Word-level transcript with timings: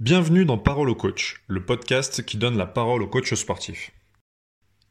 Bienvenue 0.00 0.46
dans 0.46 0.56
Parole 0.56 0.88
au 0.88 0.94
coach, 0.94 1.42
le 1.46 1.62
podcast 1.62 2.24
qui 2.24 2.38
donne 2.38 2.56
la 2.56 2.64
parole 2.64 3.02
aux 3.02 3.06
coachs 3.06 3.34
sportifs. 3.34 3.90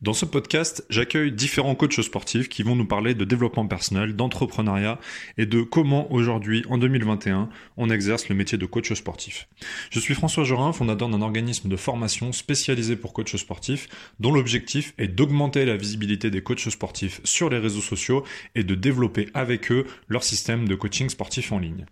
Dans 0.03 0.13
ce 0.13 0.23
podcast, 0.23 0.85
j'accueille 0.91 1.31
différents 1.31 1.73
coachs 1.73 1.99
sportifs 2.03 2.47
qui 2.47 2.61
vont 2.61 2.75
nous 2.75 2.85
parler 2.85 3.15
de 3.15 3.25
développement 3.25 3.65
personnel, 3.65 4.15
d'entrepreneuriat 4.15 4.99
et 5.39 5.47
de 5.47 5.63
comment 5.63 6.13
aujourd'hui, 6.13 6.63
en 6.69 6.77
2021, 6.77 7.49
on 7.77 7.89
exerce 7.89 8.29
le 8.29 8.35
métier 8.35 8.59
de 8.59 8.67
coach 8.67 8.93
sportif. 8.93 9.47
Je 9.89 9.99
suis 9.99 10.13
François 10.13 10.43
Jorin, 10.43 10.73
fondateur 10.73 11.09
d'un 11.09 11.23
organisme 11.23 11.69
de 11.69 11.75
formation 11.75 12.31
spécialisé 12.31 12.95
pour 12.95 13.11
coachs 13.11 13.35
sportifs, 13.35 13.89
dont 14.19 14.31
l'objectif 14.31 14.93
est 14.99 15.07
d'augmenter 15.07 15.65
la 15.65 15.75
visibilité 15.75 16.29
des 16.29 16.43
coachs 16.43 16.69
sportifs 16.69 17.19
sur 17.23 17.49
les 17.49 17.57
réseaux 17.57 17.81
sociaux 17.81 18.23
et 18.53 18.63
de 18.63 18.75
développer 18.75 19.29
avec 19.33 19.71
eux 19.71 19.87
leur 20.07 20.23
système 20.23 20.67
de 20.67 20.75
coaching 20.75 21.09
sportif 21.09 21.51
en 21.51 21.57
ligne. 21.57 21.87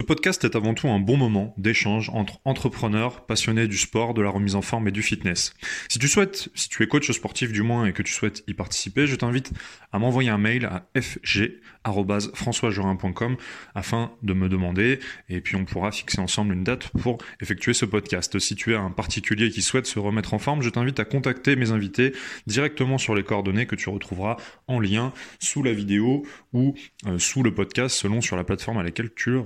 Ce 0.00 0.06
podcast 0.06 0.44
est 0.44 0.54
avant 0.54 0.74
tout 0.74 0.86
un 0.88 1.00
bon 1.00 1.16
moment 1.16 1.52
d'échange 1.58 2.08
entre 2.10 2.38
entrepreneurs 2.44 3.26
passionnés 3.26 3.66
du 3.66 3.76
sport, 3.76 4.14
de 4.14 4.22
la 4.22 4.30
remise 4.30 4.54
en 4.54 4.62
forme 4.62 4.86
et 4.86 4.92
du 4.92 5.02
fitness. 5.02 5.54
Si 5.88 5.98
tu 5.98 6.06
souhaites, 6.06 6.50
si 6.54 6.68
tu 6.68 6.84
es 6.84 6.86
coach 6.86 7.10
sportif 7.10 7.50
du 7.50 7.62
moins 7.62 7.84
et 7.84 7.92
que 7.92 8.04
tu 8.04 8.12
souhaites 8.12 8.44
y 8.46 8.54
participer, 8.54 9.08
je 9.08 9.16
t'invite 9.16 9.50
à 9.90 9.98
m'envoyer 9.98 10.30
un 10.30 10.38
mail 10.38 10.66
à 10.66 10.86
fg@françoisjorin.com 10.94 13.36
afin 13.74 14.12
de 14.22 14.34
me 14.34 14.48
demander 14.48 15.00
et 15.28 15.40
puis 15.40 15.56
on 15.56 15.64
pourra 15.64 15.90
fixer 15.90 16.20
ensemble 16.20 16.54
une 16.54 16.62
date 16.62 16.90
pour 17.02 17.18
effectuer 17.40 17.74
ce 17.74 17.84
podcast. 17.84 18.38
Si 18.38 18.54
tu 18.54 18.74
es 18.74 18.76
un 18.76 18.90
particulier 18.90 19.50
qui 19.50 19.62
souhaite 19.62 19.86
se 19.86 19.98
remettre 19.98 20.32
en 20.32 20.38
forme, 20.38 20.62
je 20.62 20.70
t'invite 20.70 21.00
à 21.00 21.04
contacter 21.04 21.56
mes 21.56 21.72
invités 21.72 22.12
directement 22.46 22.98
sur 22.98 23.16
les 23.16 23.24
coordonnées 23.24 23.66
que 23.66 23.74
tu 23.74 23.88
retrouveras 23.88 24.36
en 24.68 24.78
lien 24.78 25.12
sous 25.40 25.64
la 25.64 25.72
vidéo 25.72 26.24
ou 26.52 26.76
euh, 27.08 27.18
sous 27.18 27.42
le 27.42 27.52
podcast 27.52 27.96
selon 27.96 28.20
sur 28.20 28.36
la 28.36 28.44
plateforme 28.44 28.78
à 28.78 28.84
laquelle 28.84 29.10
tu 29.12 29.30
le 29.30 29.40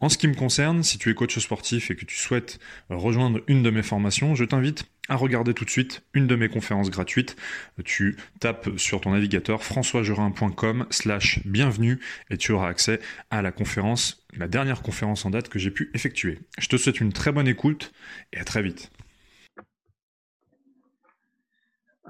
En 0.00 0.08
ce 0.08 0.18
qui 0.18 0.28
me 0.28 0.34
concerne, 0.34 0.82
si 0.82 0.98
tu 0.98 1.10
es 1.10 1.14
coach 1.14 1.38
sportif 1.38 1.90
et 1.90 1.96
que 1.96 2.04
tu 2.04 2.16
souhaites 2.16 2.58
rejoindre 2.90 3.40
une 3.46 3.62
de 3.62 3.70
mes 3.70 3.82
formations, 3.82 4.34
je 4.34 4.44
t'invite 4.44 4.86
à 5.08 5.16
regarder 5.16 5.54
tout 5.54 5.64
de 5.64 5.70
suite 5.70 6.02
une 6.12 6.26
de 6.26 6.36
mes 6.36 6.48
conférences 6.48 6.90
gratuites. 6.90 7.36
Tu 7.84 8.16
tapes 8.40 8.70
sur 8.76 9.00
ton 9.00 9.12
navigateur 9.12 9.64
françoisgerin.com 9.64 10.86
slash 10.90 11.40
bienvenue 11.46 11.98
et 12.30 12.36
tu 12.36 12.52
auras 12.52 12.68
accès 12.68 13.00
à 13.30 13.42
la 13.42 13.50
conférence, 13.50 14.24
la 14.36 14.48
dernière 14.48 14.82
conférence 14.82 15.24
en 15.24 15.30
date 15.30 15.48
que 15.48 15.58
j'ai 15.58 15.70
pu 15.70 15.90
effectuer. 15.94 16.38
Je 16.58 16.68
te 16.68 16.76
souhaite 16.76 17.00
une 17.00 17.12
très 17.12 17.32
bonne 17.32 17.48
écoute 17.48 17.92
et 18.32 18.38
à 18.38 18.44
très 18.44 18.62
vite. 18.62 18.90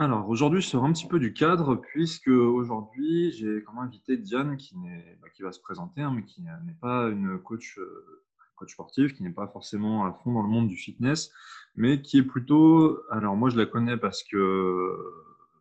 Alors 0.01 0.29
aujourd'hui, 0.29 0.61
je 0.61 0.69
sors 0.69 0.85
un 0.85 0.93
petit 0.93 1.09
peu 1.09 1.19
du 1.19 1.33
cadre 1.33 1.75
puisque 1.75 2.29
aujourd'hui, 2.29 3.33
j'ai 3.33 3.65
comme 3.65 3.79
invité 3.79 4.17
Diane 4.17 4.57
qui, 4.57 4.77
bah, 5.21 5.29
qui 5.35 5.43
va 5.43 5.51
se 5.51 5.59
présenter, 5.59 6.03
hein, 6.03 6.13
mais 6.15 6.23
qui 6.23 6.41
n'est 6.41 6.77
pas 6.81 7.09
une 7.09 7.37
coach, 7.41 7.77
euh, 7.81 8.23
coach 8.55 8.75
sportive, 8.75 9.13
qui 9.13 9.25
n'est 9.25 9.33
pas 9.33 9.49
forcément 9.49 10.07
à 10.07 10.13
fond 10.13 10.33
dans 10.35 10.43
le 10.43 10.49
monde 10.49 10.69
du 10.69 10.77
fitness, 10.77 11.33
mais 11.75 12.01
qui 12.01 12.19
est 12.19 12.23
plutôt. 12.23 13.03
Alors 13.11 13.35
moi, 13.37 13.51
je 13.51 13.57
la 13.57 13.67
connais 13.67 13.97
parce 13.97 14.23
que 14.23 14.97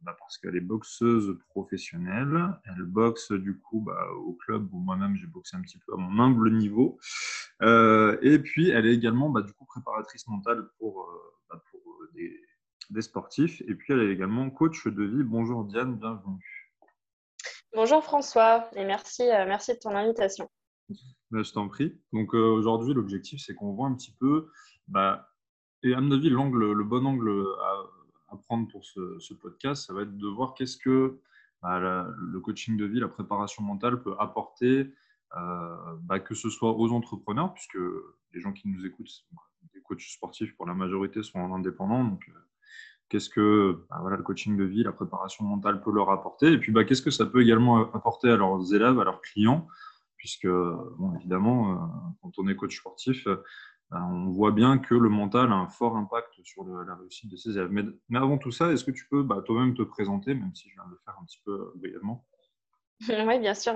bah, 0.03 0.15
parce 0.19 0.37
qu'elle 0.37 0.55
est 0.55 0.61
boxeuse 0.61 1.35
professionnelle. 1.49 2.59
Elle 2.65 2.83
boxe 2.83 3.31
du 3.31 3.57
coup 3.57 3.81
bah, 3.81 4.07
au 4.23 4.33
club 4.33 4.71
où 4.71 4.77
moi-même 4.77 5.15
j'ai 5.15 5.25
boxé 5.25 5.57
un 5.57 5.61
petit 5.61 5.79
peu 5.79 5.93
à 5.93 5.97
mon 5.97 6.23
humble 6.23 6.51
niveau. 6.51 6.99
Euh, 7.63 8.19
et 8.21 8.37
puis 8.37 8.69
elle 8.69 8.85
est 8.85 8.93
également 8.93 9.31
du 9.31 9.51
coup 9.53 9.65
préparatrice 9.65 10.27
mentale 10.27 10.69
pour, 10.77 11.09
euh, 11.09 11.57
pour 11.71 11.81
des 12.13 12.39
des 12.89 13.01
sportifs. 13.01 13.61
Et 13.67 13.75
puis, 13.75 13.93
elle 13.93 14.01
est 14.01 14.13
également 14.13 14.49
coach 14.49 14.87
de 14.87 15.03
vie. 15.03 15.23
Bonjour 15.23 15.65
Diane, 15.65 15.95
bienvenue. 15.95 16.67
Bonjour 17.75 18.03
François, 18.03 18.69
et 18.75 18.85
merci, 18.85 19.23
euh, 19.23 19.45
merci 19.45 19.73
de 19.73 19.79
ton 19.79 19.91
invitation. 19.91 20.49
Ben, 21.31 21.43
je 21.43 21.51
t'en 21.51 21.67
prie. 21.67 21.99
Donc 22.13 22.33
euh, 22.33 22.49
aujourd'hui, 22.49 22.93
l'objectif, 22.93 23.41
c'est 23.45 23.53
qu'on 23.53 23.73
voit 23.73 23.87
un 23.87 23.93
petit 23.93 24.15
peu, 24.19 24.49
bah, 24.87 25.29
et 25.83 25.93
à 25.93 26.01
mon 26.01 26.11
avis, 26.11 26.29
l'angle, 26.29 26.71
le 26.71 26.83
bon 26.83 27.05
angle 27.05 27.45
à, 28.29 28.37
prendre 28.37 28.67
pour 28.69 28.83
ce, 28.85 29.33
podcast, 29.33 29.85
ça 29.85 29.93
va 29.93 30.03
être 30.03 30.17
de 30.17 30.27
voir 30.27 30.53
qu'est-ce 30.53 30.77
que 30.77 31.19
bah, 31.61 31.79
le 31.79 32.39
coaching 32.39 32.77
de 32.77 32.85
vie, 32.85 32.99
la 32.99 33.07
préparation 33.07 33.63
mentale 33.63 34.01
peut 34.01 34.15
apporter, 34.17 34.91
euh, 35.35 35.95
bah, 36.01 36.19
que 36.19 36.35
ce 36.35 36.49
soit 36.49 36.71
aux 36.71 36.91
entrepreneurs, 36.91 37.53
puisque 37.53 37.77
les 38.33 38.39
gens 38.39 38.53
qui 38.53 38.69
nous 38.69 38.85
écoutent, 38.85 39.25
des 39.73 39.81
coachs 39.81 40.01
sportifs 40.01 40.55
pour 40.55 40.65
la 40.65 40.73
majorité 40.73 41.21
sont 41.21 41.53
indépendants, 41.53 42.03
donc 42.03 42.27
qu'est-ce 43.09 43.29
que 43.29 43.85
bah, 43.89 44.01
le 44.09 44.23
coaching 44.23 44.57
de 44.57 44.63
vie, 44.63 44.83
la 44.83 44.91
préparation 44.91 45.45
mentale 45.45 45.81
peut 45.81 45.91
leur 45.91 46.09
apporter, 46.09 46.51
et 46.51 46.57
puis 46.57 46.71
bah, 46.71 46.83
qu'est-ce 46.83 47.01
que 47.01 47.11
ça 47.11 47.25
peut 47.25 47.41
également 47.41 47.77
apporter 47.93 48.29
à 48.29 48.35
leurs 48.35 48.73
élèves, 48.73 48.99
à 48.99 49.03
leurs 49.03 49.21
clients, 49.21 49.67
puisque 50.17 50.47
évidemment, 51.15 51.71
euh, 51.71 51.75
quand 52.21 52.31
on 52.37 52.47
est 52.47 52.55
coach 52.55 52.77
sportif, 52.77 53.27
euh, 53.27 53.43
bah, 53.89 54.05
on 54.11 54.29
voit 54.29 54.51
bien 54.51 54.77
que 54.77 54.95
le 54.95 55.09
mental 55.09 55.51
a 55.51 55.55
un 55.55 55.67
fort 55.67 55.95
impact 55.95 56.33
sur 56.43 56.65
la 56.65 56.95
réussite 56.95 57.31
de 57.31 57.37
ses 57.37 57.51
élèves. 57.51 57.71
Mais, 57.71 58.17
avant 58.17 58.37
tout 58.37 58.51
ça, 58.51 58.71
est-ce 58.71 58.83
que 58.83 58.91
tu 58.91 59.07
peux 59.09 59.25
toi-même 59.45 59.73
te 59.75 59.83
présenter, 59.83 60.33
même 60.33 60.53
si 60.53 60.69
je 60.69 60.75
viens 60.75 60.85
de 60.85 60.91
le 60.91 60.99
faire 61.05 61.15
un 61.21 61.25
petit 61.25 61.41
peu 61.45 61.51
euh, 61.51 61.73
brièvement? 61.75 62.25
Oui, 63.27 63.39
bien 63.39 63.53
sûr. 63.53 63.75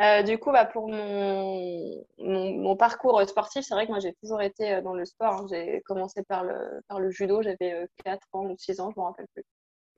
Euh, 0.00 0.22
du 0.22 0.38
coup, 0.38 0.50
bah, 0.50 0.64
pour 0.64 0.88
mon, 0.88 2.76
parcours 2.76 3.22
sportif, 3.28 3.64
c'est 3.64 3.74
vrai 3.74 3.86
que 3.86 3.92
moi, 3.92 4.00
j'ai 4.00 4.14
toujours 4.14 4.42
été 4.42 4.74
euh, 4.74 4.82
dans 4.82 4.94
le 4.94 5.04
sport. 5.04 5.34
Hein. 5.34 5.46
J'ai 5.48 5.82
commencé 5.82 6.22
par 6.24 6.44
le, 6.44 7.10
judo, 7.10 7.42
j'avais 7.42 7.86
4 8.04 8.20
euh, 8.34 8.38
ans 8.38 8.46
ou 8.46 8.56
6 8.58 8.80
ans, 8.80 8.90
je 8.90 8.98
ne 8.98 9.04
me 9.04 9.08
rappelle 9.08 9.28
plus. 9.34 9.44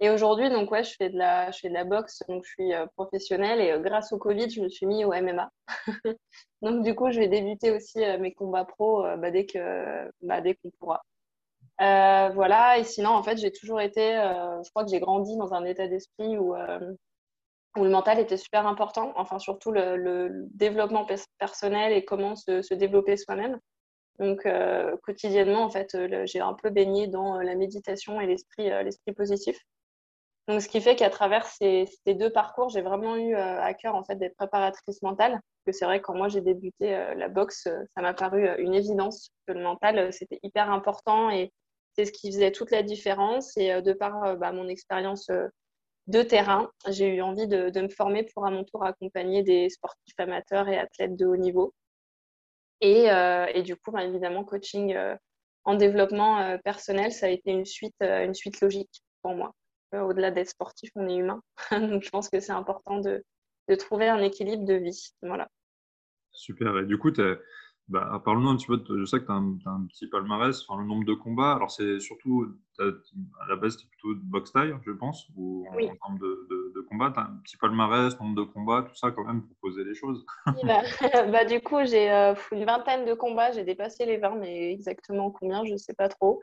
Et 0.00 0.10
aujourd'hui, 0.10 0.50
donc, 0.50 0.70
ouais, 0.70 0.84
je 0.84 0.94
fais 0.94 1.08
de 1.08 1.16
la, 1.16 1.50
boxe, 1.84 2.22
donc 2.28 2.44
je 2.44 2.50
suis 2.50 2.72
professionnelle 2.96 3.60
et 3.60 3.80
grâce 3.80 4.12
au 4.12 4.18
Covid, 4.18 4.50
je 4.50 4.60
me 4.60 4.68
suis 4.68 4.84
mis 4.84 5.06
au 5.06 5.12
MMA. 5.12 5.50
donc, 6.62 6.82
du 6.84 6.94
coup, 6.94 7.10
je 7.10 7.18
vais 7.18 7.28
débuter 7.28 7.70
aussi 7.70 8.00
mes 8.18 8.34
combats 8.34 8.66
pro 8.66 9.02
bah, 9.02 9.30
bah, 10.20 10.40
dès 10.42 10.54
qu'on 10.54 10.70
pourra. 10.78 11.02
voilà, 11.78 12.78
et 12.78 12.84
sinon, 12.84 13.10
en 13.10 13.22
fait, 13.22 13.38
j'ai 13.38 13.52
toujours 13.52 13.80
été, 13.80 14.12
je 14.12 14.68
crois 14.70 14.84
que 14.84 14.90
j'ai 14.90 15.00
grandi 15.00 15.34
dans 15.38 15.54
un 15.54 15.64
état 15.64 15.88
d'esprit 15.88 16.36
où 16.36 16.54
où 17.76 17.84
le 17.84 17.90
mental 17.90 18.18
était 18.18 18.36
super 18.36 18.66
important, 18.66 19.12
enfin 19.16 19.38
surtout 19.38 19.70
le, 19.70 20.46
développement 20.54 21.06
personnel 21.38 21.92
et 21.92 22.04
comment 22.04 22.34
se, 22.36 22.74
développer 22.74 23.16
soi-même. 23.16 23.58
Donc 24.18 24.46
euh, 24.46 24.96
quotidiennement, 25.02 25.62
en 25.62 25.70
fait, 25.70 25.96
j'ai 26.24 26.40
un 26.40 26.54
peu 26.54 26.70
baigné 26.70 27.06
dans 27.06 27.38
euh, 27.38 27.42
la 27.42 27.54
méditation 27.54 28.20
et 28.20 28.26
l'esprit, 28.26 28.70
euh, 28.70 28.82
l'esprit 28.82 29.12
positif. 29.12 29.58
Donc 30.48 30.62
ce 30.62 30.68
qui 30.68 30.80
fait 30.80 30.96
qu'à 30.96 31.10
travers 31.10 31.44
ces, 31.46 31.86
deux 32.06 32.30
parcours, 32.30 32.70
j'ai 32.70 32.80
vraiment 32.80 33.16
eu 33.16 33.34
à 33.34 33.74
cœur 33.74 33.96
en 33.96 34.04
fait 34.04 34.14
d'être 34.14 34.36
préparatrice 34.36 35.02
mentale. 35.02 35.40
Que 35.66 35.72
c'est 35.72 35.84
vrai 35.84 36.00
quand 36.00 36.14
moi 36.14 36.28
j'ai 36.28 36.40
débuté 36.40 36.92
la 37.16 37.28
boxe, 37.28 37.64
ça 37.64 38.00
m'a 38.00 38.14
paru 38.14 38.48
une 38.58 38.72
évidence 38.72 39.30
que 39.48 39.52
le 39.52 39.60
mental 39.60 40.12
c'était 40.12 40.38
hyper 40.44 40.70
important 40.70 41.30
et 41.30 41.52
c'est 41.96 42.04
ce 42.04 42.12
qui 42.12 42.30
faisait 42.30 42.52
toute 42.52 42.70
la 42.70 42.84
différence. 42.84 43.56
Et 43.56 43.82
de 43.82 43.92
par 43.92 44.36
bah, 44.36 44.52
mon 44.52 44.68
expérience 44.68 45.28
de 46.06 46.22
terrain. 46.22 46.70
J'ai 46.88 47.16
eu 47.16 47.22
envie 47.22 47.48
de, 47.48 47.80
me 47.80 47.88
former 47.88 48.24
pour 48.24 48.46
à 48.46 48.50
mon 48.50 48.64
tour 48.64 48.84
accompagner 48.84 49.42
des 49.42 49.68
sportifs 49.68 50.18
amateurs 50.18 50.68
et 50.68 50.78
athlètes 50.78 51.16
de 51.16 51.26
haut 51.26 51.36
niveau. 51.36 51.74
Et, 52.80 53.10
euh, 53.10 53.62
du 53.62 53.76
coup, 53.76 53.90
bah, 53.90 54.04
évidemment, 54.04 54.44
coaching 54.44 54.94
euh, 54.94 55.16
en 55.64 55.74
développement 55.74 56.40
euh, 56.40 56.58
personnel, 56.58 57.12
ça 57.12 57.26
a 57.26 57.30
été 57.30 57.50
une 57.50 57.64
suite, 57.64 57.96
une 58.00 58.34
suite 58.34 58.60
logique 58.60 59.02
pour 59.22 59.34
moi. 59.34 59.54
Au-delà 59.92 60.30
d'être 60.30 60.50
sportif, 60.50 60.90
on 60.94 61.08
est 61.08 61.16
humain. 61.16 61.40
Donc, 61.70 62.02
je 62.02 62.10
pense 62.10 62.28
que 62.28 62.40
c'est 62.40 62.52
important 62.52 63.00
de, 63.00 63.24
trouver 63.78 64.08
un 64.08 64.20
équilibre 64.20 64.64
de 64.64 64.74
vie. 64.74 65.14
Voilà. 65.22 65.48
Super. 66.32 66.78
Et 66.78 66.86
du 66.86 66.98
coup, 66.98 67.10
tu 67.10 67.22
bah, 67.88 68.20
Parle-nous 68.24 68.48
un 68.48 68.56
petit 68.56 68.66
peu, 68.66 68.82
je 68.98 69.04
sais 69.04 69.20
que 69.20 69.26
tu 69.26 69.30
as, 69.30 69.34
un 69.34 69.86
petit 69.86 70.08
palmarès, 70.08 70.60
enfin, 70.62 70.80
le 70.80 70.86
nombre 70.86 71.04
de 71.04 71.14
combats. 71.14 71.52
Alors, 71.52 71.70
c'est 71.70 72.00
surtout, 72.00 72.46
à 72.80 73.48
la 73.48 73.56
base, 73.56 73.76
tu 73.76 73.86
plutôt 73.86 74.14
de 74.14 74.20
boxe 74.20 74.52
taille, 74.52 74.74
je 74.84 74.90
pense, 74.90 75.28
ou 75.36 75.64
en, 75.70 75.76
termes 75.76 76.18
de, 76.18 76.48
de, 76.50 76.72
de 76.74 76.80
combat. 76.80 77.12
Tu 77.12 77.20
as 77.20 77.22
un 77.22 77.40
petit 77.44 77.56
palmarès, 77.56 78.18
nombre 78.18 78.34
de 78.34 78.42
combats, 78.42 78.82
tout 78.82 78.96
ça, 78.96 79.12
quand 79.12 79.24
même, 79.24 79.42
pour 79.42 79.56
poser 79.58 79.84
les 79.84 79.94
choses. 79.94 80.26
bah, 80.64 80.82
bah, 81.30 81.44
du 81.44 81.60
coup, 81.60 81.84
j'ai 81.84 82.10
euh, 82.10 82.34
une 82.50 82.64
vingtaine 82.64 83.04
de 83.04 83.14
combats, 83.14 83.52
j'ai 83.52 83.62
dépassé 83.62 84.04
les 84.04 84.16
20, 84.16 84.34
mais 84.36 84.72
exactement 84.72 85.30
combien, 85.30 85.64
je 85.64 85.72
ne 85.72 85.78
sais 85.78 85.94
pas 85.94 86.08
trop. 86.08 86.42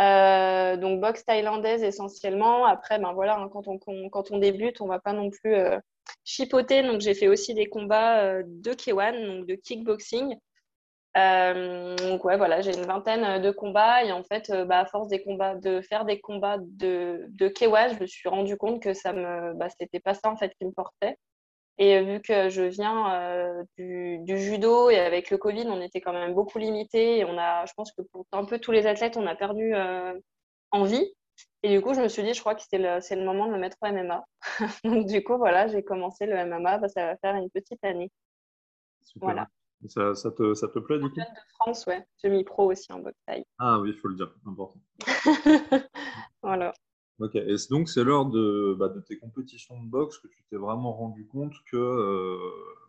Euh, 0.00 0.76
donc, 0.76 1.00
boxe 1.00 1.24
thaïlandaise 1.24 1.82
essentiellement. 1.82 2.66
Après, 2.66 2.98
ben 2.98 3.14
voilà, 3.14 3.38
hein, 3.38 3.48
quand, 3.50 3.68
on, 3.68 3.78
quand 3.78 4.30
on 4.32 4.38
débute, 4.38 4.82
on 4.82 4.84
ne 4.84 4.90
va 4.90 4.98
pas 4.98 5.14
non 5.14 5.30
plus 5.30 5.54
euh, 5.54 5.78
chipoter. 6.24 6.82
Donc, 6.82 7.00
j'ai 7.00 7.14
fait 7.14 7.28
aussi 7.28 7.54
des 7.54 7.70
combats 7.70 8.42
de 8.42 8.70
K1, 8.72 9.26
donc 9.26 9.46
de 9.46 9.54
kickboxing. 9.54 10.36
Euh, 11.16 11.96
donc 11.96 12.24
ouais, 12.24 12.36
voilà, 12.36 12.60
j'ai 12.60 12.76
une 12.76 12.86
vingtaine 12.86 13.40
de 13.40 13.50
combats 13.52 14.04
et 14.04 14.10
en 14.10 14.24
fait, 14.24 14.50
euh, 14.50 14.64
bah, 14.64 14.80
à 14.80 14.86
force 14.86 15.08
des 15.08 15.22
combats, 15.22 15.54
de 15.54 15.80
faire 15.80 16.04
des 16.04 16.20
combats 16.20 16.58
de, 16.60 17.26
de 17.28 17.48
Kewa, 17.48 17.88
je 17.88 18.00
me 18.00 18.06
suis 18.06 18.28
rendu 18.28 18.56
compte 18.56 18.82
que 18.82 18.94
ça 18.94 19.12
me, 19.12 19.54
bah, 19.54 19.68
c'était 19.78 20.00
pas 20.00 20.14
ça 20.14 20.28
en 20.30 20.36
fait 20.36 20.52
qui 20.58 20.64
me 20.64 20.72
portait. 20.72 21.16
Et 21.78 22.00
vu 22.02 22.20
que 22.20 22.50
je 22.50 22.62
viens 22.62 23.14
euh, 23.14 23.64
du, 23.76 24.18
du, 24.20 24.38
judo 24.38 24.90
et 24.90 24.98
avec 24.98 25.30
le 25.30 25.38
Covid, 25.38 25.66
on 25.68 25.80
était 25.80 26.00
quand 26.00 26.12
même 26.12 26.34
beaucoup 26.34 26.58
limité 26.58 27.18
et 27.18 27.24
on 27.24 27.36
a, 27.38 27.66
je 27.66 27.72
pense 27.76 27.92
que 27.92 28.02
pour 28.02 28.26
un 28.32 28.44
peu 28.44 28.58
tous 28.60 28.72
les 28.72 28.86
athlètes, 28.86 29.16
on 29.16 29.26
a 29.26 29.34
perdu 29.34 29.74
en 30.70 30.84
vie. 30.84 31.12
Et 31.62 31.70
du 31.70 31.80
coup, 31.80 31.94
je 31.94 32.00
me 32.00 32.08
suis 32.08 32.22
dit, 32.22 32.34
je 32.34 32.40
crois 32.40 32.54
que 32.54 32.62
c'est 32.62 32.78
le, 32.78 32.98
le 32.98 33.24
moment 33.24 33.46
de 33.46 33.52
me 33.52 33.58
mettre 33.58 33.76
au 33.82 33.86
MMA. 33.86 34.24
donc 34.84 35.06
du 35.06 35.24
coup, 35.24 35.36
voilà, 35.36 35.66
j'ai 35.68 35.82
commencé 35.82 36.26
le 36.26 36.36
MMA, 36.46 36.78
bah, 36.78 36.88
ça 36.88 37.06
va 37.06 37.16
faire 37.16 37.34
une 37.34 37.50
petite 37.50 37.82
année. 37.84 38.10
Voilà. 39.16 39.48
Ça, 39.88 40.14
ça, 40.14 40.30
te, 40.30 40.54
ça 40.54 40.68
te 40.68 40.78
plaît 40.78 40.98
du 40.98 41.08
coup? 41.10 41.16
De 41.16 41.24
France, 41.60 41.86
ouais. 41.86 42.06
Semi-pro 42.16 42.70
aussi 42.70 42.92
en 42.92 43.00
boxe 43.00 43.18
taille. 43.26 43.44
Ah 43.58 43.78
oui, 43.80 43.90
il 43.90 43.98
faut 43.98 44.08
le 44.08 44.14
dire, 44.14 44.34
important. 44.46 44.80
voilà. 46.42 46.72
Ok, 47.20 47.36
et 47.36 47.54
donc 47.70 47.88
c'est 47.88 48.02
lors 48.02 48.26
de, 48.26 48.74
bah, 48.78 48.88
de, 48.88 49.00
tes 49.00 49.18
compétitions 49.18 49.80
de 49.80 49.88
boxe 49.88 50.18
que 50.18 50.26
tu 50.26 50.42
t'es 50.50 50.56
vraiment 50.56 50.92
rendu 50.92 51.26
compte 51.26 51.54
que, 51.70 51.76
euh, 51.76 52.38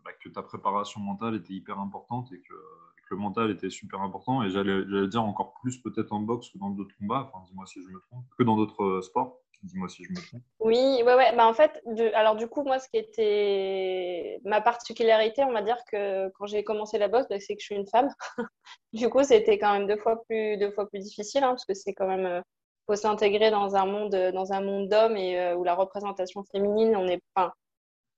bah, 0.03 0.11
que 0.19 0.29
ta 0.29 0.41
préparation 0.41 0.99
mentale 0.99 1.35
était 1.35 1.53
hyper 1.53 1.79
importante 1.79 2.31
et 2.31 2.39
que, 2.39 2.53
que 2.53 3.13
le 3.13 3.17
mental 3.17 3.51
était 3.51 3.69
super 3.69 4.01
important. 4.01 4.41
Et 4.41 4.49
j'allais 4.49 5.07
dire 5.07 5.23
encore 5.23 5.53
plus 5.61 5.77
peut-être 5.77 6.11
en 6.11 6.21
boxe 6.21 6.49
que 6.49 6.57
dans 6.57 6.71
d'autres 6.71 6.95
combats, 6.97 7.29
enfin 7.31 7.45
dis-moi 7.45 7.67
si 7.67 7.83
je 7.83 7.87
me 7.89 7.99
trompe, 7.99 8.25
que 8.37 8.43
dans 8.43 8.55
d'autres 8.55 8.83
euh, 8.83 9.01
sports. 9.01 9.41
Dis-moi 9.63 9.89
si 9.89 10.03
je 10.03 10.11
me 10.11 10.15
trompe. 10.15 10.43
Oui, 10.59 11.01
ouais, 11.03 11.15
ouais. 11.15 11.35
Bah, 11.35 11.47
en 11.47 11.53
fait, 11.53 11.81
alors 12.13 12.35
du 12.35 12.47
coup, 12.47 12.63
moi, 12.63 12.79
ce 12.79 12.87
qui 12.89 12.97
était 12.97 14.39
ma 14.43 14.61
particularité, 14.61 15.43
on 15.43 15.51
va 15.51 15.61
dire 15.61 15.77
que 15.91 16.29
quand 16.29 16.45
j'ai 16.45 16.63
commencé 16.63 16.97
la 16.97 17.07
boxe, 17.07 17.27
bah, 17.29 17.39
c'est 17.39 17.55
que 17.55 17.61
je 17.61 17.65
suis 17.65 17.75
une 17.75 17.87
femme. 17.87 18.09
du 18.93 19.09
coup, 19.09 19.23
c'était 19.23 19.57
quand 19.57 19.73
même 19.73 19.87
deux 19.87 19.97
fois 19.97 20.23
plus, 20.25 20.57
deux 20.57 20.71
fois 20.71 20.87
plus 20.87 20.99
difficile, 20.99 21.43
hein, 21.43 21.49
parce 21.49 21.65
que 21.65 21.73
c'est 21.73 21.93
quand 21.93 22.07
même, 22.07 22.25
euh, 22.25 22.41
faut 22.87 22.95
s'intégrer 22.95 23.51
dans 23.51 23.75
un 23.75 23.85
monde, 23.85 24.15
dans 24.33 24.53
un 24.53 24.61
monde 24.61 24.89
d'hommes 24.89 25.17
et 25.17 25.39
euh, 25.39 25.55
où 25.55 25.63
la 25.63 25.75
représentation 25.75 26.43
féminine, 26.51 26.95
on 26.95 27.07
est, 27.07 27.21
enfin, 27.35 27.51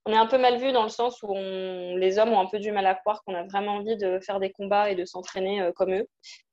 on 0.08 0.14
est 0.14 0.18
un 0.18 0.26
peu 0.26 0.38
mal 0.38 0.58
vu 0.58 0.72
dans 0.72 0.84
le 0.84 0.90
sens 0.90 1.22
où 1.22 1.34
les 1.34 2.18
hommes 2.18 2.32
ont 2.32 2.40
un 2.40 2.46
peu 2.46 2.60
du 2.60 2.72
mal 2.72 2.86
à 2.86 2.96
croire 2.96 3.24
qu'on 3.24 3.36
a 3.36 3.44
vraiment 3.44 3.74
envie 3.74 3.98
de 3.98 4.20
faire 4.22 4.40
des 4.40 4.52
combats 4.52 4.90
et 4.90 4.96
de 4.96 5.04
s'entraîner 5.04 5.62
euh, 5.62 5.74
comme 5.74 5.94
eux. 5.94 6.08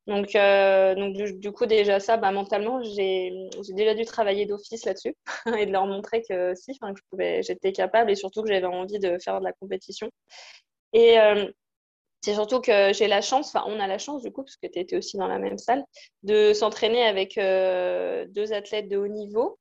Donc, 0.09 0.35
euh, 0.35 0.95
du, 1.39 1.53
coup, 1.53 1.65
déjà 1.65 2.01
ça, 2.01 2.17
bah, 2.17 2.33
mentalement, 2.33 2.83
j'ai 2.83 3.33
déjà 3.71 3.95
dû 3.95 4.05
travailler 4.05 4.45
d'office 4.45 4.85
là-dessus 4.85 5.15
et 5.59 5.67
de 5.67 5.73
leur 5.73 5.87
montrer 5.87 6.23
que 6.29 6.55
si, 6.57 6.77
que 6.79 7.43
j'étais 7.43 7.73
capable 7.73 8.11
et 8.11 8.17
surtout 8.17 8.43
que 8.43 8.53
j'avais 8.53 8.67
envie 8.67 8.99
de 8.99 9.19
faire 9.19 9.39
de 9.39 9.45
la 9.45 9.53
compétition. 9.53 10.11
Et 10.93 11.19
euh, 11.21 11.47
c'est 12.23 12.35
surtout 12.35 12.61
que 12.61 12.93
j'ai 12.93 13.07
la 13.07 13.21
chance, 13.23 13.55
enfin 13.55 13.65
on 13.69 13.79
a 13.79 13.87
la 13.87 13.99
chance 13.99 14.23
du 14.23 14.33
coup, 14.33 14.43
parce 14.43 14.57
que 14.57 14.67
tu 14.67 14.81
étais 14.81 14.97
aussi 14.97 15.17
dans 15.17 15.29
la 15.29 15.39
même 15.39 15.59
salle, 15.59 15.85
de 16.25 16.53
s'entraîner 16.53 17.05
avec 17.05 17.37
deux 17.37 18.53
athlètes 18.53 18.89
de 18.89 18.97
haut 18.97 19.09
niveau 19.09 19.59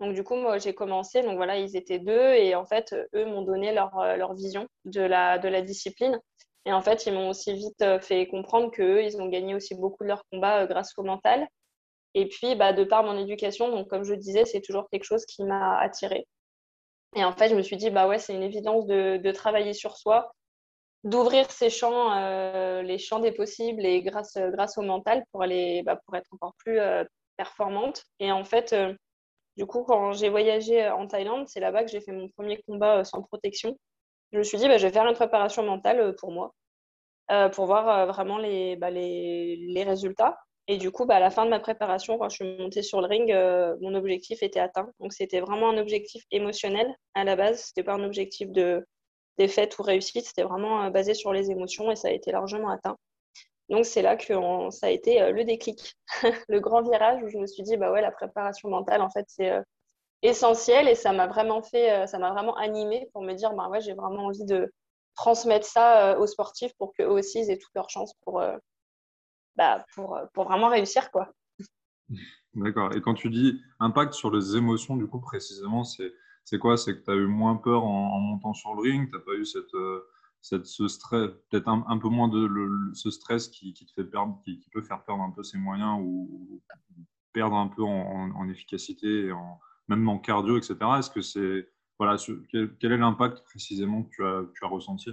donc, 0.00 0.14
du 0.14 0.22
coup, 0.24 0.34
moi, 0.34 0.58
j'ai 0.58 0.74
commencé. 0.74 1.22
Donc, 1.22 1.36
voilà, 1.36 1.58
ils 1.58 1.76
étaient 1.76 1.98
deux. 1.98 2.34
Et 2.34 2.54
en 2.54 2.66
fait, 2.66 2.94
eux 3.14 3.24
m'ont 3.24 3.42
donné 3.42 3.72
leur, 3.72 3.98
euh, 3.98 4.16
leur 4.16 4.34
vision 4.34 4.66
de 4.84 5.00
la, 5.00 5.38
de 5.38 5.48
la 5.48 5.62
discipline. 5.62 6.20
Et 6.66 6.72
en 6.72 6.82
fait, 6.82 7.06
ils 7.06 7.12
m'ont 7.14 7.30
aussi 7.30 7.54
vite 7.54 7.80
euh, 7.82 8.00
fait 8.00 8.26
comprendre 8.26 8.70
qu'eux, 8.70 9.02
ils 9.04 9.20
ont 9.20 9.28
gagné 9.28 9.54
aussi 9.54 9.74
beaucoup 9.74 10.02
de 10.04 10.08
leur 10.08 10.24
combat 10.30 10.62
euh, 10.62 10.66
grâce 10.66 10.92
au 10.98 11.02
mental. 11.02 11.46
Et 12.14 12.28
puis, 12.28 12.56
bah, 12.56 12.72
de 12.72 12.84
par 12.84 13.04
mon 13.04 13.18
éducation, 13.18 13.70
donc 13.70 13.88
comme 13.88 14.04
je 14.04 14.14
disais, 14.14 14.44
c'est 14.44 14.60
toujours 14.60 14.88
quelque 14.90 15.04
chose 15.04 15.24
qui 15.26 15.44
m'a 15.44 15.78
attirée. 15.78 16.26
Et 17.16 17.24
en 17.24 17.32
fait, 17.32 17.48
je 17.48 17.54
me 17.54 17.62
suis 17.62 17.76
dit, 17.76 17.90
bah 17.90 18.08
ouais, 18.08 18.18
c'est 18.18 18.34
une 18.34 18.42
évidence 18.42 18.86
de, 18.86 19.18
de, 19.18 19.30
travailler 19.32 19.72
sur 19.74 19.96
soi, 19.96 20.32
d'ouvrir 21.04 21.50
ces 21.50 21.70
champs, 21.70 22.14
les 22.82 22.98
champs 22.98 23.20
des 23.20 23.32
possibles 23.32 23.84
et 23.86 24.02
grâce, 24.02 24.36
grâce 24.36 24.78
au 24.78 24.82
mental 24.82 25.24
pour, 25.32 25.42
aller, 25.42 25.82
bah, 25.84 25.96
pour 26.04 26.16
être 26.16 26.28
encore 26.32 26.54
plus 26.58 26.78
performante. 27.36 28.04
Et 28.20 28.32
en 28.32 28.44
fait, 28.44 28.74
du 29.56 29.66
coup, 29.66 29.84
quand 29.84 30.12
j'ai 30.12 30.28
voyagé 30.28 30.84
euh, 30.84 30.94
en 30.94 31.06
Thaïlande, 31.06 31.48
c'est 31.48 31.60
là-bas 31.60 31.84
que 31.84 31.90
j'ai 31.90 32.00
fait 32.00 32.12
mon 32.12 32.28
premier 32.28 32.62
combat 32.66 32.98
euh, 32.98 33.04
sans 33.04 33.22
protection. 33.22 33.78
Je 34.32 34.38
me 34.38 34.42
suis 34.42 34.58
dit, 34.58 34.68
bah, 34.68 34.78
je 34.78 34.86
vais 34.86 34.92
faire 34.92 35.06
une 35.06 35.14
préparation 35.14 35.62
mentale 35.64 36.00
euh, 36.00 36.12
pour 36.12 36.30
moi, 36.32 36.54
pour 37.52 37.66
voir 37.66 38.06
vraiment 38.06 38.36
bah, 38.78 38.90
les, 38.90 39.56
les, 39.56 39.84
résultats. 39.84 40.38
Et 40.68 40.78
du 40.78 40.90
coup, 40.90 41.06
bah, 41.06 41.16
à 41.16 41.20
la 41.20 41.30
fin 41.30 41.44
de 41.44 41.50
ma 41.50 41.60
préparation, 41.60 42.18
quand 42.18 42.28
je 42.28 42.36
suis 42.36 42.58
montée 42.58 42.82
sur 42.82 43.00
le 43.00 43.06
ring, 43.08 43.32
mon 43.80 43.94
objectif 43.94 44.42
était 44.42 44.60
atteint. 44.60 44.88
Donc, 45.00 45.12
c'était 45.12 45.40
vraiment 45.40 45.70
un 45.70 45.78
objectif 45.78 46.24
émotionnel 46.30 46.94
à 47.14 47.24
la 47.24 47.36
base. 47.36 47.62
Ce 47.62 47.70
n'était 47.70 47.84
pas 47.84 47.94
un 47.94 48.04
objectif 48.04 48.50
de 48.50 48.86
défaite 49.38 49.78
ou 49.78 49.82
réussite. 49.82 50.26
C'était 50.26 50.44
vraiment 50.44 50.90
basé 50.90 51.14
sur 51.14 51.32
les 51.32 51.50
émotions 51.50 51.90
et 51.90 51.96
ça 51.96 52.08
a 52.08 52.12
été 52.12 52.30
largement 52.32 52.70
atteint. 52.70 52.96
Donc 53.68 53.84
c'est 53.84 54.02
là 54.02 54.16
que 54.16 54.70
ça 54.70 54.86
a 54.86 54.90
été 54.90 55.20
euh, 55.20 55.32
le 55.32 55.44
déclic, 55.44 55.96
le 56.48 56.60
grand 56.60 56.82
virage 56.82 57.22
où 57.22 57.28
je 57.28 57.38
me 57.38 57.46
suis 57.46 57.62
dit 57.62 57.76
bah 57.76 57.90
ouais 57.90 58.00
la 58.00 58.12
préparation 58.12 58.68
mentale 58.68 59.02
en 59.02 59.10
fait 59.10 59.24
c'est 59.28 59.50
euh, 59.50 59.62
essentiel 60.22 60.88
et 60.88 60.94
ça 60.94 61.12
m'a 61.12 61.26
vraiment 61.26 61.62
fait 61.62 61.92
euh, 61.92 62.06
ça 62.06 62.18
m'a 62.18 62.30
vraiment 62.32 62.56
animé 62.56 63.08
pour 63.12 63.22
me 63.22 63.32
dire 63.34 63.54
bah 63.54 63.68
ouais 63.68 63.80
j'ai 63.80 63.94
vraiment 63.94 64.26
envie 64.26 64.44
de 64.44 64.72
transmettre 65.16 65.66
ça 65.66 66.18
aux 66.18 66.26
sportifs 66.26 66.72
pour 66.78 66.92
qu'eux 66.94 67.08
aussi 67.08 67.38
aient 67.38 67.58
toutes 67.58 67.74
leurs 67.74 67.90
chances 67.90 68.14
pour 68.22 68.42
bah, 69.56 69.84
pour, 69.94 70.18
pour 70.34 70.44
vraiment 70.44 70.68
réussir 70.68 71.10
quoi. 71.10 71.32
D'accord. 72.54 72.94
Et 72.94 73.00
quand 73.00 73.14
tu 73.14 73.30
dis 73.30 73.60
impact 73.80 74.12
sur 74.12 74.30
les 74.30 74.56
émotions 74.56 74.96
du 74.96 75.06
coup 75.06 75.20
précisément 75.20 75.82
c'est 75.84 76.58
quoi? 76.58 76.76
C'est 76.76 76.94
que 76.94 77.04
tu 77.04 77.10
as 77.10 77.14
eu 77.14 77.26
moins 77.26 77.56
peur 77.56 77.84
en, 77.84 78.20
montant 78.20 78.54
sur 78.54 78.74
le 78.74 78.82
ring, 78.82 79.10
tu 79.10 79.16
n'as 79.16 79.24
pas 79.24 79.32
eu 79.32 79.44
cette 79.44 79.74
ce 80.64 80.88
stress, 80.88 81.30
peut-être 81.50 81.68
un, 81.68 81.98
peu 81.98 82.08
moins 82.08 82.28
de 82.28 82.48
ce 82.94 83.10
stress 83.10 83.48
qui, 83.48 83.74
te 83.74 83.92
fait 83.92 84.04
perdre, 84.04 84.40
qui, 84.44 84.68
peut 84.72 84.82
faire 84.82 85.02
perdre 85.04 85.22
un 85.22 85.30
peu 85.30 85.42
ses 85.42 85.58
moyens 85.58 85.98
ou, 86.00 86.62
perdre 87.32 87.56
un 87.56 87.68
peu 87.68 87.82
en, 87.82 88.48
efficacité, 88.48 89.32
en, 89.32 89.60
même 89.88 90.08
en 90.08 90.18
cardio, 90.18 90.56
etc. 90.56 90.76
Est-ce 90.98 91.10
que 91.10 91.20
c'est 91.20 91.68
voilà, 91.98 92.16
quel, 92.50 92.92
est 92.92 92.96
l'impact 92.96 93.42
précisément 93.44 94.04
que 94.04 94.10
tu 94.10 94.24
as, 94.24 94.42
tu 94.54 94.64
as 94.64 94.68
ressenti? 94.68 95.10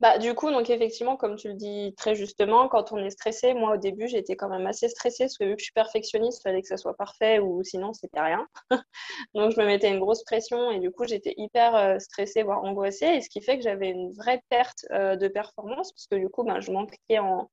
Bah, 0.00 0.18
du 0.18 0.34
coup, 0.34 0.50
donc 0.50 0.68
effectivement, 0.68 1.16
comme 1.16 1.36
tu 1.36 1.48
le 1.48 1.54
dis 1.54 1.94
très 1.96 2.14
justement, 2.14 2.68
quand 2.68 2.92
on 2.92 2.98
est 2.98 3.08
stressé, 3.10 3.54
moi 3.54 3.74
au 3.74 3.76
début, 3.78 4.08
j'étais 4.08 4.36
quand 4.36 4.50
même 4.50 4.66
assez 4.66 4.88
stressée 4.90 5.24
parce 5.24 5.38
que 5.38 5.44
vu 5.44 5.54
que 5.54 5.60
je 5.60 5.64
suis 5.64 5.72
perfectionniste, 5.72 6.40
il 6.40 6.42
fallait 6.42 6.60
que 6.60 6.68
ça 6.68 6.76
soit 6.76 6.94
parfait 6.96 7.38
ou 7.38 7.62
sinon 7.64 7.94
c'était 7.94 8.20
rien. 8.20 8.46
donc 9.34 9.52
je 9.52 9.60
me 9.60 9.64
mettais 9.66 9.88
une 9.88 9.98
grosse 10.00 10.22
pression 10.24 10.70
et 10.70 10.80
du 10.80 10.90
coup, 10.90 11.06
j'étais 11.06 11.32
hyper 11.38 11.74
euh, 11.74 11.98
stressée, 11.98 12.42
voire 12.42 12.62
angoissée, 12.64 13.06
et 13.06 13.20
ce 13.22 13.30
qui 13.30 13.40
fait 13.40 13.56
que 13.56 13.64
j'avais 13.64 13.88
une 13.88 14.12
vraie 14.12 14.42
perte 14.50 14.84
euh, 14.90 15.16
de 15.16 15.28
performance 15.28 15.92
parce 15.92 16.06
que 16.08 16.16
du 16.16 16.28
coup, 16.28 16.44
ben, 16.44 16.60
je 16.60 16.72
manquais 16.72 17.18
en, 17.18 17.50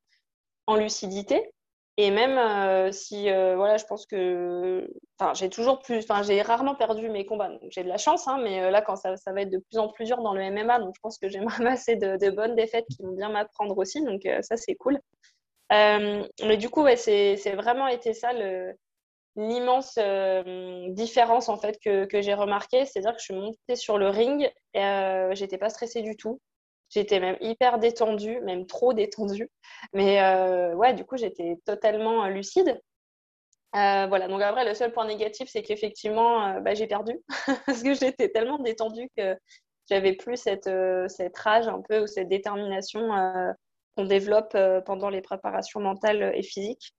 en 0.67 0.75
lucidité. 0.75 1.53
Et 1.97 2.09
même 2.09 2.37
euh, 2.39 2.91
si, 2.91 3.29
euh, 3.29 3.55
voilà, 3.55 3.77
je 3.77 3.85
pense 3.85 4.07
que, 4.07 4.89
enfin, 5.19 5.33
j'ai 5.35 5.49
toujours 5.49 5.79
plus, 5.79 5.99
enfin, 5.99 6.23
j'ai 6.23 6.41
rarement 6.41 6.73
perdu 6.73 7.07
mes 7.09 7.25
combats. 7.25 7.51
J'ai 7.69 7.83
de 7.83 7.87
la 7.87 7.97
chance, 7.97 8.27
hein, 8.27 8.39
mais 8.41 8.63
euh, 8.63 8.71
là, 8.71 8.81
quand 8.81 8.95
ça, 8.95 9.15
ça, 9.15 9.31
va 9.31 9.41
être 9.41 9.51
de 9.51 9.59
plus 9.59 9.77
en 9.77 9.89
plus 9.89 10.05
dur 10.05 10.21
dans 10.23 10.33
le 10.33 10.41
MMA, 10.49 10.79
donc 10.79 10.95
je 10.95 10.99
pense 11.01 11.19
que 11.19 11.29
j'ai 11.29 11.39
ramasser 11.45 11.95
de, 11.95 12.17
de, 12.17 12.31
bonnes 12.31 12.55
défaites 12.55 12.85
qui 12.87 13.03
vont 13.03 13.11
bien 13.11 13.29
m'apprendre 13.29 13.77
aussi, 13.77 14.03
donc 14.03 14.27
ça, 14.41 14.57
c'est 14.57 14.75
cool. 14.75 14.99
mais 15.69 16.57
du 16.57 16.69
coup, 16.69 16.81
ouais, 16.83 16.95
c'est 16.95 17.35
vraiment 17.55 17.87
été 17.87 18.13
ça 18.13 18.31
l'immense 19.35 19.97
différence 20.89 21.49
en 21.49 21.57
fait 21.57 21.79
que, 21.83 22.05
que 22.05 22.21
j'ai 22.21 22.33
remarqué, 22.33 22.85
c'est-à-dire 22.85 23.13
que 23.13 23.19
je 23.19 23.25
suis 23.25 23.35
montée 23.35 23.75
sur 23.75 23.97
le 23.97 24.09
ring 24.09 24.51
et 24.73 25.29
j'étais 25.33 25.57
pas 25.57 25.69
stressée 25.69 26.01
du 26.01 26.15
tout. 26.15 26.39
J'étais 26.93 27.19
même 27.19 27.37
hyper 27.41 27.79
détendue, 27.79 28.39
même 28.41 28.67
trop 28.67 28.93
détendue. 28.93 29.49
Mais 29.93 30.21
euh, 30.21 30.75
ouais, 30.75 30.93
du 30.93 31.05
coup, 31.05 31.17
j'étais 31.17 31.57
totalement 31.65 32.25
euh, 32.25 32.29
lucide. 32.29 32.79
Euh, 33.75 34.05
voilà, 34.07 34.27
donc 34.27 34.41
après, 34.43 34.63
le 34.65 34.75
seul 34.75 34.93
point 34.93 35.07
négatif, 35.07 35.49
c'est 35.49 35.63
qu'effectivement, 35.63 36.59
bah, 36.61 36.75
j'ai 36.75 36.85
perdu 36.85 37.19
parce 37.65 37.81
que 37.81 37.95
j'étais 37.95 38.29
tellement 38.29 38.59
détendue 38.59 39.09
que 39.17 39.35
j'avais 39.89 40.13
plus 40.13 40.37
cette, 40.37 40.69
cette 41.07 41.37
rage 41.37 41.67
un 41.67 41.81
peu 41.81 42.03
ou 42.03 42.07
cette 42.07 42.29
détermination 42.29 43.09
qu'on 43.97 44.05
développe 44.05 44.55
pendant 44.85 45.09
les 45.09 45.21
préparations 45.21 45.79
mentales 45.79 46.31
et 46.35 46.43
physiques. 46.43 46.93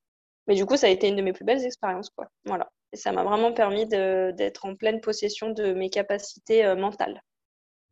Mais 0.48 0.56
du 0.56 0.66
coup, 0.66 0.76
ça 0.76 0.88
a 0.88 0.90
été 0.90 1.06
une 1.06 1.16
de 1.16 1.22
mes 1.22 1.32
plus 1.32 1.44
belles 1.44 1.64
expériences. 1.64 2.10
Quoi. 2.10 2.26
Voilà. 2.44 2.68
Ça 2.92 3.12
m'a 3.12 3.22
vraiment 3.22 3.52
permis 3.52 3.86
d'être 3.86 4.64
en 4.64 4.74
pleine 4.74 5.00
possession 5.00 5.50
de 5.50 5.72
mes 5.72 5.90
capacités 5.90 6.74
mentales. 6.74 7.22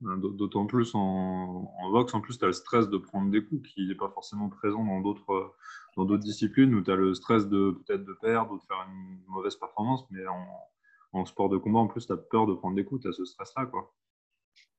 Hein, 0.07 0.19
d'autant 0.19 0.67
plus 0.67 0.95
en, 0.95 1.73
en, 1.81 1.91
boxe, 1.91 2.15
en 2.15 2.21
plus, 2.21 2.39
tu 2.39 2.45
as 2.45 2.49
le 2.49 2.53
stress 2.53 2.89
de 2.89 2.99
prendre 2.99 3.31
des 3.31 3.45
coups 3.45 3.69
qui 3.71 3.87
n'est 3.87 3.95
pas 3.95 4.09
forcément 4.09 4.49
présent 4.49 4.85
dans 4.85 5.01
d'autres 5.01 5.55
dans 5.97 6.05
d'autres 6.05 6.23
disciplines 6.23 6.75
où 6.75 6.83
tu 6.83 6.91
as 6.91 6.97
le 6.97 7.15
stress 7.15 7.47
de 7.47 7.73
peut-être 7.73 8.05
de 8.05 8.17
perdre 8.21 8.53
ou 8.53 8.59
de 8.59 8.63
faire 8.63 8.85
une 8.89 9.21
mauvaise 9.29 9.57
performance, 9.57 10.05
mais 10.11 10.23
en, 11.13 11.25
sport 11.27 11.49
de 11.51 11.59
combat, 11.59 11.81
en 11.81 11.87
plus, 11.87 12.07
tu 12.07 12.13
as 12.13 12.17
peur 12.17 12.47
de 12.47 12.55
prendre 12.55 12.75
des 12.75 12.85
coups, 12.85 13.03
tu 13.03 13.09
as 13.09 13.13
ce 13.13 13.25
stress-là. 13.25 13.67
quoi. 13.67 13.93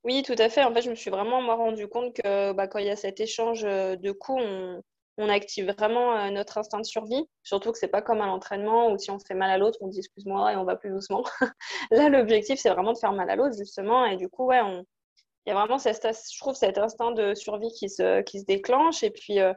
Oui, 0.04 0.24
tout 0.24 0.36
à 0.38 0.50
fait. 0.50 0.64
En 0.64 0.74
fait, 0.74 0.82
je 0.82 0.90
me 0.90 0.96
suis 0.96 1.12
vraiment 1.12 1.42
moi, 1.42 1.56
rendu 1.56 1.88
compte 1.88 2.16
que 2.16 2.52
bah, 2.54 2.68
quand 2.68 2.80
il 2.80 2.88
y 2.88 2.90
a 2.90 2.96
cet 2.96 3.20
échange 3.20 3.62
de 3.62 4.12
coups, 4.12 4.42
on, 4.44 4.82
on 5.18 5.30
active 5.30 5.72
vraiment 5.72 6.16
euh, 6.18 6.30
notre 6.32 6.58
instinct 6.58 6.80
de 6.80 6.86
survie. 6.86 7.28
Surtout 7.44 7.72
que 7.72 7.78
c'est 7.78 7.88
pas 7.88 8.02
comme 8.02 8.22
à 8.22 8.26
l'entraînement 8.26 8.92
où 8.92 8.98
si 8.98 9.12
on 9.12 9.20
fait 9.20 9.36
mal 9.36 9.52
à 9.52 9.58
l'autre, 9.58 9.78
on 9.82 9.88
dit 9.88 10.00
excuse-moi 10.00 10.54
et 10.54 10.56
on 10.56 10.64
va 10.64 10.76
plus 10.76 10.90
doucement. 10.90 11.24
Là, 11.92 12.10
l'objectif, 12.10 12.60
c'est 12.60 12.70
vraiment 12.70 12.94
de 12.94 12.98
faire 12.98 13.14
mal 13.14 13.30
à 13.30 13.36
l'autre, 13.36 13.56
justement. 13.58 14.06
Et 14.06 14.18
du 14.18 14.28
coup, 14.28 14.46
ouais, 14.46 14.62
on, 14.62 14.84
il 15.46 15.50
y 15.50 15.52
a 15.52 15.56
vraiment, 15.56 15.78
cette, 15.78 16.08
je 16.08 16.40
trouve, 16.40 16.56
cet 16.56 16.78
instinct 16.78 17.12
de 17.12 17.34
survie 17.34 17.72
qui 17.78 17.90
se, 17.90 18.22
qui 18.22 18.40
se 18.40 18.46
déclenche. 18.46 19.04
Et 19.04 19.12
puis, 19.12 19.40
euh, 19.40 19.54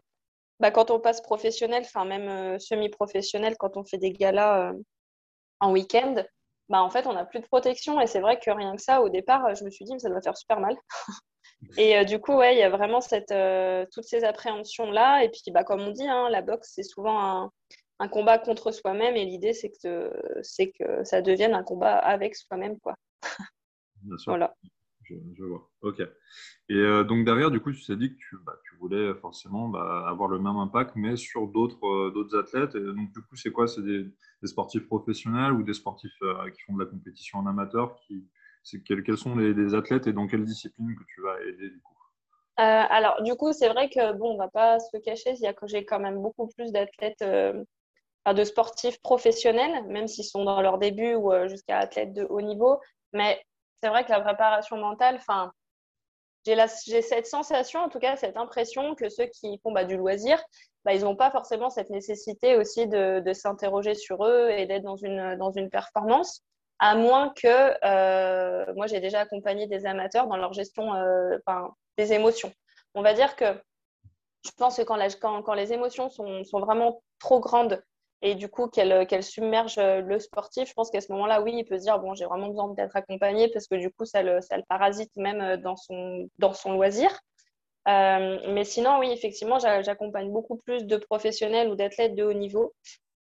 bah, 0.58 0.70
quand 0.70 0.90
on 0.90 0.98
passe 0.98 1.20
professionnel, 1.20 1.82
enfin 1.84 2.04
même 2.04 2.28
euh, 2.28 2.58
semi-professionnel, 2.58 3.56
quand 3.56 3.76
on 3.76 3.84
fait 3.84 3.98
des 3.98 4.12
galas 4.12 4.70
euh, 4.70 4.72
en 5.60 5.72
week-end, 5.72 6.24
bah, 6.68 6.82
en 6.82 6.90
fait, 6.90 7.06
on 7.06 7.12
n'a 7.12 7.24
plus 7.24 7.40
de 7.40 7.46
protection. 7.46 8.00
Et 8.00 8.08
c'est 8.08 8.20
vrai 8.20 8.40
que 8.40 8.50
rien 8.50 8.74
que 8.74 8.82
ça, 8.82 9.00
au 9.00 9.08
départ, 9.08 9.54
je 9.54 9.64
me 9.64 9.70
suis 9.70 9.84
dit, 9.84 9.92
ça 9.98 10.08
doit 10.08 10.20
faire 10.20 10.36
super 10.36 10.58
mal. 10.58 10.76
et 11.78 12.04
du 12.04 12.20
coup, 12.20 12.34
ouais, 12.34 12.56
il 12.56 12.58
y 12.58 12.64
a 12.64 12.70
vraiment 12.70 13.00
cette, 13.00 13.34
toutes 13.92 14.04
ces 14.04 14.24
appréhensions-là. 14.24 15.22
Et 15.22 15.28
puis, 15.28 15.52
bah, 15.52 15.62
comme 15.62 15.82
on 15.82 15.92
dit, 15.92 16.08
hein, 16.08 16.28
la 16.30 16.42
boxe, 16.42 16.72
c'est 16.74 16.82
souvent 16.82 17.20
un, 17.20 17.50
un, 18.00 18.08
combat 18.08 18.38
contre 18.38 18.72
soi-même. 18.72 19.14
Et 19.14 19.24
l'idée, 19.24 19.52
c'est 19.52 19.70
que, 19.70 20.12
c'est 20.42 20.72
que 20.72 21.04
ça 21.04 21.22
devienne 21.22 21.54
un 21.54 21.62
combat 21.62 21.94
avec 21.94 22.34
soi-même. 22.34 22.80
quoi. 22.80 22.96
Bien 24.02 24.18
sûr. 24.18 24.32
Voilà 24.36 24.52
je, 25.08 25.44
vois. 25.44 25.68
Ok. 25.82 26.00
Et 26.68 26.74
euh, 26.74 27.04
donc 27.04 27.24
derrière, 27.24 27.50
du 27.50 27.60
coup, 27.60 27.72
tu 27.72 27.84
t'es 27.84 27.96
dit 27.96 28.10
que 28.10 28.18
tu, 28.18 28.36
bah, 28.44 28.58
voulais 28.80 29.14
forcément 29.14 29.68
bah, 29.68 30.04
avoir 30.06 30.28
le 30.28 30.38
même 30.38 30.56
impact, 30.56 30.92
mais 30.96 31.16
sur 31.16 31.46
d'autres 31.48 31.86
euh, 31.86 32.38
athlètes. 32.38 32.76
Donc 32.76 33.12
du 33.12 33.20
coup, 33.22 33.36
c'est 33.36 33.50
quoi? 33.50 33.66
C'est 33.66 33.82
des, 33.82 34.06
sportifs 34.44 34.86
professionnels 34.86 35.52
ou 35.52 35.62
des 35.62 35.74
sportifs 35.74 36.12
euh, 36.22 36.50
qui 36.50 36.62
font 36.62 36.74
de 36.74 36.84
la 36.84 36.90
compétition 36.90 37.38
en 37.38 37.46
amateur 37.46 37.96
qui, 38.06 38.28
quels, 38.86 39.16
sont 39.16 39.36
les, 39.36 39.74
athlètes 39.74 40.06
et 40.06 40.12
dans 40.12 40.26
quelle 40.26 40.44
discipline 40.44 40.94
que 40.94 41.04
tu 41.08 41.20
vas 41.22 41.40
aider 41.42 41.70
du 41.70 41.80
coup? 41.80 41.94
Alors 42.58 43.22
du 43.22 43.34
coup, 43.34 43.52
c'est 43.52 43.68
vrai 43.68 43.90
que 43.90 44.14
bon, 44.14 44.34
on 44.34 44.38
va 44.38 44.48
pas 44.48 44.78
se 44.80 44.96
cacher, 44.98 45.34
j'ai 45.64 45.84
quand 45.84 46.00
même 46.00 46.22
beaucoup 46.22 46.48
plus 46.48 46.72
d'athlètes. 46.72 47.22
de 47.22 48.44
sportifs 48.44 49.00
professionnels, 49.02 49.84
même 49.88 50.08
s'ils 50.08 50.24
sont 50.24 50.44
dans 50.44 50.62
leur 50.62 50.78
début 50.78 51.14
ou 51.14 51.32
jusqu'à 51.48 51.78
athlètes 51.78 52.14
de 52.14 52.24
haut 52.24 52.40
niveau. 52.40 52.80
Mais 53.12 53.40
c'est 53.82 53.88
vrai 53.88 54.04
que 54.04 54.10
la 54.10 54.20
préparation 54.20 54.76
mentale, 54.76 55.16
enfin, 55.16 55.52
j'ai 56.44 57.02
cette 57.02 57.26
sensation, 57.26 57.80
en 57.80 57.88
tout 57.88 57.98
cas, 57.98 58.16
cette 58.16 58.36
impression 58.36 58.94
que 58.94 59.08
ceux 59.08 59.26
qui 59.26 59.58
font 59.62 59.72
bah, 59.72 59.84
du 59.84 59.96
loisir, 59.96 60.42
bah, 60.84 60.94
ils 60.94 61.02
n'ont 61.02 61.16
pas 61.16 61.30
forcément 61.30 61.70
cette 61.70 61.90
nécessité 61.90 62.56
aussi 62.56 62.86
de, 62.86 63.32
s'interroger 63.32 63.94
sur 63.94 64.24
eux 64.24 64.50
et 64.50 64.66
d'être 64.66 64.84
dans 64.84 64.96
une, 64.96 65.70
performance, 65.70 66.42
à 66.78 66.94
moins 66.94 67.30
que 67.30 67.74
euh, 67.84 68.72
moi, 68.74 68.86
j'ai 68.86 69.00
déjà 69.00 69.20
accompagné 69.20 69.66
des 69.66 69.86
amateurs 69.86 70.28
dans 70.28 70.36
leur 70.36 70.52
gestion 70.52 70.94
euh, 70.94 71.38
des 71.98 72.12
émotions. 72.12 72.52
On 72.94 73.02
va 73.02 73.12
dire 73.12 73.34
que 73.36 73.46
je 74.44 74.50
pense 74.56 74.76
que 74.76 74.82
quand, 74.82 75.54
les 75.54 75.72
émotions 75.72 76.08
sont, 76.08 76.42
vraiment 76.52 77.02
trop 77.18 77.40
grandes 77.40 77.82
et 78.26 78.34
du 78.34 78.48
coup 78.48 78.66
qu'elle 78.66 79.06
qu 79.06 79.22
submerge 79.22 79.78
euh, 79.78 80.00
le 80.00 80.18
sportif, 80.18 80.68
je 80.68 80.74
pense 80.74 80.90
qu'à 80.90 81.00
ce 81.00 81.12
moment-là, 81.12 81.42
oui, 81.42 81.54
il 81.58 81.64
peut 81.64 81.78
se 81.78 81.84
dire 81.84 82.00
bon, 82.00 82.14
j'ai 82.14 82.24
vraiment 82.24 82.48
besoin 82.48 82.74
d'être 82.74 82.96
accompagné 82.96 83.48
parce 83.48 83.68
que 83.68 83.76
du 83.76 83.90
coup, 83.90 84.04
ça 84.04 84.22
le, 84.22 84.40
ça 84.40 84.56
le 84.56 84.64
parasite 84.68 85.12
même 85.16 85.40
euh, 85.40 85.56
dans 85.56 85.76
son, 85.76 86.28
dans 86.38 86.52
son 86.52 86.72
loisir. 86.72 87.10
Euh, 87.88 88.38
mais 88.52 88.64
sinon, 88.64 88.98
oui, 88.98 89.10
effectivement, 89.12 89.60
j'accompagne 89.60 90.32
beaucoup 90.32 90.56
plus 90.56 90.86
de 90.86 90.96
professionnels 90.96 91.68
ou 91.68 91.76
d'athlètes 91.76 92.16
de 92.16 92.24
haut 92.24 92.32
niveau. 92.32 92.74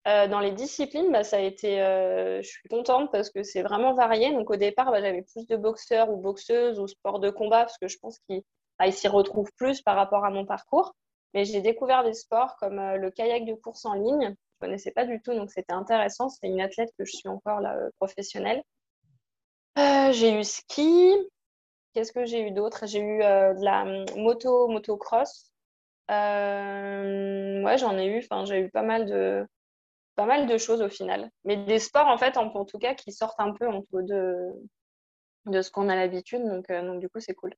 Euh, 0.08 0.26
dans 0.26 0.40
les 0.40 0.52
disciplines, 0.52 1.12
bah, 1.12 1.22
ça 1.22 1.36
a 1.36 1.40
été, 1.40 1.82
euh, 1.82 2.40
je 2.40 2.48
suis 2.48 2.68
contente 2.70 3.12
parce 3.12 3.30
que 3.30 3.42
c'est 3.42 3.62
vraiment 3.62 3.92
varié. 3.92 4.32
Donc 4.32 4.50
au 4.50 4.56
départ, 4.56 4.90
bah, 4.90 5.02
j'avais 5.02 5.22
plus 5.22 5.46
de 5.46 5.56
boxeurs 5.56 6.10
ou 6.10 6.16
boxeuses 6.16 6.80
ou 6.80 6.86
sports 6.88 7.20
de 7.20 7.28
combat 7.30 7.60
parce 7.60 7.76
que 7.78 7.88
je 7.88 7.98
pense 7.98 8.18
qu'ils 8.20 8.42
bah, 8.78 8.90
s'y 8.90 9.08
retrouvent 9.08 9.52
plus 9.56 9.82
par 9.82 9.96
rapport 9.96 10.24
à 10.24 10.30
mon 10.30 10.46
parcours. 10.46 10.94
Mais 11.34 11.44
j'ai 11.44 11.60
découvert 11.60 12.04
des 12.04 12.14
sports 12.14 12.56
comme 12.58 12.80
le 12.94 13.10
kayak 13.10 13.44
de 13.44 13.54
course 13.54 13.84
en 13.84 13.94
ligne, 13.94 14.34
connaissais 14.64 14.92
pas 14.92 15.04
du 15.04 15.20
tout, 15.20 15.34
donc 15.34 15.50
c'était 15.50 15.72
intéressant. 15.72 16.28
C'est 16.28 16.46
une 16.46 16.60
athlète 16.60 16.90
que 16.98 17.04
je 17.04 17.12
suis 17.16 17.28
encore 17.28 17.60
là, 17.60 17.76
euh, 17.76 17.90
professionnelle. 17.98 18.62
Euh, 19.78 20.12
j'ai 20.12 20.38
eu 20.38 20.44
ski. 20.44 21.12
Qu'est-ce 21.92 22.12
que 22.12 22.24
j'ai 22.24 22.40
eu 22.46 22.50
d'autre? 22.50 22.86
J'ai 22.86 23.00
eu 23.00 23.22
euh, 23.22 23.54
de 23.54 23.62
la 23.64 23.82
hum, 23.82 24.04
moto, 24.16 24.68
motocross. 24.68 25.52
ouais, 26.08 27.76
j'en 27.78 27.98
ai 27.98 28.06
eu. 28.06 28.18
Enfin, 28.18 28.44
j'ai 28.46 28.60
eu 28.60 28.70
pas 28.70 28.82
mal 28.82 29.06
de 29.06 29.46
pas 30.16 30.26
mal 30.26 30.46
de 30.46 30.56
choses 30.58 30.80
au 30.80 30.88
final. 30.88 31.30
Mais 31.44 31.56
des 31.56 31.78
sports 31.78 32.06
en 32.06 32.18
fait, 32.18 32.36
en, 32.36 32.64
tout 32.64 32.78
cas, 32.78 32.94
qui 32.94 33.12
sortent 33.12 33.40
un 33.40 33.52
peu 33.52 33.66
de 34.02 34.48
de 35.46 35.62
ce 35.62 35.70
qu'on 35.70 35.88
a 35.88 35.96
l'habitude. 35.96 36.42
Donc, 36.44 36.68
donc 36.70 37.00
du 37.00 37.08
coup, 37.08 37.20
c'est 37.20 37.34
cool. 37.34 37.54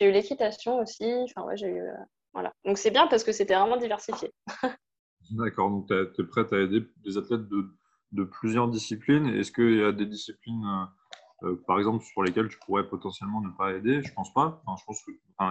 J'ai 0.00 0.08
eu 0.08 0.12
l'équitation 0.12 0.78
aussi. 0.78 1.06
Enfin, 1.24 1.46
ouais, 1.46 1.56
j'ai 1.56 1.68
eu 1.68 1.88
voilà. 2.34 2.52
Donc 2.64 2.78
c'est 2.78 2.90
bien 2.90 3.06
parce 3.06 3.24
que 3.24 3.32
c'était 3.32 3.54
vraiment 3.54 3.76
diversifié. 3.76 4.32
D'accord, 5.30 5.70
donc 5.70 5.86
tu 5.86 6.22
es 6.22 6.24
prête 6.24 6.52
à 6.52 6.58
aider 6.58 6.84
des 7.04 7.16
athlètes 7.16 7.46
de, 7.48 8.24
plusieurs 8.24 8.68
disciplines. 8.68 9.26
Est-ce 9.28 9.52
qu'il 9.52 9.76
y 9.76 9.84
a 9.84 9.92
des 9.92 10.06
disciplines, 10.06 10.64
euh, 10.64 11.48
euh, 11.48 11.62
par 11.66 11.78
exemple, 11.78 12.04
sur 12.04 12.22
lesquelles 12.22 12.48
tu 12.48 12.58
pourrais 12.58 12.88
potentiellement 12.88 13.40
ne 13.40 13.50
pas 13.50 13.72
aider? 13.72 14.02
Je 14.02 14.12
pense 14.12 14.32
pas. 14.34 14.62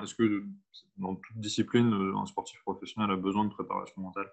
Est-ce 0.04 0.16
que 0.16 0.44
dans 0.98 1.16
toute 1.16 1.38
discipline, 1.38 1.94
euh, 1.94 2.18
un 2.18 2.26
sportif 2.26 2.60
professionnel 2.62 3.12
a 3.12 3.16
besoin 3.16 3.46
de 3.46 3.50
préparation 3.52 4.02
mentale? 4.02 4.30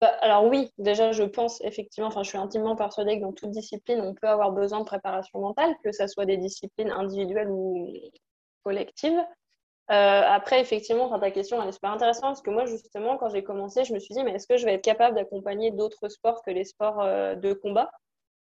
Bah, 0.00 0.12
alors 0.20 0.44
oui, 0.44 0.70
déjà 0.78 1.10
je 1.10 1.24
pense 1.24 1.60
effectivement, 1.62 2.06
enfin 2.06 2.22
je 2.22 2.28
suis 2.28 2.38
intimement 2.38 2.76
persuadée 2.76 3.16
que 3.16 3.22
dans 3.22 3.32
toute 3.32 3.50
discipline, 3.50 4.00
on 4.00 4.14
peut 4.14 4.28
avoir 4.28 4.52
besoin 4.52 4.78
de 4.78 4.84
préparation 4.84 5.40
mentale, 5.40 5.74
que 5.82 5.90
ce 5.90 6.06
soit 6.06 6.24
des 6.24 6.36
disciplines 6.36 6.92
individuelles 6.92 7.50
ou 7.50 7.92
collectives. 8.62 9.18
Euh, 9.90 9.94
après, 9.94 10.60
effectivement, 10.60 11.18
ta 11.18 11.30
question 11.30 11.62
elle 11.62 11.68
est 11.70 11.72
super 11.72 11.90
intéressante 11.92 12.22
parce 12.24 12.42
que 12.42 12.50
moi, 12.50 12.66
justement, 12.66 13.16
quand 13.16 13.30
j'ai 13.30 13.42
commencé, 13.42 13.84
je 13.84 13.94
me 13.94 13.98
suis 13.98 14.14
dit, 14.14 14.22
mais 14.22 14.32
est-ce 14.32 14.46
que 14.46 14.58
je 14.58 14.66
vais 14.66 14.74
être 14.74 14.84
capable 14.84 15.16
d'accompagner 15.16 15.70
d'autres 15.70 16.08
sports 16.08 16.42
que 16.42 16.50
les 16.50 16.64
sports 16.64 17.00
euh, 17.00 17.34
de 17.34 17.54
combat? 17.54 17.90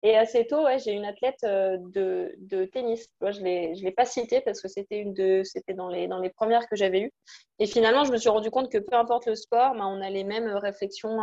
Et 0.03 0.15
assez 0.15 0.47
tôt, 0.47 0.63
ouais, 0.63 0.79
j'ai 0.79 0.91
une 0.93 1.05
athlète 1.05 1.43
euh, 1.43 1.77
de, 1.79 2.33
de, 2.39 2.65
tennis. 2.65 3.07
Moi, 3.21 3.31
je 3.31 3.41
ne 3.41 3.83
l'ai 3.83 3.91
pas 3.91 4.05
citée 4.05 4.41
parce 4.41 4.61
que 4.61 4.67
c'était 4.67 4.99
une 4.99 5.13
de, 5.13 5.41
c'était 5.43 5.73
dans 5.73 5.89
les, 5.89 6.07
dans 6.07 6.19
les 6.19 6.29
premières 6.29 6.67
que 6.67 6.75
j'avais 6.75 7.01
eues. 7.01 7.11
Et 7.59 7.67
finalement, 7.67 8.03
je 8.03 8.11
me 8.11 8.17
suis 8.17 8.29
rendu 8.29 8.49
compte 8.49 8.71
que 8.71 8.77
peu 8.79 8.95
importe 8.95 9.27
le 9.27 9.35
sport, 9.35 9.73
bah, 9.73 9.85
on 9.85 10.01
a 10.01 10.09
les 10.09 10.23
mêmes 10.23 10.49
réflexions 10.49 11.17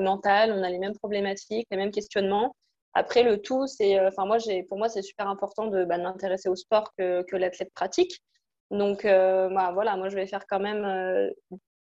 mentales, 0.00 0.52
on 0.52 0.62
a 0.62 0.70
les 0.70 0.78
mêmes 0.78 0.96
problématiques, 0.96 1.66
les 1.70 1.76
mêmes 1.76 1.90
questionnements. 1.90 2.56
Après, 2.94 3.22
le 3.22 3.40
tout, 3.40 3.66
c'est, 3.66 4.00
enfin, 4.00 4.24
moi, 4.24 4.38
pour 4.68 4.78
moi, 4.78 4.88
c'est 4.88 5.02
super 5.02 5.28
important 5.28 5.66
de, 5.66 5.84
bah, 5.84 5.98
m'intéresser 5.98 6.48
au 6.48 6.56
sport 6.56 6.90
que 6.96 7.36
l'athlète 7.36 7.72
pratique. 7.74 8.22
Donc, 8.74 9.04
euh, 9.04 9.48
bah, 9.48 9.70
voilà, 9.72 9.96
moi, 9.96 10.08
je 10.08 10.16
vais 10.16 10.26
faire 10.26 10.46
quand 10.46 10.58
même 10.58 10.84
euh, 10.84 11.30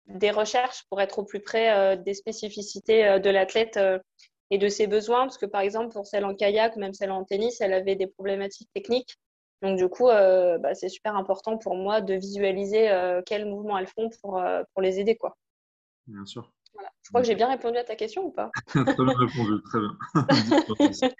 des 0.07 0.31
recherches 0.31 0.85
pour 0.89 1.01
être 1.01 1.19
au 1.19 1.25
plus 1.25 1.41
près 1.41 1.77
euh, 1.77 1.97
des 1.97 2.15
spécificités 2.15 3.21
de 3.21 3.31
l'athlète 3.31 3.79
et 4.51 4.59
de 4.59 4.69
ses 4.69 4.87
besoins. 4.87 5.23
Parce 5.23 5.39
que, 5.39 5.47
par 5.47 5.61
exemple, 5.61 5.93
pour 5.93 6.07
celle 6.07 6.25
en 6.25 6.35
kayak, 6.35 6.77
même 6.77 6.95
celle 6.95 7.11
en 7.11 7.25
tennis, 7.25 7.61
elle 7.61 7.75
avait 7.75 7.97
des 7.97 8.07
problématiques 8.07 8.71
techniques. 8.75 9.19
Donc, 9.61 9.77
du 9.77 9.89
coup, 9.89 10.07
bah, 10.07 10.75
c'est 10.75 10.89
super 10.89 11.17
important 11.17 11.59
pour 11.59 11.75
moi 11.75 12.01
de 12.01 12.15
visualiser 12.15 12.91
quels 13.27 13.45
mouvements 13.45 13.77
elles 13.77 13.89
font 13.89 14.09
pour, 14.23 14.43
pour 14.73 14.83
les 14.83 15.01
aider. 15.01 15.17
Quoi. 15.17 15.37
Bien 16.07 16.25
sûr. 16.25 16.51
Je 17.09 17.11
crois 17.11 17.23
que 17.23 17.27
j'ai 17.27 17.35
bien 17.35 17.49
répondu 17.49 17.79
à 17.79 17.85
ta 17.85 17.97
question 17.97 18.27
ou 18.27 18.31
pas? 18.31 18.51
Très 18.67 18.85
bien 18.85 19.17
répondu, 19.17 19.63
très 19.65 19.81
bien. 19.81 19.97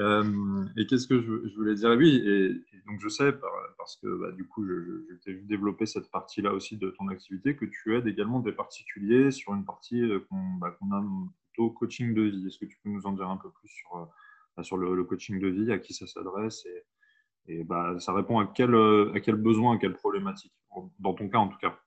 Euh, 0.00 0.64
et 0.76 0.86
qu'est-ce 0.86 1.06
que 1.06 1.22
je, 1.22 1.54
voulais 1.54 1.76
dire? 1.76 1.90
Oui, 1.90 2.16
et, 2.26 2.48
donc 2.84 2.98
je 3.00 3.08
sais, 3.08 3.32
parce 3.78 3.96
que 3.96 4.08
bah, 4.20 4.32
du 4.32 4.44
coup, 4.44 4.66
je, 4.66 5.14
t'ai 5.24 5.32
vu 5.32 5.44
développer 5.44 5.86
cette 5.86 6.10
partie-là 6.10 6.52
aussi 6.52 6.76
de 6.76 6.90
ton 6.90 7.06
activité, 7.06 7.54
que 7.54 7.64
tu 7.64 7.96
aides 7.96 8.08
également 8.08 8.40
des 8.40 8.50
particuliers 8.50 9.30
sur 9.30 9.54
une 9.54 9.64
partie 9.64 10.02
euh, 10.02 10.18
qu'on 10.28 10.54
bah, 10.58 10.72
qu 10.72 10.84
nomme 10.84 11.30
plutôt 11.44 11.70
coaching 11.70 12.12
de 12.12 12.22
vie. 12.22 12.44
Est-ce 12.48 12.58
que 12.58 12.64
tu 12.64 12.76
peux 12.82 12.90
nous 12.90 13.06
en 13.06 13.12
dire 13.12 13.28
un 13.28 13.36
peu 13.36 13.50
plus 13.50 13.68
sur, 13.68 13.96
euh, 13.96 14.04
bah, 14.56 14.64
sur 14.64 14.76
le, 14.76 15.04
coaching 15.04 15.38
de 15.38 15.46
vie, 15.46 15.70
à 15.70 15.78
qui 15.78 15.94
ça 15.94 16.08
s'adresse 16.08 16.66
et, 16.66 17.54
et 17.54 17.62
bah, 17.62 17.94
ça 18.00 18.12
répond 18.12 18.40
à 18.40 18.50
quel, 18.52 18.74
à 18.74 19.20
quel 19.20 19.36
besoin, 19.36 19.76
à 19.76 19.78
quelle 19.78 19.94
problématique, 19.94 20.52
dans 20.98 21.14
ton 21.14 21.28
cas 21.28 21.38
en 21.38 21.48
tout 21.48 21.58
cas 21.58 21.78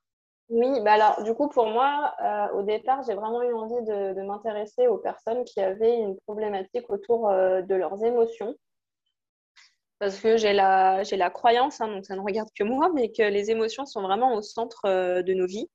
oui, 0.49 0.79
bah 0.81 0.93
alors 0.93 1.23
du 1.23 1.33
coup 1.33 1.49
pour 1.49 1.67
moi, 1.67 2.15
euh, 2.23 2.47
au 2.59 2.63
départ, 2.63 3.03
j'ai 3.03 3.15
vraiment 3.15 3.41
eu 3.43 3.53
envie 3.53 3.83
de, 3.85 4.21
m'intéresser 4.21 4.87
aux 4.87 4.97
personnes 4.97 5.43
qui 5.43 5.59
avaient 5.59 5.97
une 5.97 6.17
problématique 6.21 6.89
autour 6.89 7.29
euh, 7.29 7.61
de 7.61 7.75
leurs 7.75 8.01
émotions. 8.05 8.55
Parce 9.99 10.19
que 10.19 10.37
j'ai 10.37 10.53
la, 10.53 11.29
croyance, 11.33 11.81
hein, 11.81 11.87
donc 11.89 12.05
ça 12.05 12.15
ne 12.15 12.21
regarde 12.21 12.49
que 12.55 12.63
moi, 12.63 12.89
mais 12.93 13.11
que 13.11 13.23
les 13.23 13.51
émotions 13.51 13.85
sont 13.85 14.01
vraiment 14.01 14.35
au 14.35 14.41
centre 14.41 14.81
euh, 14.85 15.21
de 15.21 15.33
nos 15.33 15.47
vies 15.47 15.69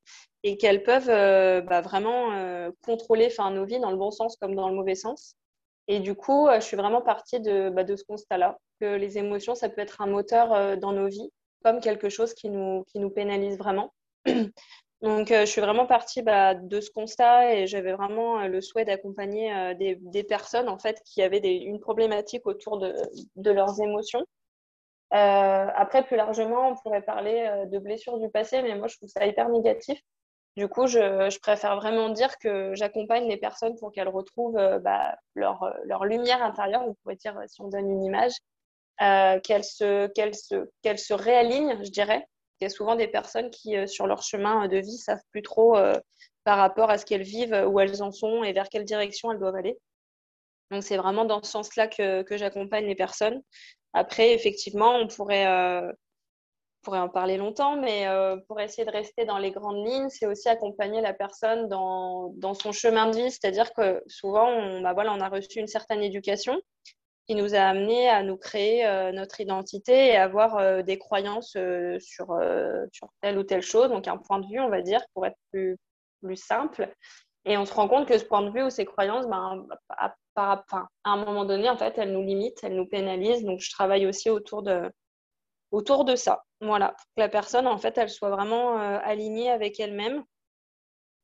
et 0.44 0.56
qu'elles 0.56 0.82
peuvent 0.84 1.64
bah, 1.66 1.80
vraiment 1.82 2.30
contrôler 2.84 3.28
nos 3.52 3.64
vies 3.64 3.78
dans 3.78 3.90
le 3.90 3.96
bon 3.96 4.10
sens 4.10 4.36
comme 4.36 4.54
dans 4.56 4.68
le 4.68 4.74
mauvais 4.74 4.96
sens. 4.96 5.36
Et 5.86 6.00
du 6.00 6.14
coup, 6.14 6.48
je 6.52 6.60
suis 6.60 6.76
vraiment 6.76 7.00
partie 7.00 7.40
de, 7.40 7.70
bah, 7.70 7.84
de 7.84 7.94
ce 7.94 8.04
constat-là, 8.04 8.58
que 8.80 8.96
les 8.96 9.18
émotions, 9.18 9.54
ça 9.54 9.68
peut 9.68 9.80
être 9.80 10.00
un 10.00 10.06
moteur 10.06 10.76
dans 10.78 10.92
nos 10.92 11.06
vies, 11.06 11.30
comme 11.62 11.80
quelque 11.80 12.08
chose 12.08 12.34
qui 12.34 12.50
nous 12.50 13.10
pénalise 13.14 13.56
vraiment. 13.56 13.92
Donc, 15.02 15.32
euh, 15.32 15.40
je 15.40 15.46
suis 15.46 15.60
vraiment 15.60 15.84
partie 15.84 16.22
bah, 16.22 16.54
de 16.54 16.80
ce 16.80 16.90
constat 16.90 17.56
et 17.56 17.66
j'avais 17.66 17.92
vraiment 17.92 18.38
euh, 18.40 18.46
le 18.46 18.60
souhait 18.60 18.84
d'accompagner 18.84 19.52
euh, 19.52 19.74
des, 19.74 20.22
personnes 20.22 20.68
en 20.68 20.78
fait 20.78 21.02
qui 21.04 21.22
avaient 21.22 21.38
une 21.38 21.80
problématique 21.80 22.46
autour 22.46 22.78
de, 22.78 22.94
leurs 23.50 23.80
émotions. 23.80 24.24
après, 25.10 26.04
plus 26.04 26.16
largement, 26.16 26.68
on 26.70 26.76
pourrait 26.76 27.02
parler 27.02 27.64
de 27.66 27.78
blessures 27.78 28.18
du 28.18 28.30
passé, 28.30 28.62
mais 28.62 28.76
moi, 28.76 28.86
je 28.88 28.96
trouve 28.96 29.08
ça 29.08 29.26
hyper 29.26 29.48
négatif. 29.48 30.00
Du 30.56 30.68
coup, 30.68 30.86
je, 30.86 31.38
préfère 31.40 31.76
vraiment 31.76 32.10
dire 32.10 32.38
que 32.38 32.74
j'accompagne 32.74 33.26
les 33.28 33.38
personnes 33.38 33.76
pour 33.78 33.90
qu'elles 33.92 34.08
retrouvent 34.08 34.60
bah, 34.82 35.16
leur, 35.34 36.04
lumière 36.04 36.42
intérieure, 36.42 36.82
on 36.86 36.94
pourrait 36.94 37.16
dire, 37.16 37.36
si 37.48 37.60
on 37.60 37.68
donne 37.68 37.90
une 37.90 38.04
image, 38.04 38.32
qu'elles 39.42 39.64
se, 39.64 41.12
réalignent, 41.14 41.82
je 41.82 41.90
dirais, 41.90 42.24
y 42.62 42.66
a 42.66 42.70
souvent 42.70 42.96
des 42.96 43.08
personnes 43.08 43.50
qui, 43.50 43.76
euh, 43.76 43.86
sur 43.86 44.06
leur 44.06 44.22
chemin 44.22 44.66
de 44.68 44.78
vie, 44.78 44.98
savent 44.98 45.22
plus 45.30 45.42
trop 45.42 45.76
euh, 45.76 45.94
par 46.44 46.58
rapport 46.58 46.90
à 46.90 46.98
ce 46.98 47.06
qu'elles 47.06 47.22
vivent, 47.22 47.64
où 47.68 47.80
elles 47.80 48.02
en 48.02 48.10
sont 48.10 48.42
et 48.44 48.52
vers 48.52 48.68
quelle 48.68 48.84
direction 48.84 49.32
elles 49.32 49.38
doivent 49.38 49.56
aller. 49.56 49.78
Donc, 50.70 50.82
c'est 50.82 50.96
vraiment 50.96 51.24
dans 51.24 51.42
ce 51.42 51.50
sens-là 51.50 51.86
que, 51.86 52.24
j'accompagne 52.30 52.86
les 52.86 52.94
personnes. 52.94 53.42
Après, 53.92 54.32
effectivement, 54.32 54.96
on 54.96 55.06
pourrait, 55.06 55.46
euh, 55.46 55.92
pourrait 56.82 56.98
en 56.98 57.10
parler 57.10 57.36
longtemps, 57.36 57.76
mais 57.76 58.06
pour 58.48 58.58
essayer 58.60 58.86
de 58.86 58.90
rester 58.90 59.24
dans 59.24 59.38
les 59.38 59.50
grandes 59.50 59.86
lignes, 59.86 60.08
c'est 60.08 60.26
aussi 60.26 60.48
accompagner 60.48 61.00
la 61.02 61.12
personne 61.12 61.68
dans, 61.68 62.54
son 62.54 62.72
chemin 62.72 63.10
de 63.10 63.16
vie. 63.16 63.30
C'est-à-dire 63.30 63.72
que 63.74 64.02
souvent, 64.06 64.48
on, 64.48 64.80
bah 64.80 64.94
voilà, 64.94 65.12
on 65.12 65.20
a 65.20 65.28
reçu 65.28 65.60
une 65.60 65.66
certaine 65.66 66.02
éducation 66.02 66.60
qui 67.26 67.34
nous 67.34 67.54
a 67.54 67.60
amené 67.60 68.08
à 68.08 68.22
nous 68.22 68.36
créer 68.36 68.84
notre 69.12 69.40
identité 69.40 70.08
et 70.08 70.16
avoir 70.16 70.82
des 70.82 70.98
croyances 70.98 71.56
sur, 72.00 72.36
sur 72.92 73.08
telle 73.20 73.38
ou 73.38 73.44
telle 73.44 73.62
chose, 73.62 73.90
donc 73.90 74.08
un 74.08 74.16
point 74.16 74.40
de 74.40 74.46
vue, 74.46 74.60
on 74.60 74.68
va 74.68 74.82
dire, 74.82 75.00
pour 75.14 75.24
être 75.24 75.38
plus, 75.50 75.78
plus 76.20 76.36
simple. 76.36 76.92
Et 77.44 77.56
on 77.56 77.64
se 77.64 77.74
rend 77.74 77.88
compte 77.88 78.06
que 78.06 78.18
ce 78.18 78.24
point 78.24 78.42
de 78.42 78.50
vue 78.50 78.62
ou 78.62 78.70
ces 78.70 78.84
croyances, 78.84 79.26
ben, 79.26 79.66
à, 79.88 80.14
à, 80.36 80.64
un 81.04 81.16
moment 81.16 81.44
donné, 81.44 81.68
en 81.68 81.76
fait, 81.76 81.98
elles 81.98 82.12
nous 82.12 82.22
limitent, 82.22 82.62
elles 82.62 82.76
nous 82.76 82.86
pénalisent. 82.86 83.44
Donc, 83.44 83.60
je 83.60 83.70
travaille 83.70 84.06
aussi 84.06 84.30
autour 84.30 84.62
de, 84.62 84.90
autour 85.72 86.04
de 86.04 86.14
ça. 86.14 86.44
Voilà, 86.60 86.88
pour 86.90 87.06
que 87.16 87.20
la 87.20 87.28
personne, 87.28 87.66
en 87.66 87.78
fait, 87.78 87.98
elle 87.98 88.10
soit 88.10 88.30
vraiment 88.30 88.76
alignée 88.76 89.50
avec 89.50 89.80
elle-même. 89.80 90.24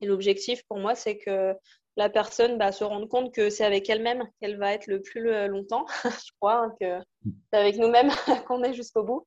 Et 0.00 0.06
l'objectif 0.06 0.64
pour 0.66 0.78
moi, 0.78 0.94
c'est 0.94 1.18
que 1.18 1.54
la 1.98 2.08
personne 2.08 2.58
bah, 2.58 2.70
se 2.70 2.84
rende 2.84 3.08
compte 3.08 3.34
que 3.34 3.50
c'est 3.50 3.64
avec 3.64 3.90
elle-même 3.90 4.22
qu'elle 4.40 4.56
va 4.56 4.72
être 4.72 4.86
le 4.86 5.02
plus 5.02 5.48
longtemps. 5.48 5.84
je 6.04 6.30
crois 6.40 6.64
hein, 6.64 6.74
que 6.80 7.00
c'est 7.52 7.58
avec 7.58 7.76
nous-mêmes 7.76 8.10
qu'on 8.46 8.62
est 8.62 8.72
jusqu'au 8.72 9.02
bout. 9.02 9.26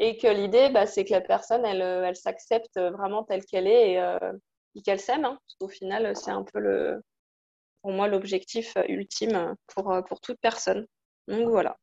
Et 0.00 0.16
que 0.16 0.26
l'idée, 0.26 0.68
bah, 0.68 0.86
c'est 0.86 1.04
que 1.04 1.12
la 1.12 1.20
personne, 1.20 1.64
elle, 1.64 1.80
elle 1.80 2.16
s'accepte 2.16 2.76
vraiment 2.76 3.22
telle 3.22 3.44
qu'elle 3.44 3.68
est 3.68 3.92
et, 3.92 4.00
euh, 4.00 4.32
qu'elle 4.84 4.98
s'aime. 4.98 5.24
Hein, 5.24 5.38
parce 5.40 5.54
qu'au 5.60 5.68
final, 5.68 6.14
c'est 6.16 6.32
un 6.32 6.42
peu 6.42 6.58
le, 6.58 7.00
pour 7.82 7.92
moi 7.92 8.08
l'objectif 8.08 8.74
ultime 8.88 9.54
pour, 9.68 9.96
pour 10.08 10.20
toute 10.20 10.40
personne. 10.40 10.86
Donc 11.28 11.48
voilà. 11.48 11.76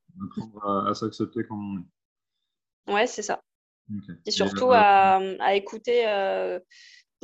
À, 0.63 0.89
à 0.89 0.93
s'accepter 0.93 1.45
comme 1.45 1.77
on 1.77 1.79
est. 1.79 2.93
Ouais, 2.93 3.07
c'est 3.07 3.21
ça. 3.21 3.41
Et 4.25 4.31
surtout 4.31 4.71
euh, 4.71 4.75
à, 4.75 5.19
à, 5.39 5.53
écouter 5.53 6.07
euh, 6.07 6.59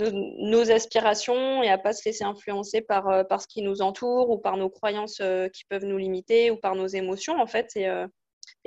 nos, 0.10 0.72
aspirations 0.72 1.64
et 1.64 1.70
à 1.70 1.78
pas 1.78 1.94
se 1.94 2.08
laisser 2.08 2.24
influencer 2.24 2.82
par, 2.82 3.08
euh, 3.10 3.24
par 3.24 3.42
ce 3.42 3.48
qui 3.48 3.62
nous 3.62 3.82
entoure 3.82 4.30
ou 4.30 4.38
par 4.38 4.58
nos 4.58 4.70
croyances 4.70 5.20
euh, 5.22 5.48
qui 5.50 5.66
peuvent 5.66 5.86
nous 5.86 5.98
limiter 5.98 6.52
ou 6.52 6.58
par 6.58 6.76
nos 6.76 6.88
émotions 6.88 7.40
en 7.40 7.48
fait 7.48 7.72
et, 7.76 7.88
euh, 7.88 8.08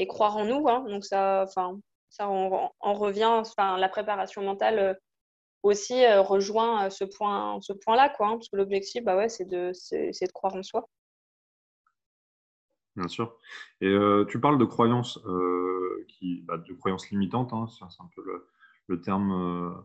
croire 0.08 0.36
en 0.36 0.44
nous. 0.44 0.68
Hein. 0.68 0.84
Donc 0.88 1.04
ça, 1.04 1.44
enfin, 1.46 1.78
ça 2.10 2.26
revient, 2.26 3.24
enfin, 3.24 3.76
la 3.78 3.88
préparation 3.88 4.42
mentale 4.42 4.98
aussi 5.62 6.06
rejoint 6.06 6.90
ce 6.90 7.04
point, 7.04 7.58
ce 7.62 7.72
point-là 7.72 8.10
quoi. 8.10 8.28
Hein, 8.28 8.32
parce 8.36 8.48
que 8.48 8.56
l'objectif, 8.56 9.02
bah 9.02 9.16
ouais, 9.16 9.28
c'est 9.28 9.46
de, 9.46 9.72
c'est, 9.72 10.10
de 10.10 10.32
croire 10.32 10.54
en 10.54 10.62
soi. 10.62 10.88
Bien 12.96 13.08
sûr. 13.08 13.38
Et 13.80 13.92
tu 14.28 14.40
parles 14.40 14.58
de 14.58 14.64
croyances, 14.64 15.18
qui, 16.08 16.42
bah, 16.42 16.58
de 16.58 16.74
croyances 16.74 17.10
limitantes. 17.10 17.52
Hein, 17.52 17.66
c'est 17.68 18.02
un 18.02 18.10
peu 18.14 18.22
le 18.86 19.00
terme 19.00 19.84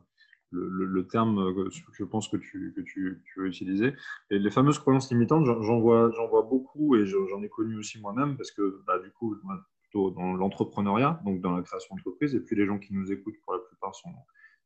le, 0.51 1.07
terme 1.07 1.53
que 1.55 1.69
je 1.93 2.03
pense 2.03 2.27
que 2.27 2.37
tu, 2.37 2.73
que 2.75 2.81
tu, 2.81 3.21
veux 3.37 3.47
utiliser. 3.47 3.93
Et 4.29 4.39
les 4.39 4.51
fameuses 4.51 4.79
croyances 4.79 5.11
limitantes, 5.11 5.45
j'en 5.45 5.79
vois, 5.79 6.09
vois 6.29 6.43
beaucoup 6.43 6.95
et 6.95 7.05
j'en 7.05 7.41
ai 7.41 7.49
connu 7.49 7.77
aussi 7.77 7.99
moi-même 7.99 8.35
parce 8.37 8.51
que 8.51 8.81
bah, 8.87 8.99
du 8.99 9.11
coup, 9.11 9.35
plutôt 9.81 10.11
dans 10.11 10.33
l'entrepreneuriat, 10.33 11.21
donc 11.25 11.41
dans 11.41 11.55
la 11.55 11.63
création 11.63 11.95
d'entreprise, 11.95 12.35
et 12.35 12.39
puis 12.39 12.55
les 12.55 12.65
gens 12.65 12.79
qui 12.79 12.93
nous 12.93 13.11
écoutent 13.11 13.39
pour 13.43 13.53
la 13.53 13.59
plupart 13.59 13.95
sont 13.95 14.09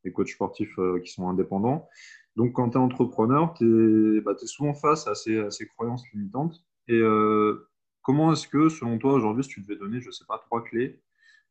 des 0.04 0.12
coachs 0.12 0.30
sportifs 0.30 0.78
euh, 0.80 1.00
qui 1.00 1.12
sont 1.12 1.28
indépendants. 1.30 1.88
Donc 2.36 2.54
quand 2.54 2.72
tu 2.72 2.78
es 2.78 2.82
entrepreneur, 2.82 3.54
tu 3.54 4.18
es, 4.18 4.22
bah, 4.22 4.34
souvent 4.38 4.74
face 4.74 5.08
à 5.08 5.16
ces, 5.16 5.50
ces 5.50 5.68
croyances 5.68 6.04
limitantes. 6.14 6.56
Et 6.88 7.00
euh, 7.00 7.70
comment 8.02 8.34
est-ce 8.34 8.48
que, 8.48 8.70
selon 8.70 8.98
toi, 8.98 9.14
aujourd'hui, 9.14 9.44
si 9.44 9.52
tu 9.52 9.62
devais 9.62 9.78
donner, 9.78 10.02
je 10.02 10.08
ne 10.08 10.12
sais 10.12 10.26
pas, 10.28 10.40
trois 10.40 10.64
clés 10.64 11.02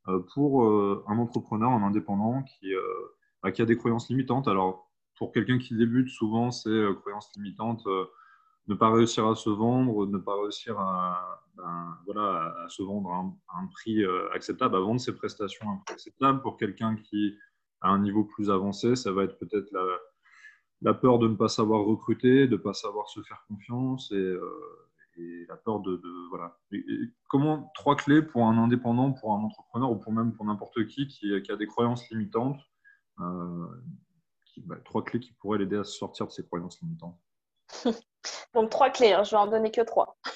euh, 0.09 0.21
pour 0.35 0.65
un 0.65 1.19
entrepreneur, 1.19 1.71
un 1.71 1.83
indépendant 1.83 2.43
qui 2.43 2.73
bah, 3.43 3.53
qui 3.53 3.63
a 3.63 3.67
des 3.67 3.77
croyances 3.77 4.09
limitantes. 4.09 4.49
Alors, 4.49 4.93
pour 5.17 5.33
quelqu'un 5.33 5.59
qui 5.59 5.77
débute, 5.77 6.09
souvent, 6.09 6.51
c'est 6.51 6.69
euh, 6.69 6.95
croyances 6.95 7.31
limitantes, 7.37 7.87
euh, 7.87 8.07
ne 8.69 8.75
pas 8.75 8.91
réussir 8.91 9.27
à 9.27 9.35
se 9.35 9.51
vendre, 9.51 10.07
ne 10.07 10.19
pas 10.19 10.41
réussir 10.41 10.79
à, 10.79 11.45
ben, 11.57 11.99
voilà, 12.07 12.55
à, 12.65 12.69
se 12.69 12.83
vendre 12.83 13.11
à 13.11 13.59
un, 13.59 13.67
prix 13.69 14.03
euh, 14.05 14.29
acceptable, 14.33 14.77
à 14.77 14.81
vendre 14.81 15.01
ses 15.01 15.15
prestations 15.15 15.69
à 15.69 15.73
un 15.73 15.77
prix 15.85 15.95
acceptable. 15.95 16.43
Pour 16.43 16.57
quelqu'un 16.57 16.97
qui 16.97 17.37
a 17.81 17.91
un 17.91 17.99
niveau 17.99 18.25
plus 18.25 18.51
avancé, 18.51 18.97
ça 18.97 19.13
va 19.13 19.25
être 19.25 19.39
peut-être 19.39 19.71
la, 20.81 20.95
peur 20.95 21.19
de 21.19 21.29
ne 21.29 21.35
pas 21.35 21.49
savoir 21.49 21.85
recruter, 21.85 22.47
de 22.47 22.57
ne 22.57 22.61
pas 22.61 22.75
savoir 22.75 23.09
se 23.09 23.21
faire 23.23 23.45
confiance 23.49 24.11
et, 24.13 24.37
la 25.49 25.57
peur 25.57 25.81
de, 25.81 26.01
voilà. 26.31 26.59
comment 27.29 27.71
trois 27.75 27.97
clés 27.97 28.23
pour 28.23 28.47
un 28.47 28.57
indépendant, 28.57 29.13
pour 29.13 29.35
un 29.35 29.43
entrepreneur 29.43 29.91
ou 29.91 29.97
pour 29.97 30.13
même 30.13 30.33
pour 30.33 30.47
n'importe 30.47 30.87
qui 30.87 31.07
qui 31.07 31.33
a 31.33 31.57
des 31.57 31.67
croyances 31.67 32.09
limitantes 32.11 32.59
euh, 33.21 33.67
bah, 34.59 34.77
trois 34.85 35.05
clés 35.05 35.21
qui 35.21 35.33
pourraient 35.33 35.59
l'aider 35.59 35.77
à 35.77 35.85
sortir 35.85 36.27
de 36.27 36.33
ses 36.33 36.45
croyances 36.45 36.81
limitantes. 36.81 37.19
Donc, 38.55 38.71
trois 38.71 38.91
clés, 38.91 39.13
hein, 39.13 39.25
je 39.25 39.31
vais 39.31 39.37
en 39.37 39.47
donner 39.47 39.71
que 39.71 39.81
trois. 39.81 40.17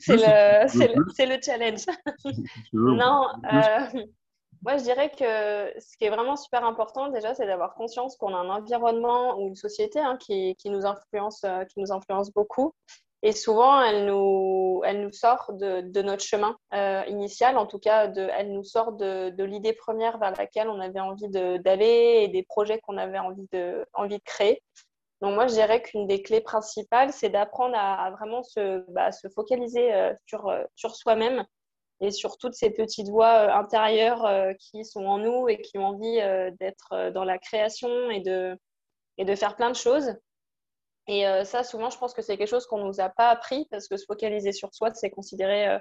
c'est 0.00 0.16
le, 0.16 1.36
le, 1.36 1.42
challenge. 1.42 1.84
non, 2.72 3.26
euh, 3.52 4.04
moi 4.62 4.76
je 4.76 4.82
dirais 4.82 5.10
que 5.10 5.80
ce 5.80 5.96
qui 5.96 6.04
est 6.04 6.10
vraiment 6.10 6.36
super 6.36 6.64
important 6.64 7.08
déjà, 7.08 7.34
c'est 7.34 7.46
d'avoir 7.46 7.74
conscience 7.74 8.16
qu'on 8.16 8.34
a 8.34 8.38
un 8.38 8.48
environnement 8.48 9.38
ou 9.38 9.48
une 9.48 9.56
société 9.56 10.00
hein, 10.00 10.16
qui, 10.16 10.56
qui, 10.56 10.70
nous 10.70 10.86
influence, 10.86 11.42
euh, 11.44 11.64
qui 11.64 11.80
nous 11.80 11.92
influence 11.92 12.32
beaucoup 12.32 12.74
et 13.22 13.32
souvent, 13.32 13.82
elle 13.82 14.06
nous, 14.06 15.12
sort 15.12 15.52
de, 15.52 16.02
notre 16.02 16.22
chemin 16.22 16.56
euh, 16.72 17.02
initial, 17.08 17.58
en 17.58 17.66
tout 17.66 17.80
cas, 17.80 18.12
elle 18.12 18.52
nous 18.52 18.62
sort 18.62 18.92
de, 18.92 19.42
l'idée 19.42 19.72
première 19.72 20.18
vers 20.18 20.32
laquelle 20.36 20.68
on 20.68 20.80
avait 20.80 21.00
envie 21.00 21.28
d'aller 21.28 22.20
et 22.22 22.28
des 22.28 22.44
projets 22.44 22.78
qu'on 22.78 22.96
avait 22.96 23.18
envie 23.18 23.48
de, 23.52 23.84
créer. 24.24 24.62
Donc 25.20 25.34
moi, 25.34 25.48
je 25.48 25.54
dirais 25.54 25.82
qu'une 25.82 26.06
des 26.06 26.22
clés 26.22 26.40
principales, 26.40 27.12
c'est 27.12 27.28
d'apprendre 27.28 27.74
à, 27.76 28.12
vraiment 28.12 28.44
se, 28.44 28.88
bah, 28.92 29.10
se 29.10 29.26
focaliser 29.28 29.92
euh, 29.92 30.14
sur, 30.26 30.46
euh, 30.48 30.62
sur 30.76 30.94
soi-même 30.94 31.44
et 32.00 32.12
sur 32.12 32.38
toutes 32.38 32.54
ces 32.54 32.70
petites 32.70 33.08
voix 33.08 33.52
intérieures 33.52 34.54
qui 34.60 34.84
sont 34.84 35.04
en 35.04 35.18
nous 35.18 35.48
et 35.48 35.60
qui 35.60 35.78
ont 35.78 35.86
envie 35.86 36.20
d'être 36.60 37.10
dans 37.10 37.24
la 37.24 37.38
création 37.38 38.08
et 38.12 38.20
de 38.20 39.34
faire 39.34 39.56
plein 39.56 39.70
de 39.70 39.74
choses. 39.74 40.14
Et 41.08 41.26
euh, 41.26 41.42
ça, 41.44 41.64
souvent, 41.64 41.88
je 41.88 41.98
pense 41.98 42.12
que 42.12 42.20
c'est 42.20 42.36
quelque 42.36 42.48
chose 42.48 42.66
qu'on 42.66 42.78
ne 42.78 42.84
nous 42.84 43.00
a 43.00 43.08
pas 43.08 43.30
appris 43.30 43.66
parce 43.70 43.88
que 43.88 43.96
se 43.96 44.04
focaliser 44.04 44.52
sur 44.52 44.74
soi, 44.74 44.92
c'est 44.92 45.10
considéré 45.10 45.66
euh, 45.66 45.78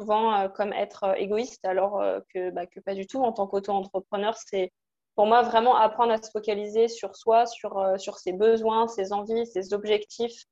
souvent 0.00 0.34
euh, 0.34 0.48
comme 0.48 0.72
être 0.72 1.14
égoïste, 1.18 1.64
alors 1.66 2.02
que, 2.34 2.50
bah, 2.50 2.66
que, 2.66 2.80
pas 2.80 2.94
du 2.94 3.06
tout. 3.06 3.22
En 3.22 3.32
tant 3.32 3.46
qu'auto-entrepreneur, 3.46 4.34
c'est 4.36 4.72
pour 5.14 5.26
moi 5.26 5.42
vraiment 5.42 5.76
apprendre 5.76 6.12
à 6.12 6.22
se 6.22 6.30
focaliser 6.30 6.88
sur 6.88 7.14
soi, 7.16 7.44
sur, 7.44 8.18
ses 8.18 8.32
besoins, 8.32 8.88
ses 8.88 9.12
envies, 9.12 9.46
ses 9.46 9.74
objectifs, 9.74 10.44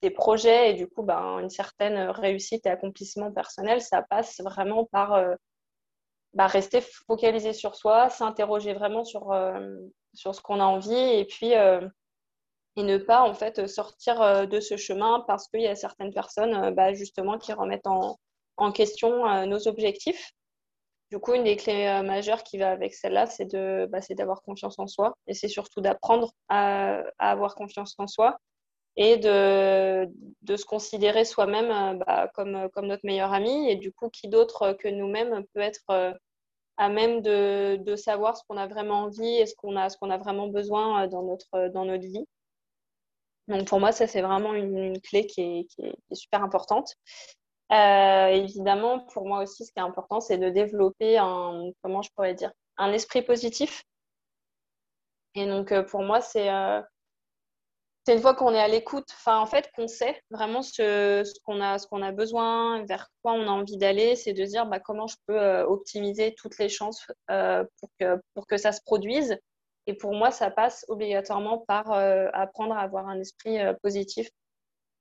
ses 0.00 0.10
projets 0.10 0.70
et 0.70 0.74
du 0.74 0.86
coup, 0.86 1.02
bah, 1.02 1.20
une 1.40 1.50
certaine 1.50 2.10
réussite 2.10 2.66
et 2.66 2.70
accomplissement 2.70 3.32
personnel, 3.32 3.80
ça 3.82 4.02
passe 4.02 4.40
vraiment 4.40 4.84
par 4.84 5.20
bah, 6.34 6.46
rester 6.46 6.80
focalisé 6.80 7.52
sur 7.52 7.74
soi, 7.74 8.08
s'interroger 8.08 8.72
vraiment 8.72 9.04
sur, 9.04 9.34
sur 10.12 10.32
ce 10.32 10.40
qu'on 10.40 10.60
a 10.60 10.64
envie 10.64 10.94
et 10.94 11.24
puis 11.24 11.54
et 12.76 12.82
ne 12.82 12.98
pas 12.98 13.22
en 13.22 13.34
fait 13.34 13.66
sortir 13.66 14.20
euh, 14.20 14.46
de 14.46 14.60
ce 14.60 14.76
chemin 14.76 15.20
parce 15.26 15.48
qu'il 15.48 15.62
y 15.62 15.66
a 15.66 15.76
certaines 15.76 16.12
personnes 16.12 16.54
euh, 16.54 16.70
bah, 16.70 16.92
justement 16.92 17.38
qui 17.38 17.52
remettent 17.52 17.86
en, 17.86 18.18
question 18.72 19.26
euh, 19.26 19.46
nos 19.46 19.68
objectifs. 19.68 20.32
Du 21.10 21.18
coup, 21.20 21.34
une 21.34 21.44
des 21.44 21.56
clés 21.56 22.02
majeures 22.02 22.42
qui 22.42 22.58
va 22.58 22.70
avec 22.70 22.94
celle-là, 22.94 23.26
c'est 23.26 23.44
de, 23.44 23.86
bah, 23.86 24.00
d'avoir 24.10 24.42
confiance 24.42 24.78
en 24.78 24.86
soi 24.86 25.14
et 25.26 25.34
c'est 25.34 25.48
surtout 25.48 25.80
d'apprendre 25.80 26.32
à, 26.48 27.02
avoir 27.18 27.54
confiance 27.54 27.94
en 27.98 28.06
soi 28.08 28.36
et 28.96 29.16
de, 29.18 30.08
se 30.56 30.64
considérer 30.64 31.24
soi-même 31.24 31.98
bah, 31.98 32.30
comme, 32.34 32.68
notre 32.82 33.06
meilleur 33.06 33.32
ami 33.32 33.70
et 33.70 33.76
du 33.76 33.92
coup, 33.92 34.08
qui 34.08 34.28
d'autre 34.28 34.72
que 34.72 34.88
nous-mêmes 34.88 35.44
peut 35.52 35.60
être 35.60 36.16
à 36.78 36.88
même 36.88 37.20
de, 37.22 37.96
savoir 37.96 38.36
ce 38.36 38.42
qu'on 38.48 38.56
a 38.56 38.66
vraiment 38.66 39.02
envie 39.02 39.36
et 39.36 39.46
ce 39.46 39.54
qu'on 39.54 39.76
a, 39.76 39.90
ce 39.90 39.98
a 40.02 40.18
vraiment 40.18 40.48
besoin 40.48 41.06
dans 41.06 41.22
notre, 41.22 41.68
dans 41.68 41.84
notre 41.84 42.04
vie. 42.04 42.26
Donc 43.48 43.68
pour 43.68 43.80
moi, 43.80 43.92
ça, 43.92 44.06
c'est 44.06 44.22
vraiment 44.22 44.54
une, 44.54 45.00
clé 45.00 45.26
qui 45.26 45.68
est, 45.78 46.14
super 46.14 46.42
importante. 46.42 46.94
Euh, 47.72 48.28
évidemment, 48.28 49.00
pour 49.00 49.26
moi 49.26 49.42
aussi, 49.42 49.64
ce 49.64 49.72
qui 49.72 49.78
est 49.78 49.82
important, 49.82 50.20
c'est 50.20 50.38
de 50.38 50.50
développer 50.50 51.18
un, 51.18 51.70
comment 51.82 52.02
je 52.02 52.10
pourrais 52.14 52.34
dire, 52.34 52.52
un 52.76 52.92
esprit 52.92 53.22
positif. 53.22 53.84
Et 55.34 55.46
donc, 55.46 55.72
euh, 55.72 55.82
pour 55.82 56.02
moi, 56.02 56.20
c'est 56.20 56.50
euh, 56.50 56.80
une 58.08 58.20
fois 58.20 58.34
qu'on 58.34 58.54
est 58.54 58.60
à 58.60 58.68
l'écoute, 58.68 59.08
enfin, 59.12 59.38
en 59.40 59.46
fait, 59.46 59.70
qu'on 59.74 59.88
sait 59.88 60.22
vraiment 60.30 60.62
ce, 60.62 61.24
qu'on 61.44 61.60
a, 61.60 61.76
a 61.76 62.12
besoin, 62.12 62.84
vers 62.86 63.08
quoi 63.22 63.32
on 63.32 63.46
a 63.46 63.50
envie 63.50 63.76
d'aller, 63.76 64.14
c'est 64.16 64.32
de 64.34 64.44
dire 64.44 64.66
bah, 64.66 64.80
comment 64.80 65.06
je 65.06 65.16
peux 65.26 65.60
optimiser 65.62 66.34
toutes 66.36 66.58
les 66.58 66.68
chances 66.68 67.06
pour, 67.26 67.88
que, 67.98 68.20
pour 68.34 68.46
que 68.46 68.56
ça 68.56 68.72
se 68.72 68.80
produise 68.84 69.36
et 69.86 69.94
pour 69.94 70.14
moi, 70.14 70.30
ça 70.30 70.50
passe 70.50 70.84
obligatoirement 70.88 71.58
par 71.58 71.92
euh, 71.92 72.28
apprendre 72.32 72.74
à 72.74 72.80
avoir 72.80 73.08
un 73.08 73.20
esprit 73.20 73.60
euh, 73.60 73.74
positif, 73.82 74.28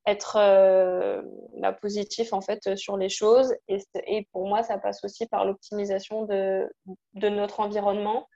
être 0.05 0.35
euh, 0.37 1.21
bah, 1.59 1.71
positif 1.71 2.33
en 2.33 2.41
fait 2.41 2.75
sur 2.75 2.97
les 2.97 3.09
choses. 3.09 3.55
Et, 3.67 4.27
pour 4.31 4.47
moi, 4.47 4.63
ça 4.63 4.77
passe 4.77 5.03
aussi 5.03 5.25
par 5.27 5.45
l'optimisation 5.45 6.25
de, 6.25 6.69
de, 7.13 7.29
notre 7.29 7.61
environnement, 7.61 8.27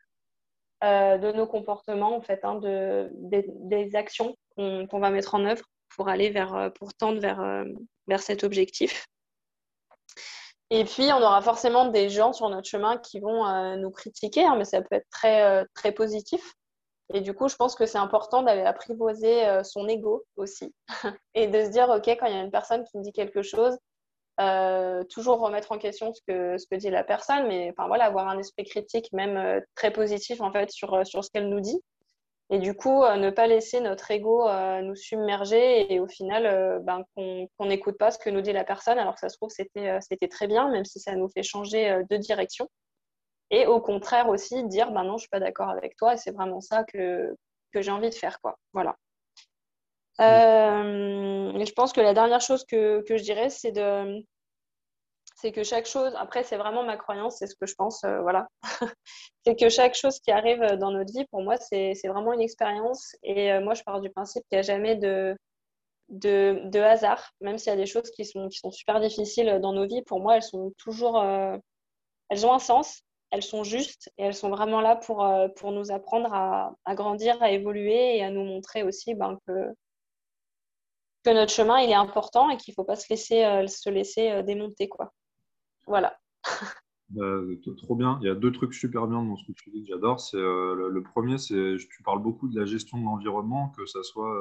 de 0.81 1.31
nos 1.31 1.47
comportements 1.47 2.15
en 2.15 2.21
fait, 2.21 2.39
hein, 2.43 2.55
de, 2.55 3.09
des, 3.13 3.95
actions 3.95 4.35
qu'on 4.55 4.99
va 4.99 5.09
mettre 5.09 5.35
en 5.35 5.43
œuvre 5.45 5.65
pour 5.95 6.07
aller 6.07 6.29
vers, 6.29 6.71
pour 6.75 6.93
tendre 6.93 7.19
vers, 7.19 7.65
vers 8.07 8.21
cet 8.21 8.43
objectif. 8.43 9.07
Et 10.69 10.83
puis, 10.83 11.05
on 11.13 11.17
aura 11.17 11.41
forcément 11.41 11.85
des 11.85 12.09
gens 12.09 12.33
sur 12.33 12.49
notre 12.49 12.67
chemin 12.67 12.97
qui 12.97 13.19
vont 13.19 13.75
nous 13.77 13.91
critiquer, 13.91 14.43
hein, 14.45 14.55
mais 14.57 14.65
ça 14.65 14.81
peut 14.81 14.95
être 14.95 15.09
très, 15.09 15.65
très 15.73 15.93
positif. 15.93 16.53
Et 17.13 17.21
du 17.21 17.33
coup, 17.33 17.47
je 17.47 17.55
pense 17.55 17.73
que 17.75 17.85
c'est 17.85 17.97
important 17.97 18.43
d'aller 18.43 18.63
apprivoiser 18.63 19.45
son 19.63 19.87
ego 19.87 20.25
aussi 20.35 20.75
et 21.35 21.47
de 21.47 21.63
se 21.63 21.69
dire, 21.69 21.87
OK, 21.87 22.07
quand 22.07 22.25
il 22.25 22.33
y 22.33 22.37
a 22.37 22.41
une 22.41 22.51
personne 22.51 22.83
qui 22.83 22.97
me 22.97 23.03
dit 23.03 23.13
quelque 23.13 23.43
chose, 23.43 23.77
euh, 24.39 25.03
toujours 25.05 25.39
remettre 25.39 25.71
en 25.71 25.79
question 25.79 26.13
ce 26.13 26.21
que, 26.27 26.59
ce 26.59 26.67
que 26.67 26.75
dit 26.75 26.91
la 26.91 27.03
personne, 27.03 27.47
mais 27.47 27.71
enfin, 27.71 27.87
voilà, 27.87 28.05
avoir 28.05 28.27
un 28.27 28.37
esprit 28.37 28.65
critique, 28.65 29.11
même 29.11 29.35
euh, 29.35 29.59
très 29.73 29.89
positif 29.89 30.41
en 30.41 30.51
fait, 30.51 30.69
sur, 30.69 30.93
euh, 30.93 31.03
sur 31.05 31.23
ce 31.23 31.31
qu'elle 31.31 31.49
nous 31.49 31.59
dit. 31.59 31.81
Et 32.49 32.59
du 32.59 32.73
coup, 32.75 33.03
ne 33.03 33.29
pas 33.29 33.47
laisser 33.47 33.81
notre 33.81 34.09
ego 34.09 34.47
nous 34.81 34.95
submerger 34.95 35.93
et 35.93 35.99
au 35.99 36.07
final, 36.07 36.79
ben, 36.83 37.03
qu'on 37.15 37.65
n'écoute 37.65 37.97
pas 37.97 38.09
ce 38.11 38.17
que 38.17 38.29
nous 38.29 38.39
dit 38.39 38.53
la 38.53 38.63
personne, 38.63 38.97
alors 38.97 39.15
que 39.15 39.19
ça 39.19 39.27
se 39.27 39.35
trouve, 39.35 39.49
c'était 39.49 40.27
très 40.29 40.47
bien, 40.47 40.69
même 40.69 40.85
si 40.85 40.99
ça 40.99 41.13
nous 41.15 41.27
fait 41.27 41.43
changer 41.43 42.03
de 42.09 42.15
direction. 42.15 42.69
Et 43.49 43.65
au 43.65 43.79
contraire 43.81 44.29
aussi, 44.29 44.63
dire, 44.65 44.91
ben 44.91 45.03
non, 45.03 45.17
je 45.17 45.21
suis 45.21 45.29
pas 45.29 45.39
d'accord 45.39 45.69
avec 45.69 45.95
toi 45.95 46.13
et 46.13 46.17
c'est 46.17 46.31
vraiment 46.31 46.61
ça 46.61 46.83
que, 46.83 47.35
que 47.71 47.81
j'ai 47.81 47.91
envie 47.91 48.09
de 48.09 48.15
faire. 48.15 48.39
Quoi. 48.41 48.57
Voilà. 48.73 48.95
Euh, 50.19 51.65
je 51.65 51.71
pense 51.73 51.93
que 51.93 52.01
la 52.01 52.13
dernière 52.13 52.41
chose 52.41 52.65
que, 52.65 53.01
que 53.03 53.17
je 53.17 53.23
dirais, 53.23 53.49
c'est 53.49 53.71
de 53.71 54.25
c'est 55.37 55.51
que 55.51 55.63
chaque 55.63 55.85
chose, 55.85 56.13
après 56.17 56.43
c'est 56.43 56.57
vraiment 56.57 56.83
ma 56.83 56.97
croyance, 56.97 57.37
c'est 57.37 57.47
ce 57.47 57.55
que 57.55 57.67
je 57.67 57.75
pense, 57.75 58.03
euh, 58.03 58.21
voilà, 58.21 58.47
c'est 59.45 59.55
que 59.55 59.69
chaque 59.69 59.95
chose 59.95 60.19
qui 60.19 60.31
arrive 60.31 60.61
dans 60.77 60.91
notre 60.91 61.13
vie, 61.13 61.25
pour 61.31 61.43
moi, 61.43 61.57
c'est 61.57 61.93
vraiment 62.05 62.33
une 62.33 62.41
expérience. 62.41 63.15
Et 63.23 63.53
euh, 63.53 63.61
moi, 63.61 63.75
je 63.75 63.83
pars 63.83 64.01
du 64.01 64.09
principe 64.09 64.43
qu'il 64.49 64.57
n'y 64.57 64.59
a 64.59 64.63
jamais 64.63 64.95
de, 64.95 65.35
hasard, 66.79 67.31
même 67.41 67.57
s'il 67.57 67.69
y 67.69 67.73
a 67.73 67.77
des 67.77 67.85
choses 67.85 68.09
qui 68.11 68.25
sont, 68.25 68.49
super 68.71 68.99
difficiles 68.99 69.59
dans 69.61 69.73
nos 69.73 69.87
vies, 69.87 70.01
pour 70.03 70.19
moi, 70.19 70.35
elles 70.35 70.43
sont 70.43 70.73
toujours, 70.77 71.23
elles 72.29 72.45
ont 72.45 72.53
un 72.53 72.59
sens, 72.59 73.03
elles 73.31 73.43
sont 73.43 73.63
justes 73.63 74.11
et 74.17 74.23
elles 74.23 74.33
sont 74.33 74.49
vraiment 74.49 74.81
là 74.81 74.95
pour, 74.95 75.71
nous 75.71 75.91
apprendre 75.91 76.33
à, 76.33 76.95
grandir, 76.95 77.41
à 77.41 77.51
évoluer 77.51 78.17
et 78.17 78.23
à 78.23 78.29
nous 78.29 78.43
montrer 78.43 78.83
aussi 78.83 79.15
ben, 79.15 79.37
que, 79.45 79.73
notre 81.33 81.51
chemin 81.51 81.79
il 81.79 81.89
est 81.89 81.93
important 81.93 82.49
et 82.49 82.55
qu'il 82.55 82.71
ne 82.71 82.75
faut 82.75 82.85
pas 82.85 82.95
se 82.95 83.07
laisser, 83.09 83.43
euh, 83.43 83.67
se 83.67 83.89
laisser 83.89 84.31
euh, 84.31 84.43
démonter. 84.43 84.87
Quoi. 84.87 85.11
Voilà. 85.87 86.19
Bah, 87.09 87.39
trop 87.77 87.95
bien. 87.95 88.19
Il 88.21 88.27
y 88.27 88.29
a 88.29 88.35
deux 88.35 88.51
trucs 88.51 88.73
super 88.73 89.07
bien 89.07 89.23
dans 89.23 89.37
ce 89.37 89.45
que 89.45 89.53
tu 89.53 89.69
dis 89.69 89.83
que 89.83 89.87
j'adore. 89.87 90.19
C'est, 90.19 90.37
euh, 90.37 90.89
le, 90.89 91.03
premier, 91.03 91.37
c'est 91.37 91.77
tu 91.77 92.03
parles 92.03 92.21
beaucoup 92.21 92.49
de 92.49 92.59
la 92.59 92.65
gestion 92.65 92.99
de 92.99 93.05
l'environnement, 93.05 93.69
que 93.77 93.85
ça 93.85 94.03
soit 94.03 94.37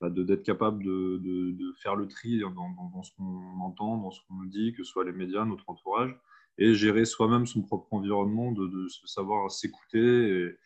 bah, 0.00 0.08
de, 0.08 0.22
d'être 0.22 0.42
capable 0.42 0.82
de, 0.82 1.18
de, 1.18 1.72
faire 1.82 1.94
le 1.94 2.08
tri 2.08 2.40
dans, 2.40 2.50
dans, 2.50 3.02
ce 3.02 3.10
qu'on 3.16 3.60
entend, 3.60 3.98
dans 3.98 4.10
ce 4.10 4.20
qu'on 4.26 4.34
nous 4.34 4.48
dit, 4.48 4.72
que 4.72 4.82
ce 4.82 4.90
soit 4.90 5.04
les 5.04 5.12
médias, 5.12 5.44
notre 5.44 5.68
entourage, 5.68 6.16
et 6.56 6.74
gérer 6.74 7.04
soi-même 7.04 7.46
son 7.46 7.62
propre 7.62 7.92
environnement, 7.92 8.52
de, 8.52 8.88
savoir 9.04 9.50
s'écouter 9.50 9.98
et, 9.98 10.56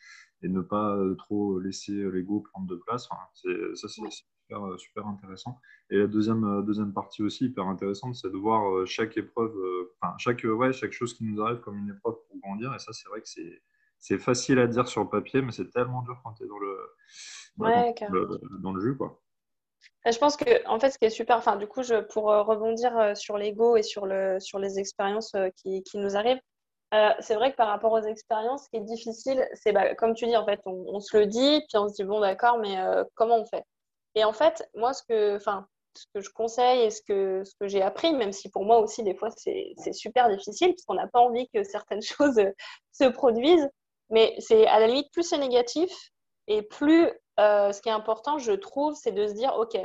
et, 0.42 0.48
ne 0.48 0.60
pas 0.60 0.96
trop 1.18 1.58
laisser 1.58 1.92
l'ego 1.92 2.44
prendre 2.52 2.68
de 2.68 2.76
place. 2.76 3.08
c'est, 3.34 3.74
ça, 3.74 3.88
c'est, 3.88 4.02
euh, 4.02 4.08
super, 4.78 5.06
intéressant. 5.06 5.58
Et 5.90 5.96
la 5.96 6.06
deuxième, 6.06 6.44
euh, 6.44 6.62
deuxième 6.62 6.92
partie 6.92 7.22
aussi 7.22 7.46
hyper 7.46 7.66
intéressante, 7.66 8.14
c'est 8.14 8.30
de 8.30 8.36
voir 8.36 8.70
euh, 8.70 8.86
chaque 8.86 9.16
épreuve, 9.16 9.54
enfin, 10.00 10.14
chaque, 10.18 10.44
ouais, 10.44 10.72
chaque 10.72 10.92
chose 10.92 11.14
qui 11.14 11.24
nous 11.24 11.40
arrive 11.42 11.60
comme 11.60 11.78
une 11.78 11.90
épreuve 11.90 12.16
pour 12.26 12.38
grandir. 12.40 12.74
Et 12.74 12.78
ça, 12.78 12.92
c'est 12.92 13.08
vrai 13.08 13.20
que 13.20 13.28
c'est, 13.28 13.62
c'est 13.98 14.18
facile 14.18 14.58
à 14.58 14.66
dire 14.66 14.86
sur 14.88 15.02
le 15.02 15.08
papier, 15.08 15.42
mais 15.42 15.52
c'est 15.52 15.70
tellement 15.70 16.02
dur 16.02 16.20
quand 16.22 16.34
tu 16.34 16.44
es 16.44 16.46
dans 16.46 16.58
le, 16.58 16.78
dans, 18.60 18.72
le, 18.72 18.80
jus. 18.80 18.96
Quoi. 18.96 19.20
Je 20.06 20.18
pense 20.18 20.36
que, 20.36 20.66
en 20.68 20.78
fait, 20.78 20.90
ce 20.90 20.98
qui 20.98 21.06
est 21.06 21.10
super, 21.10 21.36
enfin, 21.36 21.56
du 21.56 21.66
coup, 21.66 21.82
je, 21.82 22.00
pour 22.12 22.24
rebondir 22.24 23.16
sur 23.16 23.38
l'ego 23.38 23.76
et 23.76 23.82
sur, 23.82 24.06
le, 24.06 24.38
sur 24.40 24.58
les 24.58 24.78
expériences 24.78 25.34
qui, 25.56 25.82
qui 25.82 25.98
nous 25.98 26.16
arrivent, 26.16 26.40
c'est 27.20 27.34
vrai 27.34 27.50
que 27.50 27.56
par 27.56 27.68
rapport 27.68 27.92
aux 27.92 28.02
expériences, 28.02 28.64
ce 28.64 28.70
qui 28.70 28.76
est 28.76 28.86
difficile, 28.86 29.46
c'est 29.54 29.72
bah, 29.72 29.94
comme 29.94 30.14
tu 30.14 30.26
dis, 30.26 30.36
en 30.36 30.44
fait, 30.44 30.60
on, 30.66 30.84
on, 30.88 31.00
se 31.00 31.16
le 31.16 31.26
dit, 31.26 31.60
puis 31.68 31.78
on 31.78 31.88
se 31.88 31.94
dit, 31.94 32.04
bon, 32.04 32.20
d'accord, 32.20 32.58
mais 32.58 32.76
comment 33.14 33.38
on 33.38 33.44
fait? 33.46 33.64
Et 34.18 34.24
en 34.24 34.32
fait, 34.32 34.68
moi, 34.74 34.92
ce 34.92 35.02
que, 35.04 35.36
enfin, 35.36 35.66
ce 35.94 36.06
que 36.12 36.20
je 36.20 36.30
conseille 36.30 36.80
et 36.82 36.90
ce 36.90 37.02
que, 37.02 37.44
ce 37.44 37.54
que 37.60 37.68
j'ai 37.68 37.82
appris, 37.82 38.12
même 38.12 38.32
si 38.32 38.50
pour 38.50 38.64
moi 38.64 38.78
aussi, 38.78 39.04
des 39.04 39.14
fois, 39.14 39.30
c'est 39.36 39.74
super 39.92 40.28
difficile, 40.28 40.70
parce 40.74 40.84
qu'on 40.84 40.94
n'a 40.94 41.06
pas 41.06 41.20
envie 41.20 41.48
que 41.54 41.62
certaines 41.62 42.02
choses 42.02 42.40
se 42.92 43.04
produisent, 43.04 43.68
mais 44.10 44.34
c'est 44.40 44.66
à 44.66 44.80
la 44.80 44.88
limite, 44.88 45.12
plus 45.12 45.22
c'est 45.22 45.38
négatif, 45.38 45.90
et 46.48 46.62
plus 46.62 47.08
euh, 47.38 47.72
ce 47.72 47.80
qui 47.80 47.88
est 47.88 47.92
important, 47.92 48.38
je 48.38 48.52
trouve, 48.52 48.94
c'est 48.96 49.12
de 49.12 49.28
se 49.28 49.34
dire, 49.34 49.54
OK, 49.56 49.78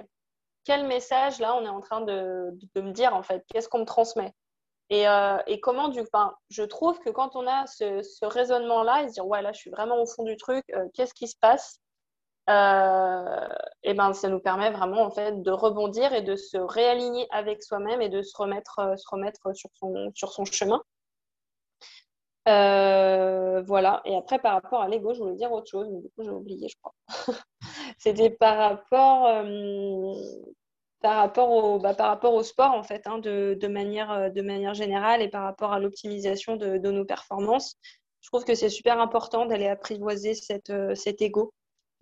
quel 0.64 0.88
message, 0.88 1.40
là, 1.40 1.56
on 1.56 1.66
est 1.66 1.70
en 1.70 1.82
train 1.82 2.02
de, 2.02 2.58
de 2.74 2.82
me 2.82 2.92
dire, 2.92 3.14
en 3.16 3.22
fait, 3.22 3.44
qu'est-ce 3.50 3.70
qu'on 3.70 3.80
me 3.80 3.86
transmet? 3.86 4.34
Et, 4.90 5.08
euh, 5.08 5.38
et, 5.46 5.60
comment, 5.60 5.90
du, 5.90 6.02
enfin, 6.02 6.36
je 6.50 6.64
trouve 6.64 7.00
que 7.00 7.10
quand 7.10 7.36
on 7.36 7.46
a 7.48 7.68
ce, 7.68 8.02
ce 8.02 8.26
raisonnement-là, 8.26 9.04
et 9.04 9.10
se 9.10 9.14
dire, 9.14 9.28
ouais, 9.28 9.44
là, 9.44 9.52
je 9.54 9.60
suis 9.60 9.70
vraiment 9.70 10.02
au 10.02 10.08
fond 10.08 10.24
du 10.24 10.38
truc, 10.38 10.64
euh, 10.74 10.88
qu'est-ce 10.96 11.14
qui 11.14 11.28
se 11.28 11.36
passe? 11.40 11.80
Euh, 12.50 13.48
et 13.84 13.94
ben, 13.94 14.12
ça 14.14 14.28
nous 14.28 14.40
permet 14.40 14.70
vraiment 14.70 15.02
en 15.04 15.12
fait 15.12 15.42
de 15.42 15.52
rebondir 15.52 16.14
et 16.14 16.22
de 16.22 16.36
se 16.36 16.58
réaligner 16.58 17.26
avec 17.32 17.64
soi-même 17.64 18.02
et 18.02 18.10
de 18.10 18.22
se 18.22 18.36
remettre, 18.36 18.80
euh, 18.80 18.96
se 18.98 19.06
remettre 19.10 19.54
sur, 19.56 19.70
son, 20.32 20.46
chemin. 20.46 20.82
Euh, 22.50 23.62
voilà. 23.62 24.02
Et 24.04 24.16
après, 24.18 24.40
par 24.40 24.54
rapport 24.56 24.82
à 24.82 24.90
l'ego, 24.90 25.14
je 25.14 25.20
voulais 25.20 25.36
dire 25.36 25.52
autre 25.54 25.70
chose, 25.70 25.88
mais 25.90 26.02
du 26.02 26.10
coup, 26.10 26.24
j'ai 26.24 26.32
oublié, 26.32 26.68
je 26.68 26.76
crois. 26.82 26.94
C'était 27.98 28.30
par 28.30 28.58
rapport, 28.58 29.46
par, 31.02 31.16
rapport 31.16 31.50
au, 31.50 31.80
bah, 31.80 31.94
par 31.94 32.08
rapport 32.10 32.34
au 32.34 32.44
sport, 32.44 32.74
en 32.74 32.84
fait, 32.84 33.08
hein, 33.08 33.20
de, 33.20 33.68
manière, 33.68 34.32
de 34.34 34.42
manière 34.42 34.74
générale 34.74 35.22
et 35.22 35.30
par 35.30 35.44
rapport 35.44 35.72
à 35.72 35.80
l'optimisation 35.80 36.58
de, 36.58 36.78
nos 36.92 37.06
performances. 37.06 37.78
Je 38.20 38.30
trouve 38.30 38.44
que 38.44 38.56
c'est 38.56 38.70
super 38.70 39.00
important 39.00 39.46
d'aller 39.46 39.68
apprivoiser 39.68 40.34
cet 40.34 41.22
ego 41.22 41.54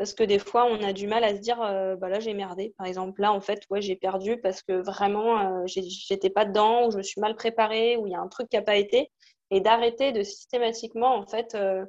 parce 0.01 0.15
que 0.15 0.23
des 0.23 0.39
fois, 0.39 0.65
on 0.65 0.81
a 0.81 0.93
du 0.93 1.05
mal 1.05 1.23
à 1.23 1.35
se 1.35 1.41
dire, 1.41 1.61
euh, 1.61 1.95
bah 1.95 2.09
là, 2.09 2.19
j'ai 2.19 2.33
merdé. 2.33 2.73
Par 2.75 2.87
exemple, 2.87 3.21
là, 3.21 3.31
en 3.31 3.39
fait, 3.39 3.61
ouais, 3.69 3.83
j'ai 3.83 3.95
perdu 3.95 4.41
parce 4.41 4.63
que 4.63 4.73
vraiment, 4.73 5.61
euh, 5.61 5.67
j'étais 5.67 6.31
pas 6.31 6.43
dedans, 6.45 6.87
ou 6.87 6.91
je 6.91 6.97
me 6.97 7.03
suis 7.03 7.21
mal 7.21 7.35
préparée, 7.35 7.97
ou 7.97 8.07
il 8.07 8.11
y 8.13 8.15
a 8.15 8.19
un 8.19 8.27
truc 8.27 8.49
qui 8.49 8.55
n'a 8.55 8.63
pas 8.63 8.77
été. 8.77 9.11
Et 9.51 9.61
d'arrêter 9.61 10.11
de 10.11 10.23
systématiquement, 10.23 11.13
en 11.15 11.27
fait, 11.27 11.53
euh, 11.53 11.85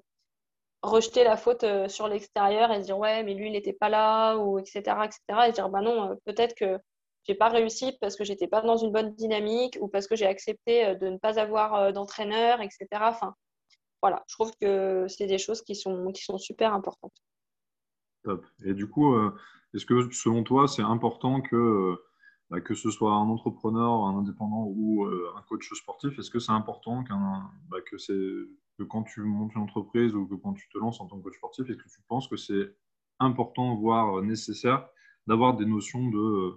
rejeter 0.83 1.25
la 1.25 1.39
faute 1.39 1.65
sur 1.89 2.07
l'extérieur 2.09 2.71
et 2.73 2.81
se 2.83 2.87
dire, 2.87 2.99
ouais, 2.99 3.23
mais 3.23 3.33
lui, 3.33 3.47
il 3.47 3.53
n'était 3.53 3.73
pas 3.73 3.89
là, 3.89 4.37
ou 4.37 4.59
etc., 4.59 4.81
etc. 5.05 5.21
Et 5.47 5.51
se 5.51 5.55
dire, 5.55 5.71
bah 5.71 5.81
non, 5.81 6.15
peut-être 6.27 6.55
que 6.55 6.79
j'ai 7.25 7.35
pas 7.35 7.49
réussi 7.49 7.97
parce 8.01 8.17
que 8.17 8.25
j'étais 8.25 8.49
pas 8.49 8.61
dans 8.61 8.77
une 8.77 8.93
bonne 8.93 9.15
dynamique, 9.15 9.79
ou 9.81 9.89
parce 9.89 10.07
que 10.07 10.17
j'ai 10.17 10.27
accepté 10.27 10.97
de 10.97 11.09
ne 11.09 11.17
pas 11.19 11.39
avoir 11.41 11.95
d'entraîneur, 11.95 12.61
etc. 12.61 12.87
Enfin, 13.01 13.35
voilà, 14.03 14.23
je 14.29 14.35
trouve 14.35 14.53
que 14.61 15.07
c'est 15.09 15.27
des 15.27 15.39
choses 15.39 15.63
qui 15.63 15.77
sont 15.77 16.13
super 16.39 16.75
importantes. 16.75 17.15
Top. 18.23 18.47
Et 18.65 18.75
du 18.75 18.89
coup, 18.89 19.15
euh, 19.15 19.35
est-ce 19.75 19.85
que 19.87 20.11
selon 20.13 20.45
toi, 20.45 20.69
c'est 20.69 20.83
important 20.83 21.41
que, 21.41 21.57
euh, 21.57 21.97
bah, 22.51 22.61
que 22.61 22.75
ce 22.75 22.91
soit 22.91 23.13
un 23.15 23.29
entrepreneur, 23.29 24.05
un 24.05 24.19
indépendant 24.19 24.65
ou 24.67 25.05
euh, 25.05 25.33
un 25.37 25.43
coach 25.43 25.69
sportif, 25.75 26.19
est-ce 26.19 26.31
que 26.31 26.39
c'est 26.39 26.53
important 26.53 27.05
bah, 27.69 27.79
que, 27.81 27.97
quand 28.89 29.03
tu 29.05 29.23
montes 29.23 29.55
une 29.55 29.63
entreprise 29.63 30.15
ou 30.15 30.27
que 30.27 30.35
quand 30.35 30.55
tu 30.55 30.69
te 30.69 30.79
lances 30.79 31.01
en 31.01 31.07
tant 31.07 31.19
que 31.19 31.25
coach 31.25 31.37
sportif, 31.37 31.69
est-ce 31.69 31.79
que 31.79 31.89
tu 31.89 32.03
penses 32.09 32.29
que 32.29 32.37
c'est 32.37 32.75
important, 33.19 33.77
voire 33.77 34.23
nécessaire, 34.23 34.89
d'avoir 35.27 35.57
des 35.57 35.67
notions 35.67 36.09
de, 36.11 36.55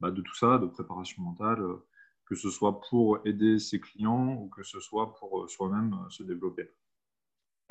bah, 0.00 0.10
de 0.10 0.20
tout 0.20 0.34
ça, 0.34 0.58
de 0.58 0.66
préparation 0.66 1.22
mentale, 1.22 1.62
que 2.26 2.34
ce 2.34 2.50
soit 2.50 2.80
pour 2.80 3.20
aider 3.24 3.58
ses 3.58 3.80
clients 3.80 4.34
ou 4.34 4.48
que 4.48 4.62
ce 4.62 4.80
soit 4.80 5.14
pour 5.14 5.48
soi-même 5.48 5.96
se 6.10 6.22
développer? 6.22 6.70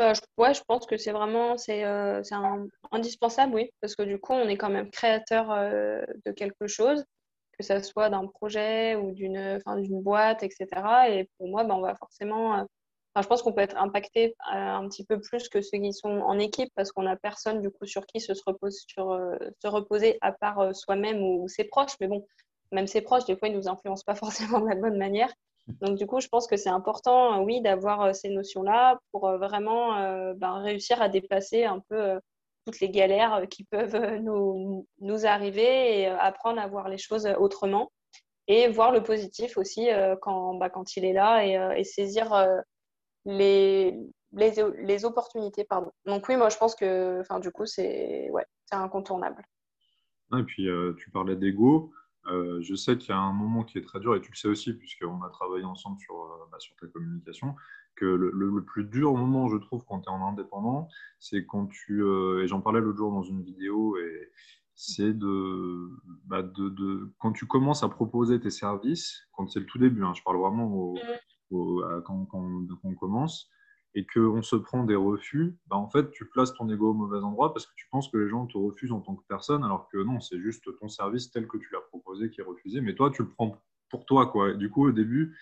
Euh, 0.02 0.14
ouais, 0.38 0.54
je 0.54 0.62
pense 0.68 0.86
que 0.86 0.98
c'est 0.98 1.12
vraiment 1.12 1.58
c'est, 1.58 1.86
euh, 1.86 2.22
indispensable, 2.92 3.56
oui, 3.56 3.70
parce 3.82 3.96
que 3.96 4.04
du 4.04 4.20
coup, 4.20 4.34
on 4.34 4.48
est 4.48 4.58
quand 4.58 4.70
même 4.70 4.90
créateur 4.92 5.52
euh, 5.52 6.02
de 6.26 6.32
quelque 6.32 6.68
chose, 6.68 7.06
que 7.58 7.64
ce 7.64 7.80
soit 7.82 8.10
d'un 8.10 8.28
projet 8.28 8.96
ou 8.96 9.14
d'une, 9.14 9.60
d'une 9.78 10.02
boîte, 10.02 10.44
etc. 10.44 10.68
Et 11.10 11.30
pour 11.38 11.48
moi, 11.48 11.64
ben, 11.64 11.76
on 11.76 11.82
va 11.82 11.96
forcément. 11.96 12.66
je 13.18 13.28
pense 13.28 13.42
qu'on 13.42 13.54
peut 13.54 13.62
être 13.62 13.78
impacté 13.78 14.36
un 14.52 14.88
petit 14.90 15.06
peu 15.06 15.22
plus 15.22 15.48
que 15.48 15.62
ceux 15.62 15.78
qui 15.80 15.94
sont 15.94 16.10
en 16.10 16.40
équipe, 16.40 16.72
parce 16.76 16.92
qu'on 16.92 17.04
n'a 17.04 17.16
personne 17.16 17.62
du 17.62 17.70
coup 17.72 17.86
sur 17.86 18.06
qui 18.06 18.20
se, 18.20 18.34
repose, 18.46 18.84
sur, 18.90 19.18
se 19.62 19.68
reposer 19.68 20.18
à 20.22 20.34
part 20.34 20.76
soi-même 20.76 21.22
ou, 21.24 21.48
ses 21.48 21.64
proches. 21.66 21.96
Mais 22.02 22.08
bon, 22.08 22.26
même 22.74 22.88
ses 22.88 23.02
proches, 23.02 23.26
des 23.26 23.38
fois, 23.38 23.48
ils 23.48 23.54
ne 23.54 23.58
nous 23.60 23.70
influencent 23.70 24.04
pas 24.06 24.16
forcément 24.16 24.60
de 24.60 24.68
la 24.68 24.76
bonne 24.76 24.98
manière. 24.98 25.32
Donc, 25.68 25.98
du 25.98 26.06
coup, 26.06 26.20
je 26.20 26.28
pense 26.28 26.48
que 26.48 26.58
c'est 26.58 26.70
important, 26.70 27.40
euh, 27.40 27.44
oui, 27.44 27.62
d'avoir 27.62 28.02
euh, 28.02 28.14
ces 28.14 28.30
notions-là 28.30 29.00
pour 29.12 29.28
euh, 29.28 29.38
vraiment 29.38 29.96
ben, 30.36 30.60
réussir 30.62 31.02
à 31.02 31.10
dépasser 31.10 31.64
un 31.66 31.80
peu 31.90 32.20
toutes 32.66 32.80
les 32.80 32.90
galères 32.90 33.44
qui 33.50 33.64
peuvent 33.64 34.20
nous, 34.22 34.88
nous, 35.00 35.26
arriver 35.26 36.02
et 36.02 36.08
apprendre 36.08 36.62
à 36.62 36.68
voir 36.68 36.90
les 36.90 36.98
choses 36.98 37.28
autrement 37.38 37.92
et 38.48 38.68
voir 38.68 38.92
le 38.92 39.02
positif 39.02 39.58
aussi 39.58 39.88
quand, 40.22 40.56
bah, 40.56 40.70
quand 40.70 40.96
il 40.96 41.06
est 41.06 41.14
là 41.14 41.76
et, 41.76 41.84
saisir 41.84 42.48
les, 43.26 43.98
les, 44.34 44.54
les, 44.78 45.06
opportunités. 45.06 45.64
Pardon. 45.64 45.92
Donc, 46.06 46.28
oui, 46.30 46.38
moi, 46.38 46.50
je 46.50 46.58
pense 46.58 46.76
que 46.76 47.22
du 47.40 47.52
coup, 47.52 47.66
c'est 47.66 48.30
ouais, 48.32 48.46
incontournable. 48.72 49.44
et 50.38 50.44
puis, 50.44 50.68
tu 50.98 51.12
parlais 51.12 51.36
d'ego. 51.36 51.92
Euh, 52.28 52.60
je 52.62 52.74
sais 52.76 52.98
qu'il 52.98 53.10
y 53.10 53.14
a 53.14 53.20
un 53.20 53.34
moment 53.34 53.64
qui 53.64 53.78
est 53.78 53.84
très 53.84 54.00
dur, 54.00 54.16
et 54.16 54.22
tu 54.22 54.32
le 54.32 54.38
sais 54.38 54.48
aussi, 54.48 54.74
puisqu'on 54.74 55.22
a 55.22 55.30
travaillé 55.30 55.64
ensemble 55.64 56.00
sur, 56.00 56.16
euh, 56.16 56.48
bah, 56.52 56.58
sur 56.60 56.76
ta 56.76 56.88
communication, 56.88 57.56
que 57.96 58.06
le, 58.06 58.64
plus 58.64 58.84
dur 58.84 59.14
moment, 59.16 59.48
je 59.48 59.58
trouve, 59.58 59.84
quand 59.88 60.02
tu 60.02 60.10
es 60.10 60.12
en 60.12 60.28
indépendant, 60.28 60.88
c'est 61.20 61.46
quand 61.46 61.68
tu, 61.68 62.04
euh, 62.04 62.44
et 62.44 62.48
j'en 62.48 62.62
parlais 62.62 62.82
l'autre 62.82 62.98
jour 62.98 63.12
dans 63.12 63.24
une 63.24 63.44
vidéo, 63.44 63.98
et 63.98 64.32
c'est 64.74 65.14
de, 65.14 65.90
bah, 66.26 66.42
de, 66.42 66.70
de, 66.70 67.14
quand 67.20 67.32
tu 67.32 67.46
commences 67.46 67.84
à 67.84 67.90
proposer 67.90 68.40
tes 68.40 68.50
services, 68.50 69.28
quand 69.34 69.48
c'est 69.50 69.60
le 69.60 69.66
tout 69.66 69.78
début, 69.78 70.04
hein, 70.04 70.14
je 70.16 70.24
parle 70.24 70.38
vraiment 70.38 70.96
quand, 71.52 72.26
quand, 72.26 72.68
on 72.84 72.96
commence, 72.96 73.50
et 73.96 74.06
qu'on 74.06 74.42
se 74.42 74.58
prend 74.58 74.84
des 74.84 74.96
refus, 74.96 75.58
bah 75.68 75.78
en 75.78 75.90
fait, 75.90 76.12
tu 76.12 76.26
places 76.26 76.54
ton 76.54 76.70
ego 76.70 76.92
au 76.92 76.94
mauvais 76.94 77.20
endroit 77.20 77.54
parce 77.54 77.66
que 77.66 77.74
tu 77.78 77.88
penses 77.90 78.10
que 78.10 78.18
les 78.18 78.30
gens 78.30 78.46
te 78.46 78.58
refusent 78.58 78.92
en 78.92 79.00
tant 79.00 79.16
que 79.16 79.24
personne, 79.28 79.64
alors 79.64 79.88
que 79.88 79.98
non, 79.98 80.20
c'est 80.20 80.40
juste 80.40 80.68
ton 80.80 80.90
service 80.90 81.32
tel 81.32 81.48
que 81.48 81.58
tu 81.58 81.70
l'as 81.72 81.80
proposé 81.80 82.30
qui 82.30 82.42
est 82.42 82.44
refusé, 82.44 82.82
mais 82.82 82.94
toi, 82.94 83.10
tu 83.10 83.24
le 83.24 83.30
prends 83.30 83.62
pour 83.90 84.06
toi. 84.06 84.28
Quoi. 84.28 84.54
du 84.54 84.70
coup, 84.70 84.90
au 84.90 84.92
début, 84.92 85.38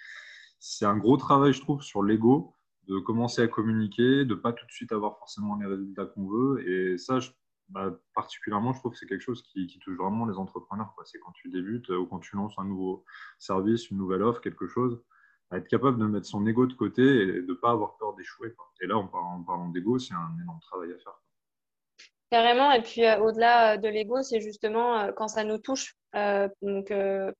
c'est 0.59 0.85
un 0.85 0.97
gros 0.97 1.17
travail, 1.17 1.51
je 1.51 1.61
trouve, 1.61 1.81
sur 1.81 2.03
l'ego, 2.03 2.53
de 2.87 2.99
commencer 2.99 3.41
à 3.41 3.47
communiquer, 3.47 4.23
de 4.23 4.35
pas 4.35 4.53
tout 4.53 4.67
de 4.67 4.71
suite 4.71 4.91
avoir 4.91 5.17
forcément 5.17 5.55
les 5.55 5.65
résultats 5.65 6.05
qu'on 6.05 6.27
veut. 6.27 6.69
Et 6.69 6.99
ça, 6.99 7.17
bah, 7.69 7.99
particulièrement, 8.13 8.71
je 8.73 8.79
trouve 8.79 8.91
que 8.91 8.99
c'est 8.99 9.07
quelque 9.07 9.21
chose 9.21 9.41
qui, 9.41 9.65
qui, 9.65 9.79
touche 9.79 9.97
vraiment 9.97 10.27
les 10.27 10.37
entrepreneurs. 10.37 10.93
C'est 11.05 11.19
quand 11.19 11.31
tu 11.31 11.49
débutes 11.49 11.89
ou 11.89 12.05
quand 12.05 12.19
tu 12.19 12.35
lances 12.35 12.53
un 12.59 12.65
nouveau 12.65 13.03
service, 13.39 13.89
une 13.89 13.97
nouvelle 13.97 14.21
offre, 14.21 14.41
quelque 14.41 14.67
chose 14.67 15.01
être 15.57 15.67
capable 15.67 15.99
de 15.99 16.05
mettre 16.05 16.25
son 16.25 16.45
ego 16.45 16.65
de 16.65 16.73
côté 16.73 17.01
et 17.01 17.25
de 17.25 17.47
ne 17.47 17.53
pas 17.53 17.71
avoir 17.71 17.97
peur 17.97 18.15
d'échouer. 18.15 18.53
Et 18.81 18.87
là, 18.87 18.97
en 18.97 19.07
parlant, 19.07 19.69
d'ego, 19.69 19.99
c'est 19.99 20.13
un 20.13 20.41
énorme 20.41 20.59
travail 20.61 20.91
à 20.91 20.97
faire. 20.97 21.19
Carrément. 22.29 22.71
Et 22.71 22.81
puis, 22.81 23.05
euh, 23.05 23.19
au-delà 23.19 23.77
de 23.77 23.87
l'ego, 23.87 24.23
c'est 24.23 24.41
justement 24.41 24.99
euh, 24.99 25.11
quand 25.11 25.27
ça 25.27 25.43
nous 25.43 25.59
touche 25.59 25.95
euh, 26.15 26.47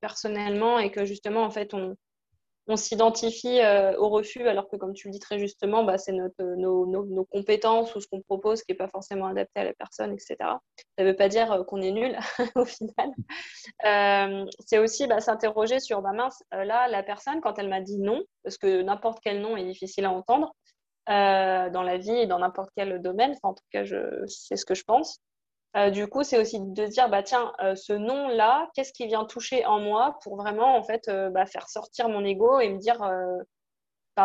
personnellement 0.01 0.77
et 0.79 0.91
que 0.91 1.05
justement, 1.05 1.43
en 1.43 1.49
fait, 1.49 1.73
on, 1.73 1.95
on 2.67 2.77
s'identifie 2.77 3.59
euh, 3.59 3.97
au 3.97 4.09
refus, 4.09 4.47
alors 4.47 4.69
que, 4.69 4.77
comme 4.77 4.93
tu 4.93 5.07
le 5.07 5.11
dis 5.11 5.19
très 5.19 5.37
justement, 5.37 5.83
bah, 5.83 5.97
c'est 5.97 6.13
nos, 6.13 6.85
nos, 6.85 7.25
compétences 7.25 7.93
ou 7.95 8.01
ce 8.01 8.07
qu'on 8.07 8.21
propose 8.21 8.63
qui 8.63 8.71
n'est 8.71 8.77
pas 8.77 8.87
forcément 8.87 9.27
adapté 9.27 9.59
à 9.59 9.63
la 9.65 9.73
personne, 9.73 10.13
etc. 10.13 10.35
Ça 10.39 11.03
ne 11.03 11.05
veut 11.05 11.15
pas 11.15 11.27
dire 11.27 11.51
euh, 11.51 11.63
qu'on 11.63 11.81
est 11.81 11.91
nul 11.91 12.17
au 12.55 12.65
final. 12.65 13.09
Euh, 13.85 14.45
c'est 14.65 14.79
aussi 14.79 15.07
bah, 15.07 15.19
s'interroger 15.19 15.79
sur, 15.79 16.01
bah, 16.01 16.13
mince, 16.13 16.41
là, 16.51 16.87
la 16.87 17.03
personne, 17.03 17.41
quand 17.41 17.59
elle 17.59 17.69
m'a 17.69 17.81
dit 17.81 17.99
non, 17.99 18.21
parce 18.43 18.57
que 18.57 18.81
n'importe 18.81 19.19
quel 19.21 19.41
nom 19.41 19.57
est 19.57 19.65
difficile 19.65 20.05
à 20.05 20.11
entendre 20.11 20.53
dans 21.05 21.83
la 21.83 21.97
vie 21.97 22.15
et 22.15 22.27
dans 22.27 22.39
n'importe 22.39 22.69
quel 22.77 23.01
domaine, 23.01 23.35
en 23.43 23.53
tout 23.53 23.63
cas, 23.71 23.83
c'est 24.27 24.55
ce 24.55 24.65
que 24.65 24.73
je 24.73 24.83
pense. 24.85 25.19
Euh, 25.75 25.89
du 25.89 26.07
coup, 26.07 26.23
c'est 26.23 26.39
aussi 26.39 26.59
de 26.59 26.85
dire, 26.85 27.09
bah, 27.09 27.23
tiens, 27.23 27.51
euh, 27.61 27.75
ce 27.75 27.93
nom-là, 27.93 28.69
qu'est-ce 28.75 28.93
qui 28.93 29.07
vient 29.07 29.25
toucher 29.25 29.65
en 29.65 29.79
moi 29.79 30.19
pour 30.21 30.37
vraiment 30.37 30.77
en 30.77 30.83
fait, 30.83 31.07
euh, 31.07 31.29
bah, 31.31 31.47
faire 31.47 31.67
sortir 31.67 32.09
mon 32.09 32.23
ego 32.23 32.59
et 32.59 32.69
me 32.69 32.77
dire, 32.77 32.99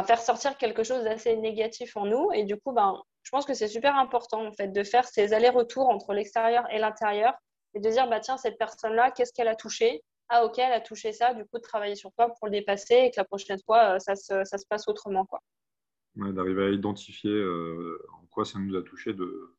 faire 0.05 0.21
sortir 0.21 0.59
quelque 0.59 0.83
chose 0.83 1.05
d'assez 1.05 1.37
négatif 1.37 1.97
en 1.97 2.05
nous. 2.05 2.31
Et 2.35 2.45
du 2.45 2.57
coup, 2.59 2.73
ben, 2.73 3.01
je 3.23 3.31
pense 3.31 3.47
que 3.47 3.55
c'est 3.55 3.69
super 3.69 3.97
important 3.97 4.45
en 4.45 4.53
fait, 4.53 4.69
de 4.69 4.85
faire 4.85 5.07
ces 5.07 5.33
allers-retours 5.33 5.89
entre 5.89 6.13
l'extérieur 6.13 6.65
et 6.71 6.79
l'intérieur 6.79 7.33
et 7.75 7.81
de 7.81 7.89
dire, 7.89 8.09
bah, 8.11 8.21
tiens, 8.21 8.37
cette 8.37 8.59
personne-là, 8.59 9.11
qu'est-ce 9.11 9.33
qu'elle 9.33 9.49
a 9.49 9.57
touché? 9.57 10.03
Ah, 10.29 10.45
ok, 10.45 10.59
elle 10.59 10.73
a 10.73 10.83
touché 10.83 11.13
ça, 11.13 11.33
du 11.33 11.47
coup, 11.47 11.57
de 11.57 11.63
travailler 11.63 11.95
sur 11.95 12.13
toi 12.13 12.29
pour 12.29 12.49
le 12.49 12.51
dépasser 12.51 12.95
et 12.95 13.11
que 13.11 13.17
la 13.17 13.25
prochaine 13.25 13.59
fois, 13.65 13.99
ça 13.99 14.15
se, 14.15 14.45
ça 14.45 14.59
se 14.59 14.67
passe 14.69 14.87
autrement. 14.87 15.25
Quoi. 15.25 15.41
D'arriver 16.17 16.65
à 16.67 16.71
identifier 16.71 17.43
en 18.13 18.27
quoi 18.27 18.45
ça 18.45 18.59
nous 18.59 18.77
a 18.77 18.83
touché 18.83 19.15
de. 19.15 19.57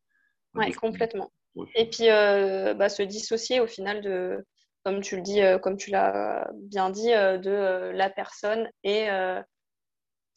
Oui, 0.54 0.72
complètement. 0.74 1.32
Et 1.76 1.90
puis, 1.90 2.10
euh, 2.10 2.74
bah, 2.74 2.90
se 2.90 3.04
dissocier 3.04 3.60
au 3.60 3.68
final 3.68 4.02
de, 4.02 4.46
comme 4.84 5.02
tu 5.02 5.16
le 5.16 5.22
dis, 5.22 5.42
euh, 5.42 5.58
comme 5.58 5.78
tu 5.78 5.92
l'as 5.92 6.50
bien 6.54 6.90
dit, 6.90 7.14
euh, 7.14 7.38
de 7.38 7.92
la 7.96 8.10
personne 8.10 8.70
et 8.84 9.10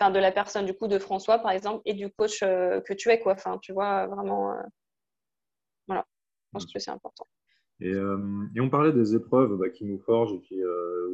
enfin 0.00 0.10
de 0.10 0.18
la 0.18 0.32
personne 0.32 0.66
du 0.66 0.74
coup 0.74 0.88
de 0.88 0.98
François 0.98 1.38
par 1.38 1.52
exemple 1.52 1.80
et 1.84 1.94
du 1.94 2.10
coach 2.10 2.40
que 2.40 2.92
tu 2.94 3.10
es 3.10 3.20
quoi. 3.20 3.34
Enfin, 3.34 3.58
tu 3.58 3.72
vois 3.72 4.06
vraiment, 4.06 4.54
voilà. 5.86 6.04
Je 6.46 6.50
pense 6.52 6.66
que 6.66 6.78
c'est 6.78 6.90
important. 6.90 7.26
Et, 7.80 7.90
et, 7.90 8.60
on 8.60 8.70
parlait 8.70 8.92
des 8.92 9.14
épreuves 9.14 9.56
bah, 9.56 9.68
qui 9.70 9.84
nous 9.84 9.98
forgent 9.98 10.34
et 10.50 10.62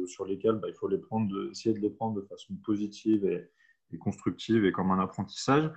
sur 0.07 0.25
lesquelles 0.25 0.55
bah, 0.55 0.67
il 0.69 0.75
faut 0.75 0.87
les 0.87 0.97
prendre, 0.97 1.49
essayer 1.51 1.73
de 1.73 1.79
les 1.79 1.89
prendre 1.89 2.19
de 2.19 2.25
façon 2.27 2.55
positive 2.63 3.25
et, 3.25 3.49
et 3.91 3.97
constructive 3.97 4.65
et 4.65 4.71
comme 4.71 4.91
un 4.91 4.99
apprentissage. 4.99 5.71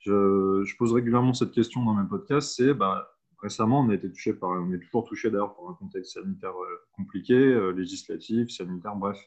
Je, 0.00 0.62
je, 0.64 0.76
pose 0.76 0.92
régulièrement 0.92 1.34
cette 1.34 1.52
question 1.52 1.84
dans 1.84 1.94
mes 1.94 2.08
podcasts, 2.08 2.54
c'est 2.56 2.74
bah, 2.74 3.10
récemment, 3.40 3.80
on 3.80 3.88
a 3.90 3.94
été 3.94 4.10
touché 4.10 4.32
par, 4.32 4.50
on 4.50 4.72
est 4.72 4.78
toujours 4.78 5.04
touché 5.04 5.30
d'ailleurs 5.30 5.54
par 5.54 5.70
un 5.70 5.74
contexte 5.74 6.14
sanitaire 6.14 6.54
euh, 6.60 6.86
compliqué, 6.92 7.34
euh, 7.34 7.70
législatif, 7.70 8.50
sanitaire, 8.50 8.96
bref, 8.96 9.18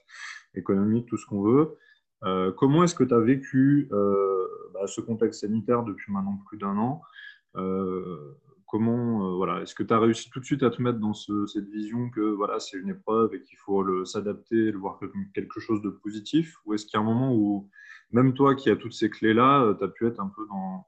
économique, 0.54 1.08
tout 1.08 1.17
ce 1.17 1.26
qu'on 1.26 1.41
veut. 1.41 1.78
Euh, 2.24 2.52
comment 2.52 2.84
est-ce 2.84 2.95
que 2.95 3.04
tu 3.04 3.13
as 3.13 3.19
vécu 3.19 3.89
bah, 3.91 4.86
ce 4.88 5.02
contexte 5.02 5.41
sanitaire 5.41 5.84
depuis 5.84 6.12
maintenant 6.12 6.39
plus 6.47 6.58
d'un 6.58 6.78
an? 6.78 7.02
Comment, 8.67 9.36
voilà, 9.36 9.62
est-ce 9.62 9.76
que 9.76 9.84
tu 9.84 9.93
as 9.93 10.00
réussi 10.00 10.30
tout 10.30 10.39
de 10.39 10.45
suite 10.45 10.63
à 10.63 10.69
te 10.69 10.82
mettre 10.82 11.00
dans 11.00 11.13
cette 11.13 11.67
vision 11.67 12.10
que 12.10 12.21
voilà, 12.21 12.60
c'est 12.60 12.78
une 12.78 12.88
épreuve 12.89 13.34
et 13.34 13.41
qu'il 13.41 13.58
faut 13.58 14.06
s'adapter, 14.06 14.71
le 14.71 14.78
voir 14.78 14.97
comme 15.00 15.12
quelque 15.34 15.60
chose 15.60 15.82
de 15.82 15.89
positif? 15.89 16.56
Ou 16.65 16.74
est-ce 16.74 16.86
qu'il 16.86 16.97
y 16.97 16.97
a 16.97 17.02
un 17.02 17.06
moment 17.06 17.36
où, 17.36 17.69
même 18.12 18.34
toi 18.34 18.56
qui 18.56 18.69
as 18.69 18.78
toutes 18.78 18.93
ces 18.93 19.10
clés-là, 19.10 19.76
tu 19.78 19.84
as 19.84 19.89
pu 19.89 20.08
être 20.08 20.21
un 20.21 20.32
peu 20.34 20.47
dans, 20.47 20.88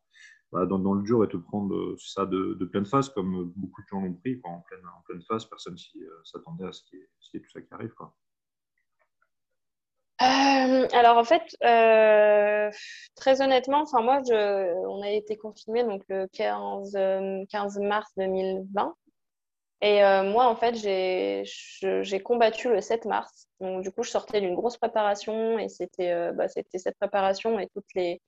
bah, 0.53 0.67
dans, 0.67 0.93
le 0.93 1.01
dur 1.01 1.23
et 1.23 1.27
te 1.27 1.37
prendre 1.37 1.73
euh, 1.75 1.97
ça 1.97 2.27
de, 2.27 2.63
pleine 2.65 2.85
face, 2.85 3.09
comme 3.09 3.51
beaucoup 3.55 3.81
de 3.81 3.87
gens 3.87 4.01
l'ont 4.01 4.13
pris. 4.13 4.39
en, 4.43 4.59
pleine, 4.61 4.81
en 4.85 5.01
pleine 5.01 5.23
face, 5.23 5.45
personne 5.45 5.73
ne 5.73 6.03
euh, 6.03 6.21
s'attendait 6.23 6.67
à 6.67 6.71
ce 6.71 6.83
qui, 6.83 6.97
est, 6.97 7.39
tout 7.39 7.49
ça 7.49 7.59
qui 7.59 7.73
arrive. 7.73 7.91
Euh, 10.21 10.87
alors 10.93 11.17
en 11.17 11.23
fait, 11.23 11.41
très 13.15 13.41
honnêtement, 13.41 13.81
enfin 13.81 14.03
moi, 14.03 14.19
je, 14.29 14.73
on 14.87 15.01
a 15.01 15.09
été 15.09 15.37
confiné 15.37 15.83
donc 15.83 16.03
le 16.07 16.27
15, 16.27 17.47
15 17.49 17.79
mars 17.79 18.11
2020. 18.17 18.93
Et 19.83 20.01
euh, 20.01 20.23
moi, 20.23 20.47
en 20.47 20.55
fait, 20.55 20.75
j'ai 20.75 22.21
combattu 22.21 22.69
le 22.69 22.79
7 22.79 23.03
mars. 23.03 23.49
Donc, 23.59 23.83
du 23.83 23.91
coup, 23.91 24.01
je 24.03 24.11
sortais 24.11 24.39
d'une 24.39 24.55
grosse 24.55 24.77
préparation 24.77 25.59
et 25.59 25.67
c'était 25.67 26.11
euh, 26.13 26.31
bah, 26.31 26.47
cette 26.47 26.97
préparation 26.97 27.59
et 27.59 27.67
toutes 27.67 27.93
les, 27.93 28.21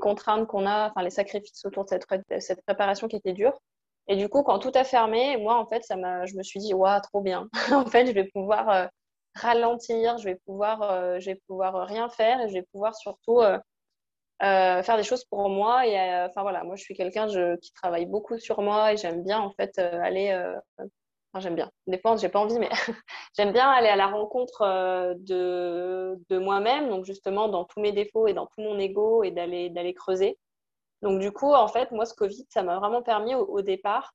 contraintes 0.00 0.48
qu'on 0.48 0.66
a, 0.66 0.88
enfin 0.90 1.04
les 1.04 1.10
sacrifices 1.10 1.64
autour 1.64 1.84
de 1.84 1.90
cette, 2.40 2.62
préparation 2.66 3.06
qui 3.06 3.14
était 3.14 3.34
dure. 3.34 3.56
Et 4.08 4.16
du 4.16 4.28
coup, 4.28 4.42
quand 4.42 4.58
tout 4.58 4.72
a 4.74 4.82
fermé, 4.82 5.36
moi, 5.36 5.56
en 5.56 5.66
fait, 5.66 5.84
je 5.88 6.36
me 6.36 6.42
suis 6.42 6.58
dit, 6.58 6.74
waouh, 6.74 7.00
trop 7.00 7.20
bien. 7.20 7.48
en 7.72 7.86
fait, 7.86 8.06
je 8.06 8.12
vais 8.12 8.24
pouvoir 8.24 8.68
euh, 8.68 8.86
ralentir, 9.36 10.18
je 10.18 10.24
vais 10.24 10.40
pouvoir, 10.44 11.20
je 11.20 11.26
vais 11.26 11.40
pouvoir 11.46 11.86
rien 11.86 12.08
faire 12.08 12.40
et 12.40 12.48
je 12.48 12.54
vais 12.54 12.66
pouvoir 12.72 12.96
surtout 12.96 13.42
faire 14.40 14.96
des 14.96 15.02
choses 15.02 15.24
pour 15.24 15.48
moi. 15.48 15.86
Et 15.86 15.96
enfin 16.26 16.42
voilà, 16.42 16.64
moi, 16.64 16.76
je 16.76 16.82
suis 16.82 16.94
quelqu'un 16.94 17.26
qui 17.58 17.72
travaille 17.72 18.06
beaucoup 18.06 18.38
sur 18.38 18.60
moi 18.62 18.92
et 18.92 18.96
j'aime 18.96 19.22
bien 19.22 19.40
en 19.40 19.50
fait 19.52 19.78
aller 19.78 20.32
j'aime 21.40 21.54
bien. 21.54 21.70
Des 21.86 22.00
j'ai 22.18 22.28
pas 22.28 22.40
envie, 22.40 22.58
mais 22.58 22.70
j'aime 23.36 23.52
bien 23.52 23.68
aller 23.68 23.88
à 23.88 23.96
la 23.96 24.06
rencontre 24.06 24.62
euh, 24.62 25.14
de, 25.16 26.18
de 26.28 26.38
moi-même, 26.38 26.88
donc 26.88 27.04
justement 27.04 27.48
dans 27.48 27.64
tous 27.64 27.80
mes 27.80 27.92
défauts 27.92 28.26
et 28.26 28.34
dans 28.34 28.46
tout 28.46 28.60
mon 28.60 28.78
ego 28.78 29.22
et 29.22 29.30
d'aller, 29.30 29.94
creuser. 29.94 30.38
Donc 31.02 31.20
du 31.20 31.32
coup, 31.32 31.52
en 31.52 31.68
fait, 31.68 31.90
moi, 31.92 32.06
ce 32.06 32.14
Covid, 32.14 32.46
ça 32.50 32.62
m'a 32.62 32.78
vraiment 32.78 33.02
permis 33.02 33.34
au, 33.34 33.62
départ 33.62 34.14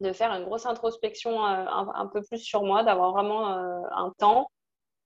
de 0.00 0.12
faire 0.12 0.32
une 0.32 0.44
grosse 0.44 0.66
introspection 0.66 1.44
euh, 1.44 1.64
un, 1.66 2.06
peu 2.06 2.22
plus 2.22 2.38
sur 2.38 2.62
moi, 2.62 2.84
d'avoir 2.84 3.12
vraiment 3.12 3.50
euh, 3.50 3.80
un 3.92 4.12
temps, 4.18 4.50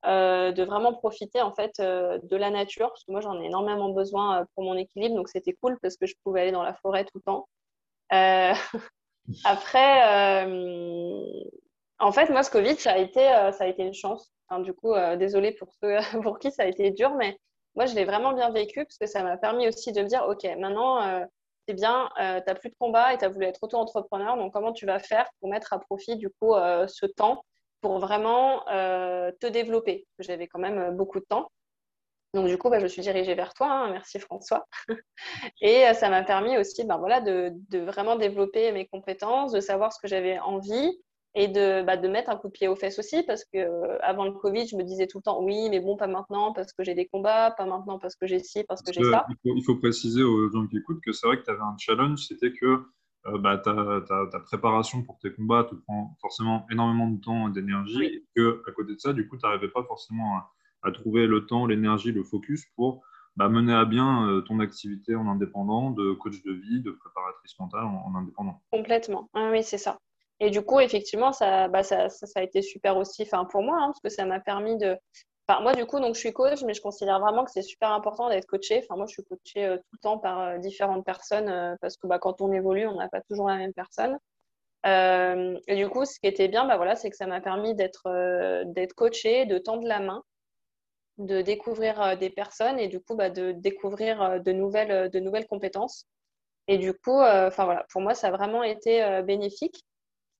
de 0.04 0.62
vraiment 0.64 0.92
profiter 0.92 1.40
en 1.42 1.54
fait 1.54 1.80
de 1.80 2.36
la 2.36 2.50
nature, 2.50 2.88
parce 2.88 3.04
que 3.04 3.12
moi, 3.12 3.20
j'en 3.20 3.40
ai 3.40 3.46
énormément 3.46 3.90
besoin 3.90 4.46
pour 4.54 4.64
mon 4.64 4.76
équilibre, 4.76 5.14
donc 5.14 5.28
c'était 5.28 5.54
cool 5.54 5.78
parce 5.80 5.96
que 5.96 6.06
je 6.06 6.14
pouvais 6.24 6.42
aller 6.42 6.52
dans 6.52 6.62
la 6.62 6.74
forêt 6.74 7.04
tout 7.04 7.18
le 7.18 7.22
temps. 7.22 7.48
Après, 9.44 10.44
euh, 10.44 11.26
en 11.98 12.12
fait, 12.12 12.28
moi, 12.30 12.42
ce 12.42 12.50
Covid, 12.50 12.76
ça 12.76 12.92
a 12.92 12.98
été, 12.98 13.26
euh, 13.28 13.52
ça 13.52 13.64
a 13.64 13.66
été 13.66 13.82
une 13.82 13.94
chance. 13.94 14.32
du 14.60 14.72
coup, 14.72 14.92
euh, 14.92 15.16
désolée 15.16 15.52
pour 15.52 15.72
ceux 15.80 15.96
pour 16.22 16.38
qui 16.38 16.50
ça 16.50 16.64
a 16.64 16.66
été 16.66 16.90
dur, 16.90 17.14
mais 17.14 17.36
moi, 17.74 17.86
je 17.86 17.94
l'ai 17.94 18.04
vraiment 18.04 18.32
bien 18.32 18.50
vécu 18.50 18.84
parce 18.84 18.98
que 18.98 19.06
ça 19.06 19.22
m'a 19.22 19.36
permis 19.36 19.68
aussi 19.68 19.92
de 19.92 20.02
me 20.02 20.08
dire, 20.08 20.24
OK, 20.28 20.44
maintenant, 20.58 21.26
c'est 21.66 21.74
bien, 21.74 22.10
tu 22.16 22.22
n'as 22.22 22.54
plus 22.54 22.68
de 22.68 22.74
combat 22.78 23.14
et 23.14 23.18
tu 23.18 23.24
as 23.24 23.28
voulu 23.28 23.46
être 23.46 23.60
auto-entrepreneur. 23.62 24.36
Donc, 24.36 24.52
comment 24.52 24.72
tu 24.72 24.84
vas 24.84 24.98
faire 24.98 25.26
pour 25.40 25.48
mettre 25.48 25.72
à 25.72 25.78
profit, 25.78 26.16
du 26.16 26.28
coup, 26.28 26.52
ce 26.52 27.06
temps 27.06 27.44
pour 27.82 27.98
vraiment 27.98 28.64
te 28.64 29.46
développer 29.46 30.06
J'avais 30.18 30.46
quand 30.46 30.60
même 30.60 30.96
beaucoup 30.96 31.20
de 31.20 31.26
temps. 31.26 31.48
Donc, 32.34 32.46
du 32.48 32.56
coup, 32.56 32.70
bah, 32.70 32.80
je 32.80 32.86
suis 32.86 33.02
dirigée 33.02 33.34
vers 33.34 33.52
toi. 33.52 33.70
Hein. 33.70 33.90
merci 33.92 34.18
François. 34.18 34.66
et 35.60 35.86
euh, 35.86 35.92
ça 35.92 36.08
m'a 36.08 36.22
permis 36.22 36.56
aussi 36.56 36.84
ben, 36.84 36.96
voilà, 36.96 37.20
de, 37.20 37.52
vraiment 37.78 38.16
développer 38.16 38.72
mes 38.72 38.86
compétences, 38.86 39.52
de 39.52 39.60
savoir 39.60 39.92
ce 39.92 40.00
que 40.00 40.08
j'avais 40.08 40.38
envie 40.38 40.98
et 41.34 41.48
de, 41.48 41.82
bah, 41.82 41.96
de 41.96 42.08
mettre 42.08 42.30
un 42.30 42.36
coup 42.36 42.48
de 42.48 42.52
pied 42.52 42.68
aux 42.68 42.76
fesses 42.76 42.98
aussi 42.98 43.22
parce 43.22 43.44
que 43.44 43.58
euh, 43.58 43.98
avant 44.00 44.24
le 44.24 44.32
Covid, 44.32 44.66
je 44.66 44.76
me 44.76 44.82
disais 44.82 45.06
tout 45.06 45.18
le 45.18 45.22
temps 45.22 45.42
oui, 45.42 45.68
mais 45.68 45.80
bon, 45.80 45.96
pas 45.96 46.06
maintenant 46.06 46.54
parce 46.54 46.72
que 46.72 46.84
j'ai 46.84 46.94
des 46.94 47.06
combats, 47.06 47.50
pas 47.50 47.66
maintenant 47.66 47.98
parce 47.98 48.16
que 48.16 48.26
j'ai 48.26 48.38
ci, 48.38 48.64
parce 48.64 48.82
que 48.82 48.92
j'ai 48.94 49.04
ça. 49.04 49.26
Il 49.44 49.64
faut, 49.64 49.76
préciser 49.76 50.22
aux 50.22 50.50
gens 50.50 50.66
qui 50.66 50.78
écoutent 50.78 51.02
que 51.04 51.12
c'est 51.12 51.26
vrai 51.26 51.38
que 51.38 51.44
tu 51.44 51.50
avais 51.50 51.60
un 51.60 51.76
challenge, 51.78 52.26
c'était 52.28 52.52
que 52.52 52.82
euh, 53.26 53.38
bah, 53.38 53.58
ta, 53.58 54.00
ta, 54.30 54.40
préparation 54.40 55.02
pour 55.02 55.18
tes 55.18 55.32
combats 55.32 55.64
te 55.64 55.74
prend 55.74 56.16
forcément 56.20 56.66
énormément 56.70 57.08
de 57.08 57.20
temps 57.20 57.48
et 57.48 57.52
d'énergie. 57.52 58.26
que 58.34 58.62
à 58.66 58.72
côté 58.72 58.94
de 58.94 58.98
ça, 58.98 59.12
du 59.12 59.28
coup, 59.28 59.36
tu 59.36 59.46
n'arrivais 59.46 59.68
pas 59.68 59.84
forcément 59.84 60.38
à, 60.82 60.90
trouver 60.92 61.26
le 61.28 61.46
temps, 61.46 61.66
l'énergie, 61.66 62.10
le 62.10 62.24
focus 62.24 62.66
pour 62.74 63.02
bah, 63.36 63.48
mener 63.48 63.72
à 63.72 63.84
bien 63.84 64.28
euh, 64.28 64.40
ton 64.40 64.58
activité 64.58 65.14
en 65.14 65.28
indépendant, 65.28 65.90
de 65.90 66.12
coach 66.12 66.42
de 66.42 66.52
vie, 66.52 66.82
de 66.82 66.90
préparatrice 66.90 67.56
mentale 67.60 67.84
en, 67.84 68.14
indépendant. 68.16 68.60
Complètement. 68.72 69.28
oui, 69.34 69.62
c'est 69.62 69.78
ça. 69.78 69.98
Et 70.40 70.50
du 70.50 70.62
coup, 70.62 70.80
effectivement, 70.80 71.32
ça, 71.32 71.68
bah, 71.68 71.84
ça, 71.84 72.08
ça, 72.08 72.26
a 72.34 72.42
été 72.42 72.62
super 72.62 72.96
aussi 72.96 73.24
pour 73.50 73.62
moi, 73.62 73.76
hein, 73.78 73.86
parce 73.86 74.00
que 74.00 74.08
ça 74.08 74.26
m'a 74.26 74.40
permis 74.40 74.76
de, 74.76 74.96
moi, 75.60 75.74
du 75.74 75.86
coup, 75.86 75.98
donc, 76.00 76.14
je 76.14 76.20
suis 76.20 76.32
coach, 76.32 76.62
mais 76.64 76.74
je 76.74 76.80
considère 76.80 77.20
vraiment 77.20 77.44
que 77.44 77.50
c'est 77.50 77.62
super 77.62 77.90
important 77.90 78.28
d'être 78.28 78.46
coaché. 78.46 78.78
Enfin, 78.82 78.96
moi, 78.96 79.06
je 79.06 79.12
suis 79.12 79.24
coachée 79.24 79.66
euh, 79.66 79.76
tout 79.76 79.88
le 79.92 79.98
temps 79.98 80.18
par 80.18 80.40
euh, 80.40 80.58
différentes 80.58 81.04
personnes 81.04 81.48
euh, 81.48 81.74
parce 81.80 81.96
que 81.96 82.06
bah, 82.06 82.18
quand 82.18 82.40
on 82.40 82.52
évolue, 82.52 82.86
on 82.86 82.96
n'a 82.96 83.08
pas 83.08 83.20
toujours 83.22 83.48
la 83.48 83.56
même 83.56 83.72
personne. 83.72 84.18
et 84.84 85.76
du 85.76 85.88
coup, 85.88 86.04
ce 86.04 86.18
qui 86.20 86.26
était 86.26 86.48
bien, 86.48 86.66
bah, 86.66 86.76
voilà, 86.76 86.96
c'est 86.96 87.10
que 87.10 87.16
ça 87.16 87.26
m'a 87.26 87.40
permis 87.40 87.74
d'être 87.74 88.08
d'être 88.66 88.94
coachée, 88.94 89.46
de 89.46 89.58
tendre 89.58 89.86
la 89.86 90.00
main, 90.00 90.22
de 91.18 91.42
découvrir 91.42 92.16
des 92.18 92.30
personnes 92.30 92.78
et 92.78 92.88
du 92.88 93.00
coup, 93.00 93.14
bah, 93.16 93.30
de 93.30 93.52
découvrir 93.52 94.40
de 94.40 94.52
nouvelles, 94.52 95.10
de 95.10 95.20
nouvelles 95.20 95.46
compétences. 95.46 96.06
Et 96.68 96.78
du 96.78 96.94
coup, 96.94 97.16
voilà, 97.16 97.86
pour 97.90 98.00
moi, 98.02 98.14
ça 98.14 98.28
a 98.28 98.30
vraiment 98.32 98.62
été 98.62 99.22
bénéfique 99.24 99.84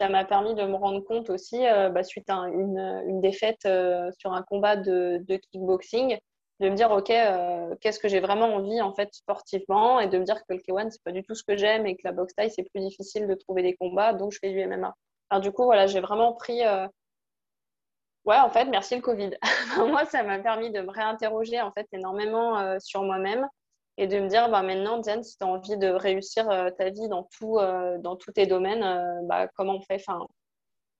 ça 0.03 0.09
m'a 0.09 0.25
permis 0.25 0.57
de 0.57 0.65
me 0.65 0.75
rendre 0.75 0.99
compte 0.99 1.31
aussi, 1.31 1.65
euh, 1.65 1.89
bah, 1.89 2.03
suite 2.03 2.29
à 2.29 2.35
une, 2.49 3.21
défaite 3.21 3.65
euh, 3.67 4.11
sur 4.19 4.33
un 4.33 4.43
combat 4.43 4.75
de, 4.75 5.23
kickboxing, 5.29 6.19
de 6.59 6.69
me 6.69 6.75
dire, 6.75 6.91
OK, 6.91 7.11
euh, 7.11 7.77
qu'est-ce 7.81 8.01
que 8.01 8.09
j'ai 8.09 8.19
vraiment 8.19 8.53
envie 8.57 8.81
en 8.81 8.93
fait 8.93 9.15
sportivement 9.15 10.01
et 10.01 10.09
de 10.09 10.19
me 10.19 10.25
dire 10.25 10.39
que 10.39 10.55
le 10.55 10.59
K1, 10.59 10.91
c'est 10.91 11.05
pas 11.05 11.13
du 11.13 11.23
tout 11.23 11.37
ce 11.37 11.45
que 11.45 11.57
j'aime 11.57 11.87
et 11.87 11.95
que 11.95 12.01
la 12.03 12.11
boxe 12.11 12.35
taille, 12.35 12.51
c'est 12.51 12.65
plus 12.65 12.81
difficile 12.81 13.29
de 13.29 13.35
trouver 13.35 13.63
des 13.63 13.77
combats, 13.77 14.13
donc 14.13 14.33
je 14.33 14.41
fais 14.41 14.51
du 14.51 14.67
MMA. 14.67 14.93
Alors 15.31 15.41
du 15.41 15.53
coup, 15.53 15.63
voilà, 15.67 15.87
j'ai 15.87 16.01
vraiment 16.01 16.33
pris... 16.33 16.63
Ouais, 18.25 18.39
en 18.39 18.51
fait, 18.51 18.65
merci 18.65 18.97
le 18.97 19.03
Covid. 19.03 19.37
Moi, 19.77 20.05
ça 20.07 20.25
m'a 20.25 20.41
permis 20.41 20.73
de 20.73 20.81
me 20.81 20.91
réinterroger 20.91 21.61
en 21.61 21.71
fait 21.71 21.87
énormément 21.93 22.77
sur 22.81 23.05
moi-même 23.05 23.49
et 24.03 24.09
de 24.09 24.19
me 24.19 24.29
dire 24.29 24.51
bah, 24.51 24.63
maintenant, 24.63 24.99
Diane, 24.99 25.23
si 25.23 25.39
tu 25.39 25.45
as 25.45 25.47
envie 25.47 25.77
de 25.77 25.87
réussir 25.87 26.51
euh, 26.51 26.71
ta 26.77 26.91
vie 26.91 27.09
dans, 27.09 27.29
tout, 27.39 27.59
euh, 27.59 27.99
dans 27.99 28.17
tous 28.17 28.33
tes 28.33 28.47
domaines, 28.47 28.83
euh, 28.83 29.27
bah, 29.29 29.47
comment 29.57 29.77
on 29.77 29.81
fait? 29.81 29.95
Enfin, 29.95 30.27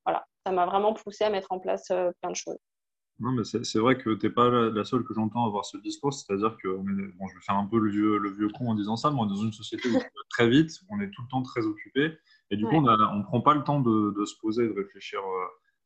voilà, 0.05 0.25
Ça 0.47 0.53
m'a 0.53 0.67
vraiment 0.67 0.95
poussé 0.95 1.25
à 1.25 1.31
mettre 1.31 1.51
en 1.51 1.59
place 1.59 1.89
plein 1.89 2.31
de 2.31 2.37
choses. 2.37 2.59
Non, 3.19 3.33
mais 3.33 3.43
c'est 3.45 3.79
vrai 3.79 3.99
que 3.99 4.15
tu 4.15 4.27
n'es 4.27 4.33
pas 4.33 4.49
la 4.49 4.85
seule 4.85 5.05
que 5.05 5.15
j'entends 5.15 5.45
avoir 5.47 5.65
ce 5.65 5.77
discours. 5.79 6.13
C'est-à-dire 6.13 6.57
que, 6.63 6.69
bon, 6.69 7.29
je 7.29 7.35
vais 7.35 7.41
faire 7.45 7.57
un 7.57 7.67
peu 7.67 7.79
le 7.79 7.91
vieux, 7.91 8.19
le 8.19 8.31
vieux 8.31 8.49
con 8.49 8.71
en 8.71 8.75
disant 8.75 8.97
ça, 8.97 9.11
mais 9.11 9.19
on 9.21 9.27
est 9.27 9.29
dans 9.29 9.43
une 9.43 9.53
société 9.53 9.89
où 9.91 9.99
très 10.31 10.49
vite, 10.49 10.73
on 10.89 11.01
est 11.01 11.11
tout 11.11 11.23
le 11.23 11.29
temps 11.29 11.43
très 11.43 11.65
occupé. 11.67 12.17
Et 12.51 12.57
du 12.57 12.65
coup, 12.65 12.77
on 12.77 12.81
ne 12.81 13.23
prend 13.25 13.41
pas 13.41 13.55
le 13.55 13.63
temps 13.63 13.81
de, 13.81 14.13
de 14.19 14.25
se 14.25 14.35
poser, 14.41 14.67
de 14.67 14.73
réfléchir 14.73 15.21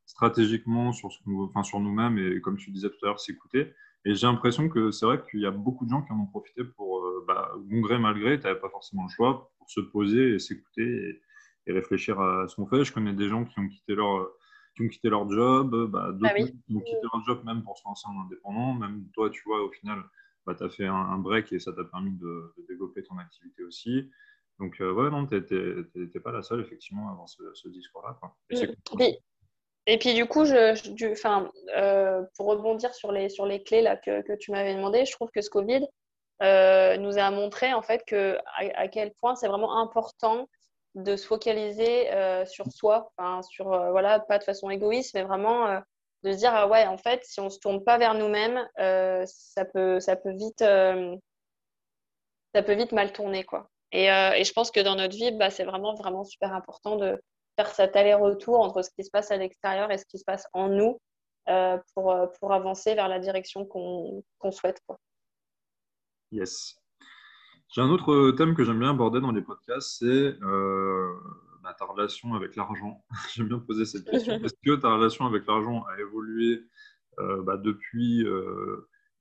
stratégiquement 0.07 0.93
sur, 0.93 1.11
ce 1.11 1.19
enfin, 1.27 1.63
sur 1.63 1.79
nous-mêmes 1.79 2.17
et, 2.17 2.41
comme 2.41 2.57
tu 2.57 2.71
disais 2.71 2.89
tout 2.89 2.97
à 3.03 3.07
l'heure, 3.07 3.19
s'écouter. 3.19 3.73
Et 4.07 4.15
j'ai 4.15 4.25
l'impression 4.25 4.69
que 4.69 4.89
c'est 4.89 5.05
vrai 5.05 5.21
qu'il 5.29 5.41
y 5.41 5.45
a 5.45 5.51
beaucoup 5.51 5.83
de 5.83 5.89
gens 5.89 6.01
qui 6.01 6.13
en 6.13 6.19
ont 6.21 6.27
profité 6.27 6.63
pour, 6.63 6.99
euh, 6.99 7.25
bah, 7.27 7.51
bon 7.57 7.81
gré, 7.81 7.99
mal 7.99 8.17
gré, 8.17 8.39
tu 8.39 8.47
n'avais 8.47 8.57
pas 8.57 8.69
forcément 8.69 9.03
le 9.03 9.09
choix 9.09 9.51
pour 9.57 9.69
se 9.69 9.81
poser 9.81 10.35
et 10.35 10.39
s'écouter 10.39 11.21
et, 11.65 11.73
réfléchir 11.73 12.17
à 12.21 12.47
ce 12.47 12.55
qu'on 12.55 12.65
fait. 12.67 12.85
Je 12.85 12.93
connais 12.93 13.11
des 13.11 13.27
gens 13.27 13.43
qui 13.43 13.59
ont 13.59 13.67
quitté 13.67 13.95
leur, 13.95 14.29
qui 14.73 14.83
ont 14.83 14.87
quitté 14.87 15.09
leur 15.09 15.29
job, 15.29 15.91
bah, 15.91 16.13
d'autres 16.13 16.31
ah 16.33 16.41
qui 16.41 16.73
ont 16.73 16.79
quitté 16.79 17.01
leur 17.03 17.21
job 17.25 17.43
même 17.43 17.63
pour 17.63 17.77
se 17.77 17.83
lancer 17.83 18.07
en 18.07 18.21
indépendant. 18.21 18.75
Même 18.75 19.03
toi, 19.13 19.29
tu 19.29 19.43
vois, 19.45 19.61
au 19.61 19.71
final, 19.71 20.01
bah, 20.45 20.55
tu 20.55 20.63
as 20.63 20.69
fait 20.69 20.87
un, 20.87 21.17
break 21.17 21.51
et 21.51 21.59
ça 21.59 21.73
t'a 21.73 21.83
permis 21.83 22.11
de, 22.11 22.53
développer 22.69 23.03
ton 23.03 23.17
activité 23.17 23.61
aussi. 23.65 24.09
Donc, 24.57 24.79
euh, 24.79 24.93
ouais, 24.93 25.09
non, 25.09 25.27
tu 25.27 25.35
n'es 25.95 26.21
pas 26.21 26.31
la 26.31 26.43
seule, 26.43 26.61
effectivement, 26.61 27.09
à 27.09 27.11
avoir 27.11 27.27
ce, 27.27 27.67
discours-là. 27.67 28.17
Et 28.51 29.19
puis 29.97 30.13
du 30.13 30.25
coup, 30.25 30.43
du, 30.43 31.15
euh, 31.77 32.23
pour 32.35 32.47
rebondir 32.47 32.93
sur 32.93 33.13
les, 33.13 33.29
sur 33.29 33.45
les 33.45 33.63
clés 33.63 33.81
là, 33.81 33.95
que, 33.95 34.21
que 34.21 34.33
tu 34.33 34.51
m'avais 34.51 34.75
demandé, 34.75 35.05
je 35.05 35.13
trouve 35.13 35.31
que 35.31 35.41
ce 35.41 35.49
Covid 35.49 35.87
euh, 36.43 36.97
nous 36.97 37.17
a 37.17 37.31
montré 37.31 37.73
en 37.73 37.81
fait 37.81 38.03
que, 38.05 38.37
à, 38.75 38.89
quel 38.89 39.13
point 39.13 39.35
c'est 39.35 39.47
vraiment 39.47 39.79
important 39.79 40.49
de 40.95 41.15
se 41.15 41.25
focaliser 41.25 42.11
euh, 42.11 42.45
sur 42.45 42.69
soi, 42.69 43.13
sur, 43.49 43.67
voilà, 43.91 44.19
pas 44.19 44.37
de 44.39 44.43
façon 44.43 44.69
égoïste, 44.69 45.13
mais 45.13 45.23
vraiment 45.23 45.81
de 46.23 46.31
se 46.33 46.37
dire, 46.37 46.53
ah 46.53 46.67
ouais, 46.67 46.85
en 46.85 46.97
fait, 46.97 47.23
si 47.23 47.39
on 47.39 47.45
ne 47.45 47.49
se 47.49 47.59
tourne 47.59 47.81
pas 47.81 47.97
vers 47.97 48.13
nous-mêmes, 48.13 48.67
ça, 49.25 49.63
peut, 49.63 50.01
ça, 50.01 50.17
peut 50.17 50.33
vite, 50.33 50.59
ça 50.59 50.95
peut 52.61 52.73
vite 52.73 52.91
mal 52.91 53.13
tourner. 53.13 53.45
Quoi. 53.45 53.69
Et, 53.93 54.07
et 54.07 54.43
je 54.43 54.51
pense 54.51 54.69
que 54.69 54.81
dans 54.81 54.95
notre 54.95 55.15
vie, 55.15 55.31
bah, 55.31 55.49
c'est 55.49 55.63
vraiment, 55.63 55.93
vraiment 55.93 56.25
super 56.25 56.53
important 56.53 56.97
de 56.97 57.21
faire 57.57 57.73
cet 57.73 57.95
aller-retour 57.95 58.59
entre 58.59 58.83
ce 58.83 58.91
qui 58.91 59.03
se 59.03 59.09
passe 59.09 59.31
à 59.31 59.37
l'extérieur 59.37 59.91
et 59.91 59.97
ce 59.97 60.05
qui 60.05 60.19
se 60.19 60.23
passe 60.23 60.47
en 60.53 60.69
nous 60.69 61.01
euh, 61.49 61.77
pour, 61.93 62.11
euh, 62.11 62.27
pour 62.39 62.53
avancer 62.53 62.93
vers 62.93 63.07
la 63.07 63.19
direction 63.19 63.65
qu'on 63.65 64.51
souhaite. 64.51 64.81
Quoi. 64.85 64.99
Yes. 66.31 66.77
J'ai 67.69 67.81
un 67.81 67.89
autre 67.89 68.31
thème 68.31 68.55
que 68.55 68.63
j'aime 68.63 68.79
bien 68.79 68.91
aborder 68.91 69.19
dans 69.19 69.31
les 69.31 69.41
podcasts, 69.41 69.97
c'est 69.99 70.05
euh, 70.05 71.13
bah, 71.63 71.75
ta 71.77 71.85
relation 71.85 72.35
avec 72.35 72.55
l'argent. 72.55 73.03
j'aime 73.35 73.47
bien 73.47 73.59
poser 73.59 73.85
cette 73.85 74.09
question. 74.09 74.33
Est-ce 74.43 74.55
que 74.63 74.75
ta 74.75 74.93
relation 74.93 75.25
avec 75.25 75.45
l'argent 75.47 75.83
a 75.85 75.99
évolué 75.99 76.63
bah, 77.17 77.57
depuis, 77.57 78.23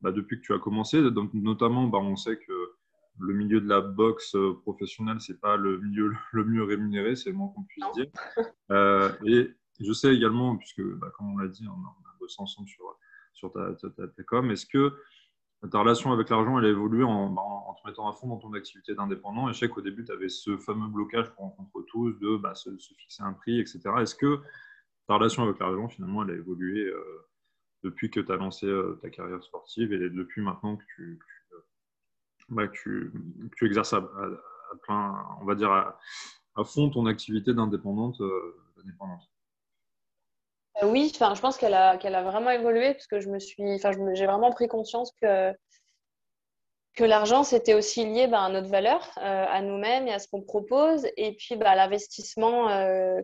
bah, 0.03 0.13
depuis 0.13 0.39
que 0.39 0.47
tu 0.47 0.53
as 0.53 0.59
commencé? 0.59 1.01
Donc, 1.11 1.33
Notamment, 1.33 1.91
on 1.91 2.17
sait 2.17 2.37
que 2.37 2.76
le 3.19 3.35
milieu 3.35 3.61
de 3.61 3.69
la 3.69 3.81
boxe 3.81 4.35
euh, 4.35 4.55
professionnelle, 4.63 5.21
c'est 5.21 5.41
pas 5.41 5.57
le 5.57 5.79
milieu 5.79 6.13
le 6.33 6.45
mieux 6.45 6.63
rémunéré, 6.63 7.17
c'est 7.17 7.31
le 7.31 7.37
moins 7.37 7.49
qu'on 7.49 7.65
puisse 7.65 7.85
dire. 7.95 8.07
Euh, 8.71 9.11
et 9.25 9.55
je 9.81 9.93
sais 9.93 10.15
également, 10.15 10.57
puisque 10.57 10.83
bah, 10.83 11.11
comme 11.17 11.33
on 11.33 11.39
l'a 11.39 11.49
dit, 11.49 11.67
on 11.69 11.73
a, 11.73 12.17
bossé 12.19 12.37
ensemble 12.39 12.69
sur, 12.69 12.99
sur 13.35 13.53
ta, 13.53 13.75
ta, 13.75 14.23
com, 14.25 14.51
est-ce 14.51 14.67
que 14.67 14.93
ta 15.71 15.81
relation 15.81 16.13
avec 16.13 16.31
l'argent, 16.31 16.59
elle 16.59 16.65
a 16.65 16.69
évolué 16.69 17.05
en, 17.05 17.29
bah, 17.31 17.43
en, 17.43 17.75
te 17.75 17.87
mettant 17.87 18.09
à 18.09 18.13
fond 18.13 18.29
dans 18.29 18.39
ton 18.39 18.53
activité 18.55 18.95
d'indépendant? 18.95 19.49
Et 19.49 19.53
je 19.53 19.59
sais 19.59 19.69
qu'au 19.69 19.83
début, 19.83 20.05
tu 20.05 20.13
avais 20.13 20.29
ce 20.29 20.57
fameux 20.57 20.89
blocage 20.89 21.31
qu'on 21.35 21.45
rencontre 21.45 21.83
tous 21.89 22.13
de 22.13 22.37
bah, 22.37 22.55
se, 22.55 22.71
fixer 22.77 23.23
un 23.23 23.35
prix, 23.35 23.61
etc. 23.61 23.81
Est-ce 24.01 24.15
que 24.15 24.41
ta 25.07 25.15
relation 25.15 25.43
avec 25.45 25.59
l'argent, 25.59 25.89
finalement, 25.89 26.25
elle 26.25 26.31
a 26.31 26.35
évolué 26.35 26.87
euh, 26.87 27.29
depuis 27.83 28.11
que 28.11 28.21
tu 28.21 28.33
as 28.33 28.37
lancé 28.37 28.67
ta 29.03 29.11
carrière 29.11 29.43
sportive 29.43 29.93
et 29.93 30.11
depuis 30.11 30.43
maintenant 30.43 30.77
que 30.77 30.85
tu 30.97 31.21
bah, 32.49 32.69
tu, 32.69 33.13
exerces 33.63 33.93
à, 33.93 34.01
plein, 34.83 35.25
on 35.41 35.45
va 35.45 35.55
dire 35.55 35.71
à, 35.71 35.99
fond 36.65 36.91
ton 36.91 37.07
activité 37.07 37.53
d'indépendante. 37.53 38.21
Euh, 38.21 38.57
euh, 40.83 40.89
oui, 40.89 41.11
enfin, 41.15 41.35
je 41.35 41.41
pense 41.41 41.57
qu'elle 41.57 41.75
a, 41.75 41.91
a 41.91 42.23
vraiment 42.23 42.51
évolué 42.51 42.93
parce 42.93 43.07
que 43.07 43.21
je 43.21 43.29
me 43.29 43.39
suis, 43.39 43.75
enfin, 43.75 43.93
j'ai 44.15 44.27
vraiment 44.27 44.51
pris 44.51 44.69
conscience 44.69 45.13
que 45.21 45.53
que 46.95 47.05
l'argent, 47.05 47.45
c'était 47.45 47.75
aussi 47.75 48.07
lié 48.07 48.27
bah, 48.27 48.45
à 48.45 48.49
notre 48.49 48.69
valeur, 48.69 49.03
euh, 49.19 49.45
à 49.51 49.61
nous-mêmes 49.61 50.09
et 50.09 50.15
à 50.15 50.19
ce 50.19 50.29
qu'on 50.29 50.41
propose, 50.41 51.07
et 51.19 51.35
puis 51.35 51.55
bah, 51.55 51.73
à 51.73 51.77
l'investissement 51.77 52.69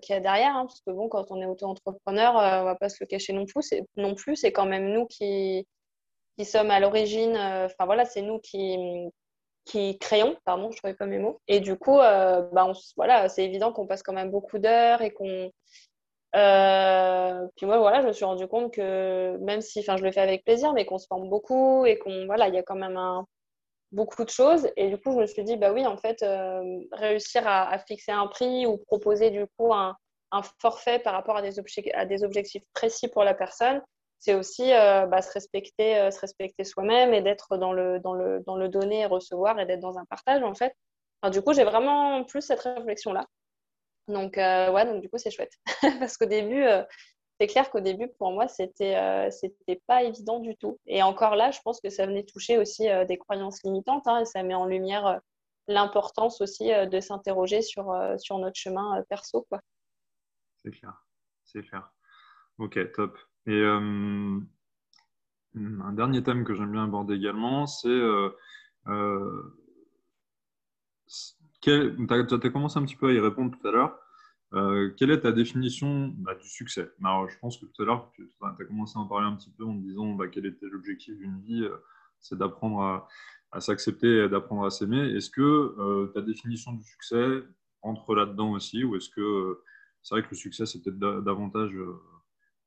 qu'il 0.01 0.15
y 0.15 0.19
a 0.19 0.21
derrière. 0.21 0.55
Hein, 0.55 0.67
parce 0.67 0.83
que 0.83 0.91
bon, 0.91 1.09
quand 1.09 1.31
on 1.31 1.41
est 1.41 1.47
auto-entrepreneur, 1.47 2.35
on 2.35 2.65
va 2.65 2.75
pas 2.75 2.91
se 2.91 2.99
le 3.01 3.07
cacher 3.07 3.33
non 3.33 3.47
plus, 3.47 3.73
non 3.97 4.15
plus, 4.15 4.37
c'est 4.37 4.53
quand 4.53 4.67
même 4.67 4.93
nous 4.93 5.07
qui, 5.07 5.67
qui 6.39 6.45
sommes 6.45 6.71
à 6.71 6.81
l'origine, 6.81 7.37
euh, 7.37 7.67
enfin 7.67 7.87
voilà, 7.87 8.05
c'est 8.05 8.23
nous 8.23 8.41
qui, 8.41 9.99
créons, 9.99 10.37
pardon, 10.45 10.71
je 10.71 10.77
ne 10.77 10.79
trouvais 10.79 10.95
pas 10.95 11.07
mes 11.07 11.19
mots. 11.19 11.41
Et 11.49 11.61
du 11.61 11.77
coup, 11.77 11.99
euh, 11.99 12.43
bah, 12.53 12.73
voilà, 12.97 13.29
c'est 13.29 13.45
évident 13.45 13.73
qu'on 13.73 13.87
passe 13.87 14.03
quand 14.03 14.13
même 14.13 14.31
beaucoup 14.31 14.59
d'heures 14.59 15.03
et 15.03 15.11
qu'on. 15.13 15.51
Euh, 16.35 17.47
puis 17.57 17.67
moi, 17.67 17.79
voilà, 17.79 18.01
je 18.01 18.07
me 18.07 18.13
suis 18.13 18.25
rendu 18.25 18.47
compte 18.49 18.73
que 18.73 19.37
même 19.39 19.61
si, 19.61 19.83
je 19.83 19.93
le 20.03 20.13
fais 20.13 20.21
avec 20.21 20.45
plaisir, 20.45 20.73
mais 20.73 20.87
qu'on 20.87 20.99
se 20.99 21.07
forme 21.07 21.29
beaucoup 21.29 21.85
et 21.85 21.99
qu'on, 21.99 22.27
voilà, 22.27 22.49
il 22.49 22.55
y 22.55 22.59
a 22.59 22.63
quand 22.63 22.77
même 22.77 22.99
beaucoup 23.93 24.25
de 24.25 24.31
choses. 24.31 24.69
Et 24.77 24.89
du 24.89 24.99
coup, 24.99 25.13
je 25.13 25.19
me 25.19 25.27
suis 25.27 25.45
dit, 25.45 25.57
bah 25.57 25.73
oui, 25.73 25.87
en 25.87 25.99
fait, 25.99 26.25
réussir 26.93 27.47
à, 27.47 27.79
fixer 27.87 28.13
un 28.13 28.27
prix 28.29 28.67
ou 28.67 28.79
proposer 28.79 29.31
du 29.31 29.47
coup 29.59 29.75
un, 29.75 29.95
forfait 30.61 30.99
par 31.01 31.13
rapport 31.13 31.37
à 31.37 31.43
des 31.43 32.25
objectifs 32.25 32.65
précis 32.73 33.09
pour 33.09 33.25
la 33.25 33.35
personne, 33.35 33.83
c'est 34.23 34.35
aussi 34.35 34.73
euh, 34.73 35.07
bah, 35.07 35.21
se 35.21 35.33
respecter, 35.33 35.99
euh, 35.99 36.13
se 36.13 36.21
respecter 36.21 36.63
soi-même 36.63 37.13
et 37.13 37.23
d'être 37.23 37.57
dans 37.57 37.73
le, 37.73 37.99
donner 38.69 39.01
et 39.01 39.07
recevoir 39.07 39.59
et 39.59 39.67
d'être 39.67 39.81
dans 39.81 39.99
un 39.99 40.05
partage 40.05 40.45
en 40.45 40.55
fait. 40.55 40.73
du 41.33 41.43
coup, 41.43 41.53
j'ai 41.53 41.65
vraiment 41.65 42.23
plus 42.23 42.41
cette 42.41 42.61
réflexion-là. 42.61 43.27
Donc, 44.07 44.39
euh, 44.39 44.71
ouais, 44.71 44.87
donc 44.87 45.03
du 45.03 45.11
coup, 45.11 45.19
c'est 45.19 45.33
chouette. 45.33 45.53
Parce 45.99 46.17
qu'au 46.17 46.27
début, 46.27 46.65
c'est 47.41 47.49
clair 47.49 47.69
qu'au 47.69 47.81
début, 47.81 48.09
pour 48.19 48.31
moi, 48.31 48.47
c'était 48.47 49.29
c'était 49.33 49.83
pas 49.89 50.05
évident 50.05 50.39
du 50.39 50.57
tout. 50.57 50.79
Et 50.87 51.03
encore 51.03 51.35
là, 51.35 51.51
je 51.51 51.59
pense 51.65 51.81
que 51.81 51.91
ça 51.91 52.07
venait 52.07 52.25
toucher 52.25 52.59
aussi 52.59 52.87
des 53.09 53.19
croyances 53.19 53.65
limitantes 53.65 54.07
hein, 54.07 54.21
et 54.21 54.25
ça 54.25 54.45
met 54.45 54.55
en 54.55 54.67
lumière 54.67 55.21
l'importance 55.67 56.41
aussi 56.41 56.71
de 56.71 57.01
s'interroger 57.01 57.61
sur, 57.61 57.93
sur 58.19 58.39
notre 58.39 58.57
chemin 58.57 59.03
perso. 59.09 59.49
C'est 60.65 60.71
clair, 60.71 61.05
c'est 61.45 61.63
clair. 61.63 61.91
Ok, 62.59 62.79
top. 62.93 63.19
Et 63.47 63.61
euh, 63.61 64.39
un 65.57 65.93
dernier 65.93 66.23
thème 66.23 66.45
que 66.45 66.55
j'aime 66.55 66.73
bien 66.73 66.85
aborder 66.85 67.15
également, 67.15 67.67
c'est 67.67 67.89
euh, 67.89 68.31
euh, 68.87 69.43
tu 71.61 71.71
as, 71.71 72.51
commencé 72.51 72.79
un 72.79 72.85
petit 72.85 72.97
peu 72.97 73.09
à 73.09 73.13
y 73.13 73.21
répondre 73.21 73.57
tout 73.57 73.69
à 73.69 73.73
l'heure. 73.73 73.99
quelle 74.97 75.11
est 75.11 75.21
ta 75.21 75.33
définition 75.33 76.09
bah, 76.19 76.35
du 76.35 76.49
succès? 76.49 76.91
Alors, 77.05 77.29
Je 77.29 77.39
pense 77.39 77.59
que 77.59 77.67
tout 77.67 77.83
à 77.83 77.85
l'heure, 77.85 78.11
tu 78.15 78.29
as 78.41 78.65
commencé 78.65 78.97
à 78.97 79.01
en 79.01 79.07
parler 79.07 79.27
un 79.27 79.37
petit 79.37 79.51
peu 79.51 79.65
en 79.65 79.75
disant 79.75 80.13
bah, 80.15 80.29
quel 80.29 80.47
était 80.47 80.67
l'objectif 80.67 81.17
d'une 81.17 81.41
vie 81.41 81.67
C'est 82.21 82.39
d'apprendre 82.39 82.81
à, 82.81 83.09
à 83.51 83.61
s'accepter 83.61 84.25
et 84.25 84.29
d'apprendre 84.29 84.65
à 84.65 84.71
s'aimer. 84.71 85.15
Est-ce 85.17 85.31
que 85.31 86.11
ta 86.15 86.23
définition 86.23 86.73
du 86.73 86.85
succès 86.85 87.43
entre 87.83 88.15
là-dedans 88.15 88.53
aussi 88.53 88.85
ou 88.85 88.97
est-ce 88.97 89.11
que 89.11 89.61
c'est 90.03 90.17
vrai 90.17 90.23
que 90.23 90.31
le 90.31 90.37
succès, 90.37 90.67
c'est 90.67 90.83
peut-être 90.83 90.99
davantage 90.99 91.73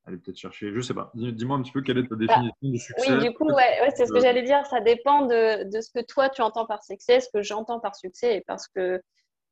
aller 0.05 0.17
peut-être 0.17 0.37
chercher, 0.37 0.71
je 0.73 0.81
sais 0.81 0.93
pas. 0.93 1.11
Dis-moi 1.15 1.57
un 1.57 1.61
petit 1.61 1.71
peu 1.71 1.81
quelle 1.81 1.97
est 1.97 2.07
ta 2.07 2.15
bah, 2.15 2.25
définition 2.25 2.51
du 2.61 2.77
succès. 2.77 3.11
Oui, 3.11 3.27
du 3.27 3.33
coup, 3.33 3.45
ouais, 3.45 3.89
c'est 3.95 4.05
ce 4.05 4.13
que 4.13 4.19
j'allais 4.19 4.43
dire. 4.43 4.65
Ça 4.67 4.81
dépend 4.81 5.25
de, 5.25 5.69
de, 5.69 5.81
ce 5.81 5.89
que 5.91 6.05
toi 6.05 6.29
tu 6.29 6.41
entends 6.41 6.65
par 6.65 6.83
succès, 6.83 7.19
ce 7.19 7.29
que 7.33 7.41
j'entends 7.41 7.79
par 7.79 7.95
succès, 7.95 8.37
et 8.37 8.41
parce 8.41 8.67
que 8.67 9.01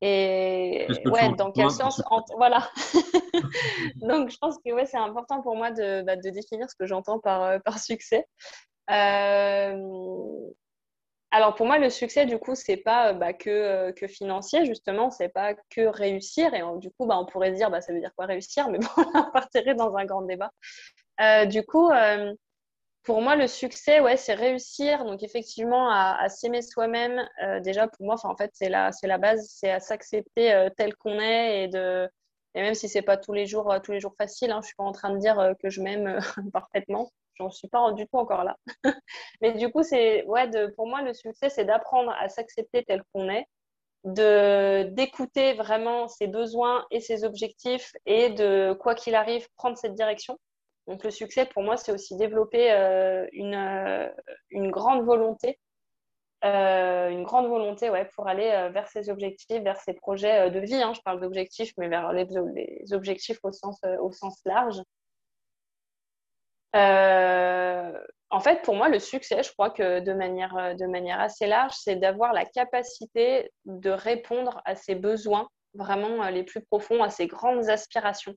et 0.06 0.86
ouais, 1.06 1.34
dans 1.38 1.52
quel 1.54 1.72
sens 1.72 2.02
Voilà. 2.36 2.70
Donc, 3.96 4.30
je 4.30 4.38
pense 4.38 4.58
que 4.58 4.74
ouais, 4.74 4.86
c'est 4.86 4.98
important 4.98 5.42
pour 5.42 5.56
moi 5.56 5.72
de, 5.72 6.02
bah, 6.02 6.18
de, 6.18 6.30
définir 6.30 6.70
ce 6.70 6.76
que 6.76 6.86
j'entends 6.86 7.20
par, 7.20 7.44
euh, 7.44 7.60
par 7.60 7.80
succès. 7.80 8.28
Euh, 8.90 9.78
alors 11.34 11.56
pour 11.56 11.66
moi, 11.66 11.80
le 11.80 11.90
succès, 11.90 12.28
du 12.28 12.38
coup, 12.38 12.54
c'est 12.54 12.78
pas 12.78 13.10
euh, 13.10 13.14
bah, 13.14 13.34
que, 13.34 13.50
euh, 13.50 13.92
que 13.92 14.08
financier, 14.08 14.66
justement, 14.66 15.10
c'est 15.10 15.30
pas 15.30 15.56
que 15.72 15.82
réussir. 15.82 16.54
Et 16.54 16.62
du 16.78 16.92
coup, 16.92 17.08
bah, 17.08 17.18
on 17.20 17.26
pourrait 17.26 17.52
dire, 17.52 17.72
bah, 17.72 17.82
ça 17.82 17.92
veut 17.92 18.00
dire 18.00 18.14
quoi 18.16 18.28
réussir? 18.28 18.70
Mais 18.70 18.78
bon, 18.80 18.88
on 19.16 19.32
partirait 19.32 19.74
dans 19.74 19.96
un 19.96 20.06
grand 20.06 20.22
débat. 20.22 20.52
Euh, 21.22 21.46
du 21.46 21.64
coup, 21.64 21.92
pour 23.04 23.22
moi, 23.22 23.36
le 23.36 23.48
succès, 23.48 24.00
c'est 24.18 24.36
réussir. 24.36 25.06
Donc 25.06 25.24
effectivement, 25.24 25.90
à, 25.90 26.30
s'aimer 26.30 26.62
soi-même. 26.62 27.28
déjà, 27.64 27.88
pour 27.88 28.06
moi, 28.06 28.16
en 28.24 28.36
fait, 28.38 28.52
c'est 28.54 28.70
la, 28.70 28.92
la 29.02 29.18
base, 29.18 29.48
c'est 29.50 29.72
à 29.72 29.80
s'accepter 29.80 30.70
tel 30.78 30.96
qu'on 30.96 31.20
est 31.20 31.64
et 31.64 31.68
de 31.68 32.08
et 32.56 32.62
même 32.62 32.76
si 32.76 32.88
c'est 32.88 33.02
pas 33.02 33.18
tous 33.18 33.34
les 33.34 33.48
jours, 33.48 33.74
tous 33.84 33.94
les 33.94 34.00
jours 34.00 34.14
facile, 34.16 34.52
hein, 34.52 34.60
je 34.62 34.68
suis 34.68 34.76
pas 34.76 34.84
en 34.84 34.92
train 34.92 35.10
de 35.10 35.18
dire 35.18 35.54
que 35.60 35.72
je 35.72 35.82
m'aime 35.82 36.20
parfaitement 36.54 37.10
j'en 37.36 37.50
suis 37.50 37.68
pas 37.68 37.92
du 37.94 38.08
tout 38.08 38.18
encore 38.18 38.44
là. 38.44 38.58
Mais 39.42 39.54
du 39.54 39.72
coup, 39.72 39.84
c'est 39.84 40.24
ouais, 40.26 40.50
pour 40.76 40.88
moi, 40.88 41.02
le 41.02 41.14
succès, 41.14 41.50
c'est 41.50 41.66
d'apprendre 41.66 42.12
à 42.20 42.30
s'accepter 42.30 42.84
tel 42.84 43.02
qu'on 43.14 43.30
est, 43.30 43.48
de 44.04 44.84
d'écouter 44.84 45.54
vraiment 45.54 46.08
ses 46.08 46.28
besoins 46.28 46.86
et 46.92 47.00
ses 47.00 47.24
objectifs 47.24 47.94
et 48.06 48.30
de 48.30 48.74
quoi 48.74 48.96
qu'il 48.96 49.16
arrive 49.16 49.48
prendre 49.56 49.78
cette 49.78 49.94
direction. 49.94 50.38
Donc 50.88 51.04
le 51.04 51.12
succès 51.12 51.46
pour 51.46 51.64
moi 51.64 51.78
c'est 51.78 51.92
aussi 51.94 52.18
développer 52.18 52.72
euh, 52.72 53.26
une, 53.32 53.56
euh, 53.56 54.10
une 54.50 54.72
grande 54.72 55.06
volonté, 55.06 55.58
euh, 56.44 57.10
une 57.10 57.24
grande 57.24 57.48
volonté 57.48 57.90
ouais, 57.90 58.10
pour 58.16 58.28
aller 58.28 58.70
vers 58.74 58.90
ses 58.90 59.10
objectifs, 59.10 59.62
vers 59.64 59.80
ses 59.80 59.94
projets 59.94 60.52
de 60.52 60.60
vie. 60.60 60.76
Hein. 60.76 60.94
Je 60.94 61.02
parle 61.02 61.22
d'objectifs, 61.22 61.74
mais 61.78 61.88
vers 61.88 62.12
les, 62.12 62.28
les, 62.56 62.94
objectifs 62.94 63.40
au 63.44 63.54
sens, 63.54 63.80
au 64.02 64.12
sens 64.12 64.42
large. 64.46 64.82
Euh, 66.76 67.92
en 68.30 68.40
fait, 68.40 68.64
pour 68.64 68.76
moi, 68.76 68.90
le 68.90 69.00
succès, 69.00 69.44
je 69.44 69.52
crois 69.52 69.70
que 69.70 70.00
de 70.00 70.14
manière, 70.14 70.56
euh, 70.58 70.74
de 70.74 70.86
manière 70.86 71.20
assez 71.20 71.46
large, 71.46 71.74
c'est 71.76 71.96
d'avoir 71.96 72.34
la 72.34 72.46
capacité 72.46 73.52
de 73.66 73.92
répondre 73.92 74.62
à 74.66 74.76
ses 74.76 74.96
besoins 74.96 75.48
vraiment 75.76 76.24
euh, 76.24 76.32
les 76.32 76.44
plus 76.44 76.62
profonds, 76.62 77.04
à 77.04 77.10
ses 77.10 77.28
grandes 77.28 77.70
aspirations. 77.70 78.34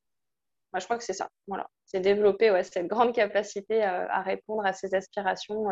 Moi, 0.72 0.80
je 0.80 0.84
crois 0.84 0.98
que 0.98 1.04
c'est 1.04 1.14
ça. 1.14 1.28
Voilà. 1.46 1.66
C'est 1.86 2.00
développer 2.00 2.62
cette 2.64 2.86
grande 2.88 3.14
capacité 3.14 3.82
à 3.82 4.20
répondre 4.20 4.66
à 4.66 4.72
ses 4.72 4.94
aspirations 4.94 5.66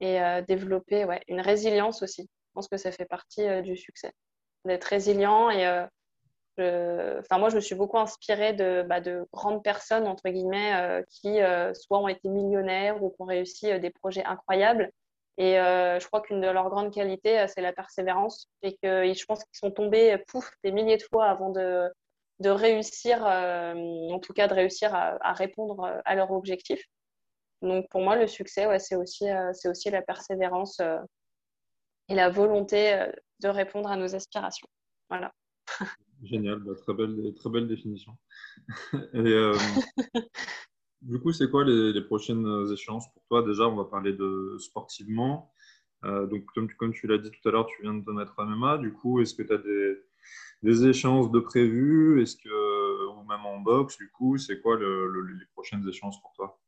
et 0.00 0.18
développer 0.48 1.06
une 1.28 1.40
résilience 1.40 2.02
aussi. 2.02 2.22
Je 2.22 2.52
pense 2.54 2.68
que 2.68 2.76
ça 2.76 2.90
fait 2.90 3.06
partie 3.06 3.62
du 3.62 3.76
succès. 3.76 4.12
D'être 4.64 4.84
résilient 4.84 5.48
et 5.48 5.86
Enfin, 6.58 7.38
moi, 7.38 7.48
je 7.48 7.56
me 7.56 7.60
suis 7.60 7.74
beaucoup 7.74 7.98
inspirée 7.98 8.52
de, 8.52 8.84
bah, 8.88 9.00
de 9.00 9.26
grandes 9.32 9.62
personnes, 9.62 10.06
entre 10.06 10.28
guillemets, 10.28 10.74
euh, 10.74 11.02
qui 11.10 11.40
euh, 11.40 11.74
soit 11.74 11.98
ont 11.98 12.08
été 12.08 12.28
millionnaires 12.28 13.02
ou 13.02 13.10
qui 13.10 13.22
ont 13.22 13.24
réussi 13.24 13.70
euh, 13.72 13.78
des 13.78 13.90
projets 13.90 14.24
incroyables. 14.24 14.90
Et 15.36 15.54
je 15.56 16.06
crois 16.06 16.20
qu'une 16.20 16.40
de 16.40 16.46
leurs 16.46 16.70
grandes 16.70 16.94
qualités, 16.94 17.44
c'est 17.48 17.60
la 17.60 17.72
persévérance. 17.72 18.48
Et 18.62 18.76
que 18.76 19.12
je 19.12 19.24
pense 19.26 19.42
qu'ils 19.44 19.58
sont 19.58 19.72
tombés, 19.72 20.16
pouf, 20.28 20.48
des 20.62 20.70
milliers 20.70 20.96
de 20.96 21.02
fois 21.02 21.26
avant 21.26 21.50
de, 21.50 21.90
réussir, 22.40 23.24
en 23.24 24.20
tout 24.20 24.32
cas 24.32 24.46
de 24.46 24.54
réussir 24.54 24.94
à, 24.94 25.32
répondre 25.32 26.00
à 26.04 26.14
leur 26.14 26.30
objectif. 26.30 26.80
Donc, 27.62 27.88
pour 27.90 28.00
moi, 28.00 28.14
le 28.14 28.28
succès, 28.28 28.78
c'est 28.78 28.94
aussi, 28.94 29.26
aussi 29.64 29.90
la 29.90 30.02
persévérance 30.02 30.80
et 32.08 32.14
la 32.14 32.28
volonté 32.28 32.96
de 33.40 33.48
répondre 33.48 33.90
à 33.90 33.96
nos 33.96 34.14
aspirations. 34.14 34.68
Voilà. 35.08 35.32
Génial, 36.24 36.58
bah, 36.60 36.72
très, 36.74 36.94
belle, 36.94 37.34
très 37.34 37.50
belle 37.50 37.68
définition. 37.68 38.12
Euh, 39.14 39.54
du 41.02 41.20
coup, 41.20 41.32
c'est 41.32 41.50
quoi 41.50 41.64
les, 41.64 42.00
prochaines 42.02 42.46
échéances 42.72 43.12
pour 43.12 43.22
toi? 43.26 43.42
Déjà, 43.42 43.68
on 43.68 43.76
va 43.76 43.84
parler 43.84 44.12
de 44.12 44.56
sportivement. 44.58 45.52
Euh, 46.04 46.26
donc, 46.26 46.44
comme, 46.54 46.68
comme 46.74 46.92
tu 46.92 47.06
l'as 47.06 47.18
dit 47.18 47.30
tout 47.30 47.48
à 47.48 47.52
l'heure, 47.52 47.66
tu 47.66 47.82
viens 47.82 47.94
de 47.94 48.04
te 48.04 48.10
mettre 48.10 48.38
à 48.38 48.44
MMA. 48.44 48.78
Du 48.78 48.92
coup, 48.92 49.20
est-ce 49.20 49.34
que 49.34 49.42
tu 49.42 49.52
as 49.52 49.58
des, 49.58 49.96
des, 50.62 50.86
échéances 50.88 51.30
de 51.30 51.40
prévues? 51.40 52.22
Est-ce 52.22 52.36
que, 52.36 53.08
ou 53.08 53.24
même 53.24 53.44
en 53.44 53.58
boxe, 53.58 53.96
du 53.98 54.10
coup, 54.10 54.38
c'est 54.38 54.60
quoi 54.60 54.78
les 54.78 55.46
prochaines 55.54 55.86
échéances 55.88 56.20
pour 56.20 56.32
toi? 56.34 56.58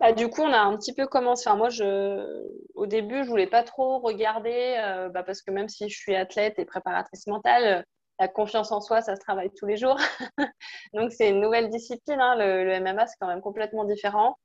Bah, 0.00 0.12
du 0.12 0.28
coup, 0.28 0.42
on 0.42 0.52
a 0.52 0.60
un 0.60 0.76
petit 0.76 0.94
peu 0.94 1.06
commencé. 1.06 1.48
Enfin, 1.48 1.56
moi, 1.56 1.68
je... 1.68 2.46
au 2.74 2.86
début, 2.86 3.24
je 3.24 3.28
voulais 3.28 3.46
pas 3.46 3.62
trop 3.62 3.98
regarder 3.98 4.76
euh, 4.78 5.08
bah, 5.08 5.22
parce 5.22 5.42
que 5.42 5.50
même 5.50 5.68
si 5.68 5.88
je 5.88 5.96
suis 5.96 6.14
athlète 6.14 6.58
et 6.58 6.64
préparatrice 6.64 7.26
mentale, 7.26 7.84
la 8.18 8.28
confiance 8.28 8.72
en 8.72 8.80
soi, 8.80 9.00
ça 9.00 9.14
se 9.14 9.20
travaille 9.20 9.50
tous 9.56 9.66
les 9.66 9.76
jours. 9.76 9.96
Donc, 10.94 11.12
c'est 11.12 11.30
une 11.30 11.40
nouvelle 11.40 11.68
discipline. 11.68 12.20
Hein. 12.20 12.34
Le, 12.36 12.80
MMA, 12.80 13.06
c'est 13.06 13.16
quand 13.20 13.28
même 13.28 13.40
complètement 13.40 13.84
différent. 13.84 14.36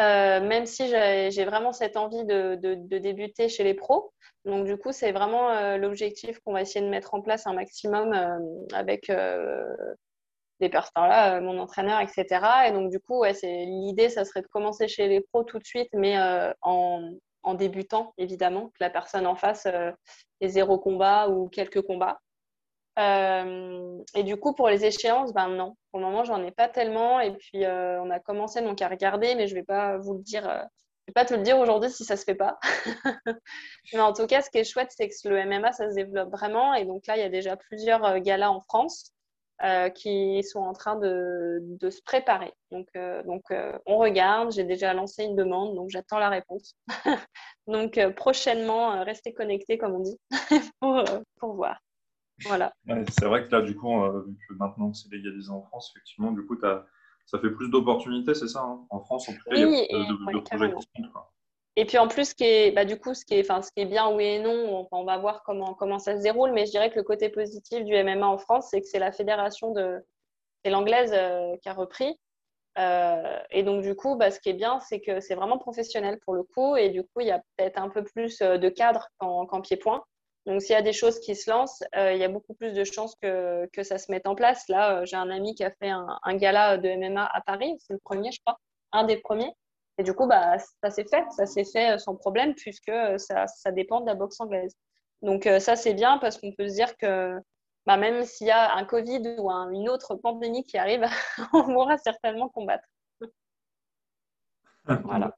Euh, 0.00 0.40
même 0.40 0.66
si 0.66 0.88
j'ai 0.88 1.44
vraiment 1.44 1.72
cette 1.72 1.96
envie 1.96 2.24
de, 2.24 2.56
débuter 2.98 3.48
chez 3.48 3.64
les 3.64 3.74
pros. 3.74 4.12
Donc, 4.44 4.66
du 4.66 4.76
coup, 4.76 4.92
c'est 4.92 5.12
vraiment 5.12 5.50
euh, 5.50 5.76
l'objectif 5.78 6.38
qu'on 6.40 6.52
va 6.52 6.62
essayer 6.62 6.84
de 6.84 6.90
mettre 6.90 7.14
en 7.14 7.22
place 7.22 7.46
un 7.46 7.54
maximum 7.54 8.12
euh, 8.12 8.38
avec 8.74 9.10
les 10.60 10.68
personnes 10.68 11.08
là, 11.08 11.40
mon 11.40 11.58
entraîneur, 11.58 12.00
etc. 12.00 12.26
Et 12.68 12.72
donc, 12.72 12.90
du 12.90 13.00
coup, 13.00 13.20
ouais, 13.20 13.32
l'idée, 13.42 14.08
ça 14.08 14.24
serait 14.24 14.42
de 14.42 14.48
commencer 14.48 14.88
chez 14.88 15.08
les 15.08 15.20
pros 15.20 15.44
tout 15.44 15.58
de 15.58 15.64
suite, 15.64 15.88
mais 15.94 16.16
en, 16.62 17.10
en, 17.42 17.54
débutant, 17.54 18.12
évidemment, 18.18 18.68
que 18.68 18.78
la 18.80 18.90
personne 18.90 19.26
en 19.26 19.36
face 19.36 19.66
ait 20.40 20.48
zéro 20.48 20.78
combat 20.78 21.28
ou 21.28 21.48
quelques 21.48 21.82
combats. 21.82 22.18
Euh, 22.98 24.02
et 24.14 24.22
du 24.22 24.36
coup, 24.36 24.54
pour 24.54 24.68
les 24.68 24.84
échéances, 24.84 25.32
ben 25.32 25.48
non. 25.48 25.76
Pour 25.90 26.00
le 26.00 26.06
moment, 26.06 26.24
j'en 26.24 26.42
ai 26.42 26.52
pas 26.52 26.68
tellement. 26.68 27.20
Et 27.20 27.32
puis, 27.32 27.64
euh, 27.64 28.00
on 28.02 28.10
a 28.10 28.20
commencé 28.20 28.60
donc 28.62 28.80
à 28.82 28.88
regarder, 28.88 29.34
mais 29.34 29.46
je 29.48 29.54
vais 29.54 29.64
pas 29.64 29.98
vous 29.98 30.14
le 30.14 30.22
dire. 30.22 30.48
Euh, 30.48 30.62
je 31.06 31.10
vais 31.10 31.14
pas 31.14 31.24
te 31.24 31.34
le 31.34 31.42
dire 31.42 31.58
aujourd'hui 31.58 31.90
si 31.90 32.04
ça 32.04 32.16
se 32.16 32.24
fait 32.24 32.34
pas. 32.34 32.58
mais 33.92 34.00
en 34.00 34.12
tout 34.12 34.26
cas, 34.26 34.40
ce 34.42 34.50
qui 34.50 34.58
est 34.58 34.64
chouette, 34.64 34.90
c'est 34.96 35.08
que 35.08 35.28
le 35.28 35.44
MMA, 35.44 35.72
ça 35.72 35.90
se 35.90 35.94
développe 35.94 36.30
vraiment. 36.30 36.74
Et 36.74 36.84
donc 36.86 37.06
là, 37.06 37.16
il 37.16 37.20
y 37.20 37.24
a 37.24 37.28
déjà 37.28 37.56
plusieurs 37.56 38.20
galas 38.20 38.50
en 38.50 38.60
France 38.62 39.10
qui 39.94 40.42
sont 40.42 40.60
en 40.60 40.72
train 40.72 40.96
de, 40.96 41.58
de 41.62 41.90
se 41.90 42.02
préparer. 42.02 42.52
Donc, 42.70 42.88
donc 43.26 43.42
on 43.86 43.98
regarde. 43.98 44.52
J'ai 44.52 44.64
déjà 44.64 44.94
lancé 44.94 45.24
une 45.24 45.36
demande, 45.36 45.74
donc 45.74 45.90
j'attends 45.90 46.18
la 46.18 46.30
réponse. 46.30 46.74
donc 47.66 48.00
prochainement, 48.16 49.04
restez 49.04 49.34
connectés, 49.34 49.76
comme 49.78 49.94
on 49.96 50.00
dit, 50.00 50.18
pour, 50.80 51.04
pour 51.38 51.54
voir. 51.54 51.83
Voilà. 52.42 52.72
c'est 52.86 53.26
vrai 53.26 53.44
que 53.44 53.50
là, 53.50 53.62
du 53.62 53.76
coup, 53.76 53.94
vu 54.26 54.36
que 54.48 54.54
maintenant 54.54 54.92
c'est 54.92 55.10
légalisé 55.12 55.50
en 55.50 55.62
France, 55.62 55.92
effectivement, 55.94 56.32
du 56.32 56.44
coup, 56.44 56.58
as, 56.64 56.84
ça 57.26 57.38
fait 57.38 57.50
plus 57.50 57.68
d'opportunités, 57.70 58.34
c'est 58.34 58.48
ça 58.48 58.62
hein 58.62 58.84
En 58.90 59.00
France, 59.00 59.28
en 59.28 59.32
tout 59.32 59.38
cas, 59.48 59.56
il 59.56 59.60
y 59.60 59.64
a 59.64 59.98
de, 59.98 60.40
projets 60.40 60.72
qui 60.74 61.02
Et 61.76 61.84
puis 61.84 61.98
en 61.98 62.08
plus, 62.08 62.30
ce 62.30 62.34
qui 62.34 62.44
est, 62.44 62.72
bah, 62.72 62.84
du 62.84 62.98
coup, 62.98 63.14
ce 63.14 63.24
qui 63.24 63.34
est, 63.34 63.48
enfin, 63.48 63.62
ce 63.62 63.70
qui 63.70 63.82
est 63.82 63.86
bien, 63.86 64.10
oui 64.10 64.24
et 64.24 64.38
non, 64.40 64.86
on, 64.90 65.04
va 65.04 65.18
voir 65.18 65.42
comment, 65.44 65.74
comment 65.74 65.98
ça 65.98 66.16
se 66.16 66.22
déroule, 66.22 66.52
mais 66.52 66.66
je 66.66 66.72
dirais 66.72 66.90
que 66.90 66.96
le 66.96 67.02
côté 67.02 67.28
positif 67.28 67.84
du 67.84 67.94
MMA 67.94 68.26
en 68.26 68.38
France, 68.38 68.68
c'est 68.70 68.80
que 68.80 68.86
c'est 68.86 68.98
la 68.98 69.12
fédération 69.12 69.72
de, 69.72 70.04
c'est 70.64 70.70
l'anglaise 70.70 71.12
euh, 71.14 71.56
qui 71.62 71.68
a 71.68 71.74
repris. 71.74 72.18
Euh, 72.78 73.38
et 73.50 73.62
donc, 73.62 73.82
du 73.82 73.94
coup, 73.94 74.16
bah, 74.16 74.30
ce 74.30 74.40
qui 74.40 74.50
est 74.50 74.54
bien, 74.54 74.80
c'est 74.80 75.00
que 75.00 75.20
c'est 75.20 75.34
vraiment 75.34 75.58
professionnel 75.58 76.18
pour 76.24 76.34
le 76.34 76.42
coup, 76.42 76.76
et 76.76 76.90
du 76.90 77.02
coup, 77.04 77.20
il 77.20 77.28
y 77.28 77.30
a 77.30 77.42
peut-être 77.56 77.78
un 77.78 77.88
peu 77.88 78.02
plus 78.02 78.40
euh, 78.42 78.58
de 78.58 78.68
cadre 78.68 79.08
qu'en 79.18 79.60
pied-point. 79.60 80.04
Donc, 80.46 80.60
s'il 80.60 80.72
y 80.72 80.76
a 80.76 80.82
des 80.82 80.92
choses 80.92 81.20
qui 81.20 81.34
se 81.34 81.50
lancent, 81.50 81.82
euh, 81.96 82.12
il 82.12 82.18
y 82.18 82.24
a 82.24 82.28
beaucoup 82.28 82.54
plus 82.54 82.72
de 82.72 82.84
chances 82.84 83.14
que, 83.16 83.66
que 83.72 83.82
ça 83.82 83.96
se 83.96 84.10
mette 84.12 84.26
en 84.26 84.34
place. 84.34 84.68
Là, 84.68 84.98
euh, 85.00 85.06
j'ai 85.06 85.16
un 85.16 85.30
ami 85.30 85.54
qui 85.54 85.64
a 85.64 85.70
fait 85.70 85.88
un, 85.88 86.36
gala 86.36 86.76
de 86.76 86.88
MMA 86.88 87.24
à 87.24 87.40
Paris. 87.40 87.76
C'est 87.80 87.94
le 87.94 87.98
premier, 87.98 88.30
je 88.30 88.40
crois, 88.44 88.58
un 88.92 89.04
des 89.04 89.16
premiers. 89.16 89.52
Et 89.96 90.02
du 90.02 90.12
coup, 90.12 90.26
bah, 90.26 90.58
ça 90.82 90.90
s'est 90.90 91.06
fait. 91.06 91.24
Ça 91.30 91.46
s'est 91.46 91.64
fait 91.64 91.92
euh, 91.94 91.98
sans 91.98 92.14
problème 92.16 92.54
puisque 92.54 92.92
ça, 93.16 93.46
ça, 93.46 93.72
dépend 93.72 94.02
de 94.02 94.06
la 94.06 94.14
boxe 94.14 94.38
anglaise. 94.38 94.76
Donc, 95.22 95.48
ça, 95.60 95.74
c'est 95.76 95.94
bien 95.94 96.18
parce 96.18 96.36
qu'on 96.36 96.52
peut 96.52 96.68
se 96.68 96.74
dire 96.74 96.94
que 96.98 97.40
bah, 97.86 97.96
même 97.96 98.24
s'il 98.24 98.48
y 98.48 98.50
a 98.50 98.74
un 98.74 98.84
Covid 98.84 99.36
ou 99.38 99.50
une 99.50 99.88
autre 99.88 100.16
pandémie 100.16 100.64
qui 100.64 100.76
arrive, 100.76 101.06
on 101.54 101.64
pourra 101.64 101.96
certainement 101.96 102.50
combattre. 102.50 102.84
voilà. 104.84 105.34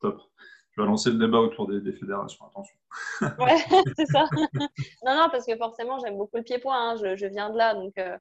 top 0.00 0.20
tu 0.20 0.57
vas 0.78 0.86
lancer 0.86 1.10
le 1.10 1.18
débat 1.18 1.38
autour 1.38 1.66
des, 1.68 1.92
fédérations, 1.92 2.46
attention. 2.46 2.76
ouais, 3.38 3.56
c'est 3.96 4.06
ça. 4.06 4.26
non, 5.04 5.14
non, 5.14 5.28
parce 5.30 5.46
que 5.46 5.56
forcément, 5.56 5.98
j'aime 5.98 6.16
beaucoup 6.16 6.36
le 6.36 6.42
pied-point. 6.42 6.90
Hein. 6.92 6.96
Je, 6.96 7.26
viens 7.26 7.50
de 7.50 7.58
là, 7.58 7.74
donc, 7.74 7.92
euh, 7.98 8.16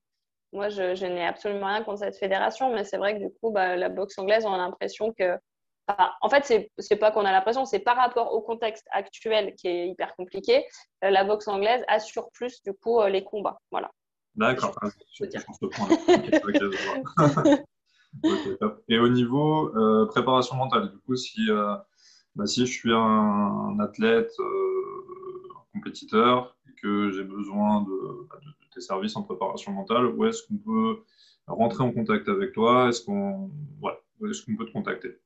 moi, 0.54 0.70
je, 0.70 1.06
n'ai 1.06 1.26
absolument 1.26 1.68
rien 1.68 1.84
contre 1.84 2.00
cette 2.00 2.18
fédération, 2.18 2.74
mais 2.74 2.84
c'est 2.84 2.98
vrai 2.98 3.16
que 3.16 3.26
du 3.26 3.34
coup, 3.40 3.52
bah, 3.52 3.76
la 3.76 3.90
boxe 3.90 4.18
anglaise, 4.18 4.46
on 4.46 4.54
a 4.54 4.58
l'impression 4.58 5.14
que. 5.14 5.38
en 6.22 6.30
fait, 6.30 6.46
c'est 6.46 6.72
n'est 6.92 6.98
pas 6.98 7.12
qu'on 7.12 7.26
a 7.26 7.32
l'impression, 7.32 7.66
c'est 7.66 7.80
par 7.80 7.98
rapport 7.98 8.34
au 8.34 8.42
contexte 8.42 8.88
actuel 8.92 9.54
qui 9.56 9.68
est 9.68 9.88
hyper 9.90 10.16
compliqué, 10.16 10.66
euh, 11.04 11.10
la 11.10 11.24
boxe 11.24 11.48
anglaise 11.48 11.84
assure 11.88 12.30
plus 12.32 12.62
du 12.64 12.74
coup 12.74 13.02
les 13.06 13.24
combats. 13.24 13.60
Voilà. 13.72 13.92
D'accord. 14.36 14.76
Et 18.88 19.00
au 19.00 19.10
niveau 19.10 19.72
préparation 20.08 20.56
mentale, 20.56 20.92
du 20.92 20.98
coup, 21.00 21.16
si, 21.16 21.50
bah, 22.38 22.46
si 22.46 22.66
je 22.66 22.72
suis 22.72 22.94
un, 22.94 23.78
athlète, 23.80 24.32
un 24.40 25.64
compétiteur, 25.74 26.56
et 26.70 26.80
que 26.80 27.12
j'ai 27.12 27.24
besoin 27.24 27.82
de, 27.82 28.28
bah, 28.30 28.40
tes 28.74 28.82
services 28.82 29.16
en 29.16 29.24
préparation 29.24 29.72
mentale, 29.72 30.06
où 30.06 30.24
est-ce 30.26 30.44
qu'on 30.48 30.58
peut 30.58 31.04
rentrer 31.48 31.84
en 31.84 31.92
contact 31.92 32.30
avec 32.30 32.54
toi? 32.54 32.90
Est-ce 32.90 33.04
qu'on 33.04 33.50
est 33.86 34.46
qu'on 34.46 34.56
peut 34.56 34.66
te 34.66 34.72
contacter? 34.72 35.20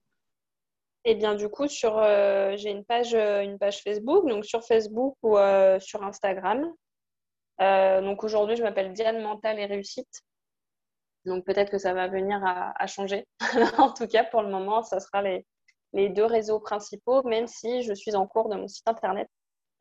Eh 1.04 1.16
bien, 1.16 1.36
du 1.36 1.50
coup, 1.50 1.66
euh, 1.66 2.58
j'ai 2.58 2.70
une 2.70 2.86
page, 2.86 3.14
euh, 3.14 3.42
une 3.42 3.58
page 3.58 3.82
Facebook, 3.82 4.28
donc 4.30 4.46
sur 4.46 4.64
Facebook 4.64 5.18
ou 5.24 5.38
euh, 5.38 5.80
sur 5.80 6.04
Instagram. 6.04 6.72
donc 7.60 8.24
aujourd'hui, 8.24 8.56
je 8.56 8.64
m'appelle 8.64 8.94
Diane 8.94 9.22
Mental 9.22 9.60
et 9.60 9.66
Réussite. 9.66 10.22
Donc 11.26 11.46
peut-être 11.46 11.72
que 11.72 11.78
ça 11.78 11.94
va 11.94 12.08
venir 12.08 12.40
à, 12.44 12.88
changer. 12.88 13.26
en 13.78 13.92
tout 13.92 14.08
cas, 14.08 14.24
pour 14.24 14.42
le 14.42 14.50
moment, 14.50 14.82
ça 14.82 15.00
sera 15.00 15.22
les, 15.22 15.46
les, 15.94 16.10
deux 16.10 16.26
réseaux 16.26 16.60
principaux, 16.60 17.24
même 17.24 17.48
si 17.48 17.84
je 17.84 17.94
suis 17.94 18.16
en 18.16 18.28
cours 18.28 18.50
de 18.50 18.56
mon 18.56 18.68
site 18.68 18.88
internet. 18.88 19.28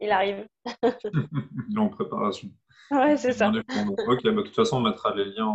Il 0.00 0.10
arrive. 0.10 0.46
Il 0.82 0.82
est 1.76 1.78
en 1.78 1.88
préparation. 1.88 2.48
Ouais, 2.90 3.16
c'est 3.16 3.32
ça. 3.32 3.50
ok, 3.50 4.22
bah, 4.24 4.32
de 4.32 4.42
toute 4.42 4.56
façon, 4.56 4.78
on 4.78 4.80
mettra 4.80 5.14
les 5.14 5.26
liens 5.26 5.54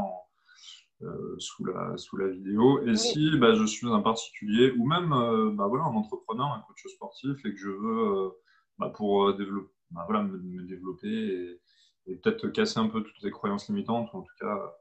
euh, 1.01 1.35
sous, 1.39 1.65
la, 1.65 1.97
sous 1.97 2.17
la 2.17 2.29
vidéo. 2.29 2.81
Et 2.85 2.95
si 2.95 3.37
bah, 3.37 3.53
je 3.53 3.65
suis 3.65 3.87
un 3.87 4.01
particulier 4.01 4.71
ou 4.77 4.87
même 4.87 5.11
euh, 5.11 5.51
bah, 5.51 5.67
voilà, 5.67 5.85
un 5.85 5.95
entrepreneur, 5.95 6.47
un 6.47 6.63
coach 6.67 6.85
sportif 6.87 7.45
et 7.45 7.51
que 7.53 7.57
je 7.57 7.69
veux, 7.69 8.33
euh, 8.81 8.89
pour 8.93 9.33
développer, 9.35 9.71
voilà, 10.07 10.23
me, 10.23 10.63
développer 10.63 11.59
et, 12.07 12.15
peut-être 12.15 12.47
casser 12.49 12.79
un 12.79 12.87
peu 12.87 13.01
toutes 13.01 13.21
les 13.23 13.31
croyances 13.31 13.67
limitantes, 13.67 14.13
ou 14.13 14.19
en 14.19 14.21
tout 14.21 14.35
cas 14.39 14.75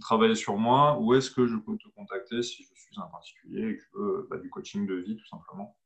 travailler 0.00 0.34
sur 0.34 0.56
moi, 0.56 0.98
où 1.00 1.14
est-ce 1.14 1.30
que 1.30 1.46
je 1.46 1.56
peux 1.56 1.76
te 1.76 1.88
contacter 1.88 2.42
si 2.42 2.62
je 2.62 2.74
suis 2.74 2.96
un 2.96 3.06
particulier 3.06 3.70
et 3.70 3.76
que 3.76 3.82
je 3.82 3.98
veux 3.98 4.40
du 4.40 4.50
coaching 4.50 4.86
de 4.86 4.94
vie 4.94 5.16
tout 5.16 5.26
simplement? 5.26 5.76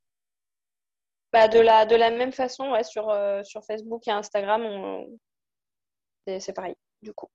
Bah, 1.31 1.47
de, 1.47 1.59
la, 1.59 1.85
de 1.85 1.95
la 1.95 2.11
même 2.11 2.31
façon, 2.31 2.71
ouais, 2.71 2.83
sur, 2.83 3.11
sur 3.43 3.63
Facebook 3.65 4.07
et 4.07 4.11
Instagram, 4.11 4.61
on, 4.63 5.19
c'est 6.39 6.53
pareil, 6.53 6.75
du 7.01 7.13
coup. 7.13 7.27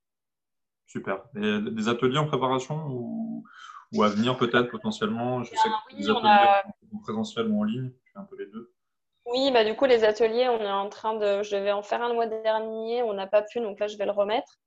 Super. 0.86 1.24
Et 1.36 1.60
des 1.60 1.88
ateliers 1.88 2.18
en 2.18 2.26
préparation 2.26 2.86
ou, 2.88 3.44
ou 3.92 4.02
à 4.02 4.08
venir 4.08 4.38
peut-être 4.38 4.70
potentiellement? 4.70 5.42
Je 5.42 5.50
sais 5.50 5.68
que 5.90 5.96
des 5.96 6.08
ateliers 6.08 6.28
a... 6.28 6.64
en 6.94 6.98
présentiel 6.98 7.48
ou 7.48 7.60
en 7.60 7.64
ligne, 7.64 7.92
un 8.14 8.24
peu 8.24 8.38
les 8.38 8.46
deux. 8.46 8.72
Oui, 9.26 9.50
bah 9.52 9.62
du 9.64 9.76
coup, 9.76 9.84
les 9.84 10.04
ateliers, 10.04 10.48
on 10.48 10.60
est 10.60 10.70
en 10.70 10.88
train 10.88 11.14
de. 11.14 11.42
Je 11.42 11.56
devais 11.56 11.72
en 11.72 11.82
faire 11.82 12.00
un 12.00 12.08
le 12.08 12.14
mois 12.14 12.26
dernier, 12.26 13.02
on 13.02 13.12
n'a 13.12 13.26
pas 13.26 13.42
pu, 13.42 13.60
donc 13.60 13.78
là, 13.78 13.86
je 13.86 13.98
vais 13.98 14.06
le 14.06 14.12
remettre. 14.12 14.58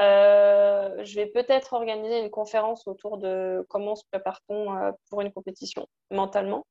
Euh, 0.00 1.04
je 1.04 1.14
vais 1.14 1.26
peut-être 1.26 1.74
organiser 1.74 2.20
une 2.20 2.30
conférence 2.30 2.86
autour 2.86 3.18
de 3.18 3.66
comment 3.68 3.96
se 3.96 4.04
prépare-t-on 4.10 4.74
euh, 4.74 4.92
pour 5.10 5.20
une 5.20 5.32
compétition 5.32 5.86
mentalement. 6.10 6.66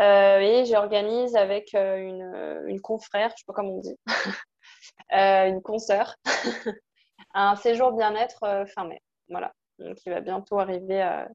Euh, 0.00 0.38
et 0.38 0.64
j'organise 0.64 1.36
avec 1.36 1.74
une, 1.74 2.62
une, 2.66 2.80
confrère, 2.80 3.28
je 3.28 3.34
ne 3.34 3.38
sais 3.38 3.44
pas 3.46 3.52
comment 3.52 3.76
on 3.76 3.80
dit, 3.80 3.96
Euh, 5.12 5.48
une 5.48 5.62
consoeur, 5.62 6.14
un 7.34 7.56
séjour 7.56 7.92
bien-être 7.92 8.64
fin 8.74 8.84
mai. 8.84 9.00
Voilà. 9.28 9.52
Donc, 9.78 9.98
il 10.04 10.10
va 10.10 10.20
bientôt 10.20 10.58
arriver. 10.58 11.02
À... 11.02 11.28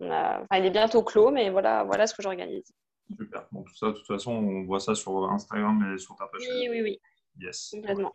Enfin, 0.00 0.58
il 0.58 0.66
est 0.66 0.70
bientôt 0.70 1.02
clos, 1.02 1.30
mais 1.30 1.48
voilà, 1.50 1.84
voilà 1.84 2.06
ce 2.06 2.14
que 2.14 2.22
j'organise. 2.22 2.70
Super. 3.16 3.46
Bon, 3.52 3.62
tout 3.62 3.74
ça, 3.74 3.86
de 3.86 3.92
toute 3.92 4.06
façon, 4.06 4.32
on 4.32 4.64
voit 4.64 4.80
ça 4.80 4.94
sur 4.94 5.30
Instagram 5.30 5.94
et 5.94 5.98
sur 5.98 6.16
ta 6.16 6.26
page. 6.26 6.42
Oui, 6.42 6.68
oui, 6.70 6.82
oui. 6.82 7.00
Yes. 7.38 7.70
Complètement. 7.72 8.12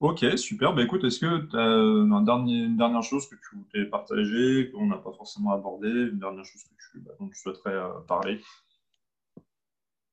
Ok, 0.00 0.24
super. 0.36 0.74
Bah, 0.74 0.82
écoute, 0.82 1.02
est-ce 1.02 1.18
que 1.18 1.38
tu 1.46 1.56
as 1.56 2.24
dernier, 2.24 2.64
une 2.64 2.76
dernière 2.76 3.02
chose 3.02 3.28
que 3.28 3.34
tu 3.34 3.56
voulais 3.56 3.86
partager, 3.86 4.70
qu'on 4.70 4.86
n'a 4.86 4.98
pas 4.98 5.12
forcément 5.12 5.52
abordé, 5.52 5.88
une 5.88 6.20
dernière 6.20 6.44
chose 6.44 6.62
que 6.62 6.74
tu, 6.90 7.00
bah, 7.00 7.12
dont 7.18 7.28
tu 7.28 7.34
souhaiterais 7.34 7.74
euh, 7.74 7.98
parler? 8.06 8.40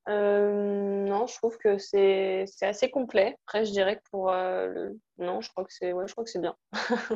Euh, 0.09 1.05
non, 1.05 1.27
je 1.27 1.36
trouve 1.36 1.57
que 1.59 1.77
c'est 1.77 2.45
assez 2.61 2.89
complet. 2.89 3.36
Après, 3.45 3.65
je 3.65 3.71
dirais 3.71 3.97
que 3.97 4.09
pour 4.09 4.31
euh, 4.31 4.67
le. 4.67 4.99
Non, 5.19 5.41
je 5.41 5.49
crois 5.51 5.63
que 5.63 5.73
c'est 5.73 5.93
ouais, 5.93 6.07
je 6.07 6.13
crois 6.13 6.23
que 6.23 6.39
bien. 6.39 6.55
je 6.73 7.15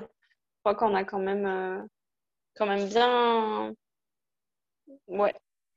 crois 0.64 0.76
qu'on 0.76 0.94
a 0.94 1.04
quand 1.04 1.20
même, 1.20 1.46
euh, 1.48 1.82
quand 2.56 2.68
même 2.68 2.88
bien, 2.88 3.74
ouais, 5.08 5.34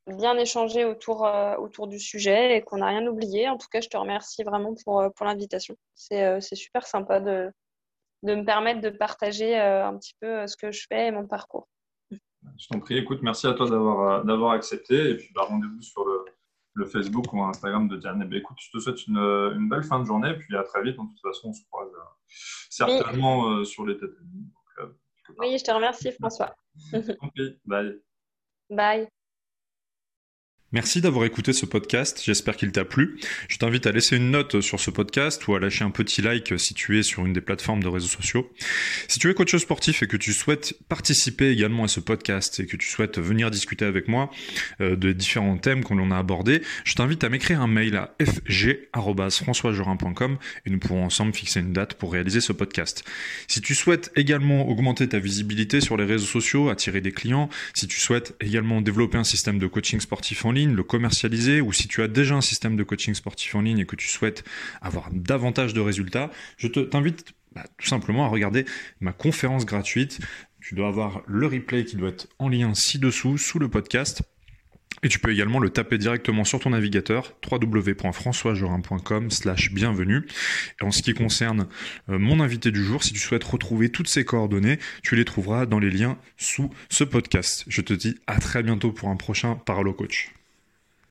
bien 0.07 0.37
échangé 0.37 0.85
autour, 0.85 1.29
autour 1.59 1.87
du 1.87 1.99
sujet 1.99 2.57
et 2.57 2.63
qu'on 2.63 2.79
n'a 2.79 2.87
rien 2.87 3.07
oublié. 3.07 3.49
En 3.49 3.59
tout 3.59 3.69
cas, 3.71 3.81
je 3.81 3.89
te 3.89 3.97
remercie 3.97 4.43
vraiment 4.43 4.75
pour, 4.85 5.05
pour 5.15 5.27
l'invitation. 5.27 5.77
C'est 5.95 6.41
super 6.55 6.87
sympa 6.87 7.21
de, 7.21 7.51
de 8.23 8.35
me 8.35 8.45
permettre 8.45 8.81
de 8.81 8.91
partager 8.91 9.57
un 9.57 9.97
petit 9.97 10.15
peu 10.21 10.47
ce 10.47 10.57
que 10.57 10.73
je 10.73 10.87
fais 10.89 11.09
et 11.09 11.11
mon 11.11 11.27
parcours. 11.27 11.69
Je 12.11 12.67
t'en 12.69 12.81
prie. 12.81 12.99
Écoute, 12.99 13.21
merci 13.23 13.47
à 13.47 13.55
toi 13.55 13.69
d'avoir 14.25 14.53
accepté. 14.53 15.11
Et 15.11 15.17
puis, 15.17 15.31
bah, 15.35 15.43
rendez-vous 15.43 15.81
sur 15.81 16.05
le 16.05 16.25
le 16.75 16.87
Facebook 16.87 17.33
ou 17.33 17.43
Instagram 17.43 17.89
de 17.89 17.97
Diane. 17.97 18.29
Eh 18.31 18.37
écoute, 18.37 18.57
je 18.61 18.71
te 18.71 18.79
souhaite 18.79 19.07
une, 19.07 19.19
une, 19.19 19.69
belle 19.69 19.83
fin 19.83 20.01
de 20.01 20.05
journée 20.05 20.31
et 20.31 20.39
puis 20.39 20.57
à 20.57 20.63
très 20.63 20.83
vite. 20.83 20.97
De 20.97 21.03
toute 21.03 21.21
façon, 21.21 21.49
on 21.49 21.53
se 21.53 21.63
croise 21.71 21.93
euh, 21.93 22.35
certainement 22.71 23.49
euh, 23.49 23.65
sur 23.65 23.87
les 23.87 23.97
têtes. 23.99 24.11
Euh, 24.79 24.87
oui, 25.39 25.57
je 25.59 25.65
te 25.65 25.71
remercie, 25.71 26.13
François. 26.13 26.55
Bye. 27.67 28.01
Bye. 28.71 29.09
Merci 30.75 31.03
d'avoir 31.03 31.27
écouté 31.27 31.53
ce 31.53 31.66
podcast, 31.66 32.23
j'espère 32.25 32.57
qu'il 32.57 32.73
t'a 32.73 32.87
plu. 32.87 33.18
Je 33.49 33.59
t'invite 33.59 33.87
à 33.87 33.93
laisser 33.93 34.16
une 34.16 34.31
note 34.31 34.62
sur 34.62 34.81
ce 34.81 34.91
podcast 34.91 35.47
ou 35.47 35.55
à 35.55 35.61
lâcher 35.61 35.85
un 35.85 35.91
petit 35.91 36.23
like 36.23 36.59
si 36.59 36.73
tu 36.73 36.99
es 36.99 37.03
sur 37.03 37.27
une 37.27 37.35
des 37.35 37.43
plateformes 37.43 37.83
de 37.83 37.89
réseaux 37.89 38.09
sociaux. 38.09 38.51
Si 39.07 39.18
tu 39.18 39.29
es 39.29 39.35
coach 39.35 39.55
sportif 39.55 40.03
et 40.03 40.07
que 40.07 40.16
tu 40.16 40.33
souhaites 40.33 40.73
participer 40.89 41.51
également 41.51 41.85
à 41.85 41.89
ce 41.89 42.01
podcast 42.01 42.59
et 42.59 42.64
que 42.64 42.79
tu 42.79 42.89
souhaites 42.89 43.18
venir 43.18 43.51
discuter 43.51 43.85
avec 43.85 44.09
moi 44.09 44.31
euh, 44.81 44.97
de 44.97 45.12
différents 45.12 45.59
thèmes 45.59 45.85
qu'on 45.85 46.11
a 46.11 46.16
abordés, 46.16 46.62
je 46.85 46.95
t'invite 46.95 47.23
à 47.23 47.29
m'écrire 47.29 47.61
un 47.61 47.66
mail 47.66 47.97
à 47.97 48.14
fg.françoisjorin.com 48.25 50.39
et 50.64 50.70
nous 50.70 50.79
pourrons 50.79 51.05
ensemble 51.05 51.35
fixer 51.35 51.61
une 51.61 51.75
date 51.75 51.93
pour 51.93 52.14
réaliser 52.14 52.41
ce 52.41 52.55
podcast. 52.55 53.05
Si 53.47 53.61
tu 53.61 53.75
souhaites 53.75 54.11
également 54.16 54.66
augmenter 54.66 55.07
ta 55.07 55.18
visibilité 55.18 55.83
sur 55.83 55.99
les 55.99 56.07
réseaux 56.07 56.25
sociaux, 56.25 56.70
attirer 56.70 57.03
des 57.03 57.12
clients, 57.12 57.51
si 57.75 57.87
tu 57.87 58.01
souhaites 58.01 58.35
également 58.41 58.81
développer 58.81 59.18
un 59.18 59.25
système 59.25 59.59
de 59.59 59.66
coaching 59.66 60.01
sportif 60.01 60.47
en 60.47 60.53
ligne, 60.53 60.62
le 60.71 60.83
commercialiser, 60.83 61.61
ou 61.61 61.73
si 61.73 61.89
tu 61.89 62.03
as 62.03 62.09
déjà 62.09 62.35
un 62.35 62.41
système 62.41 62.77
de 62.77 62.85
coaching 62.85 63.15
sportif 63.15 63.55
en 63.55 63.63
ligne 63.63 63.79
et 63.79 63.87
que 63.87 63.97
tu 63.97 64.09
souhaites 64.09 64.45
avoir 64.81 65.11
davantage 65.13 65.75
de 65.75 65.81
résultats, 65.81 66.31
je 66.57 66.69
t'invite 66.69 67.35
bah, 67.55 67.65
tout 67.79 67.89
simplement 67.89 68.25
à 68.25 68.29
regarder 68.29 68.65
ma 69.01 69.13
conférence 69.13 69.67
gratuite. 69.67 70.21
Tu 70.61 70.75
dois 70.75 70.89
avoir 70.89 71.23
le 71.27 71.47
replay 71.47 71.85
qui 71.85 71.97
doit 71.97 72.11
être 72.11 72.29
en 72.39 72.49
lien 72.49 72.73
ci-dessous, 72.75 73.37
sous 73.37 73.59
le 73.59 73.69
podcast. 73.69 74.23
Et 75.03 75.09
tu 75.09 75.19
peux 75.19 75.33
également 75.33 75.59
le 75.59 75.71
taper 75.71 75.99
directement 75.99 76.45
sur 76.45 76.61
ton 76.61 76.71
navigateur 76.71 77.35
www.françoisjorin.com 77.51 79.31
slash 79.31 79.73
bienvenue. 79.73 80.27
En 80.81 80.93
ce 80.93 81.03
qui 81.03 81.13
concerne 81.13 81.67
euh, 82.09 82.19
mon 82.19 82.39
invité 82.39 82.71
du 82.71 82.85
jour, 82.85 83.03
si 83.03 83.13
tu 83.13 83.19
souhaites 83.19 83.43
retrouver 83.43 83.91
toutes 83.91 84.09
ces 84.09 84.25
coordonnées, 84.25 84.79
tu 85.03 85.17
les 85.17 85.25
trouveras 85.25 85.67
dans 85.67 85.81
les 85.81 85.91
liens 85.91 86.19
sous 86.37 86.71
ce 86.89 87.03
podcast. 87.03 87.65
Je 87.67 87.81
te 87.81 87.93
dis 87.93 88.17
à 88.29 88.39
très 88.39 88.63
bientôt 88.63 88.93
pour 88.93 89.09
un 89.09 89.17
prochain 89.17 89.57
Paralo 89.57 89.93
Coach. 89.93 90.33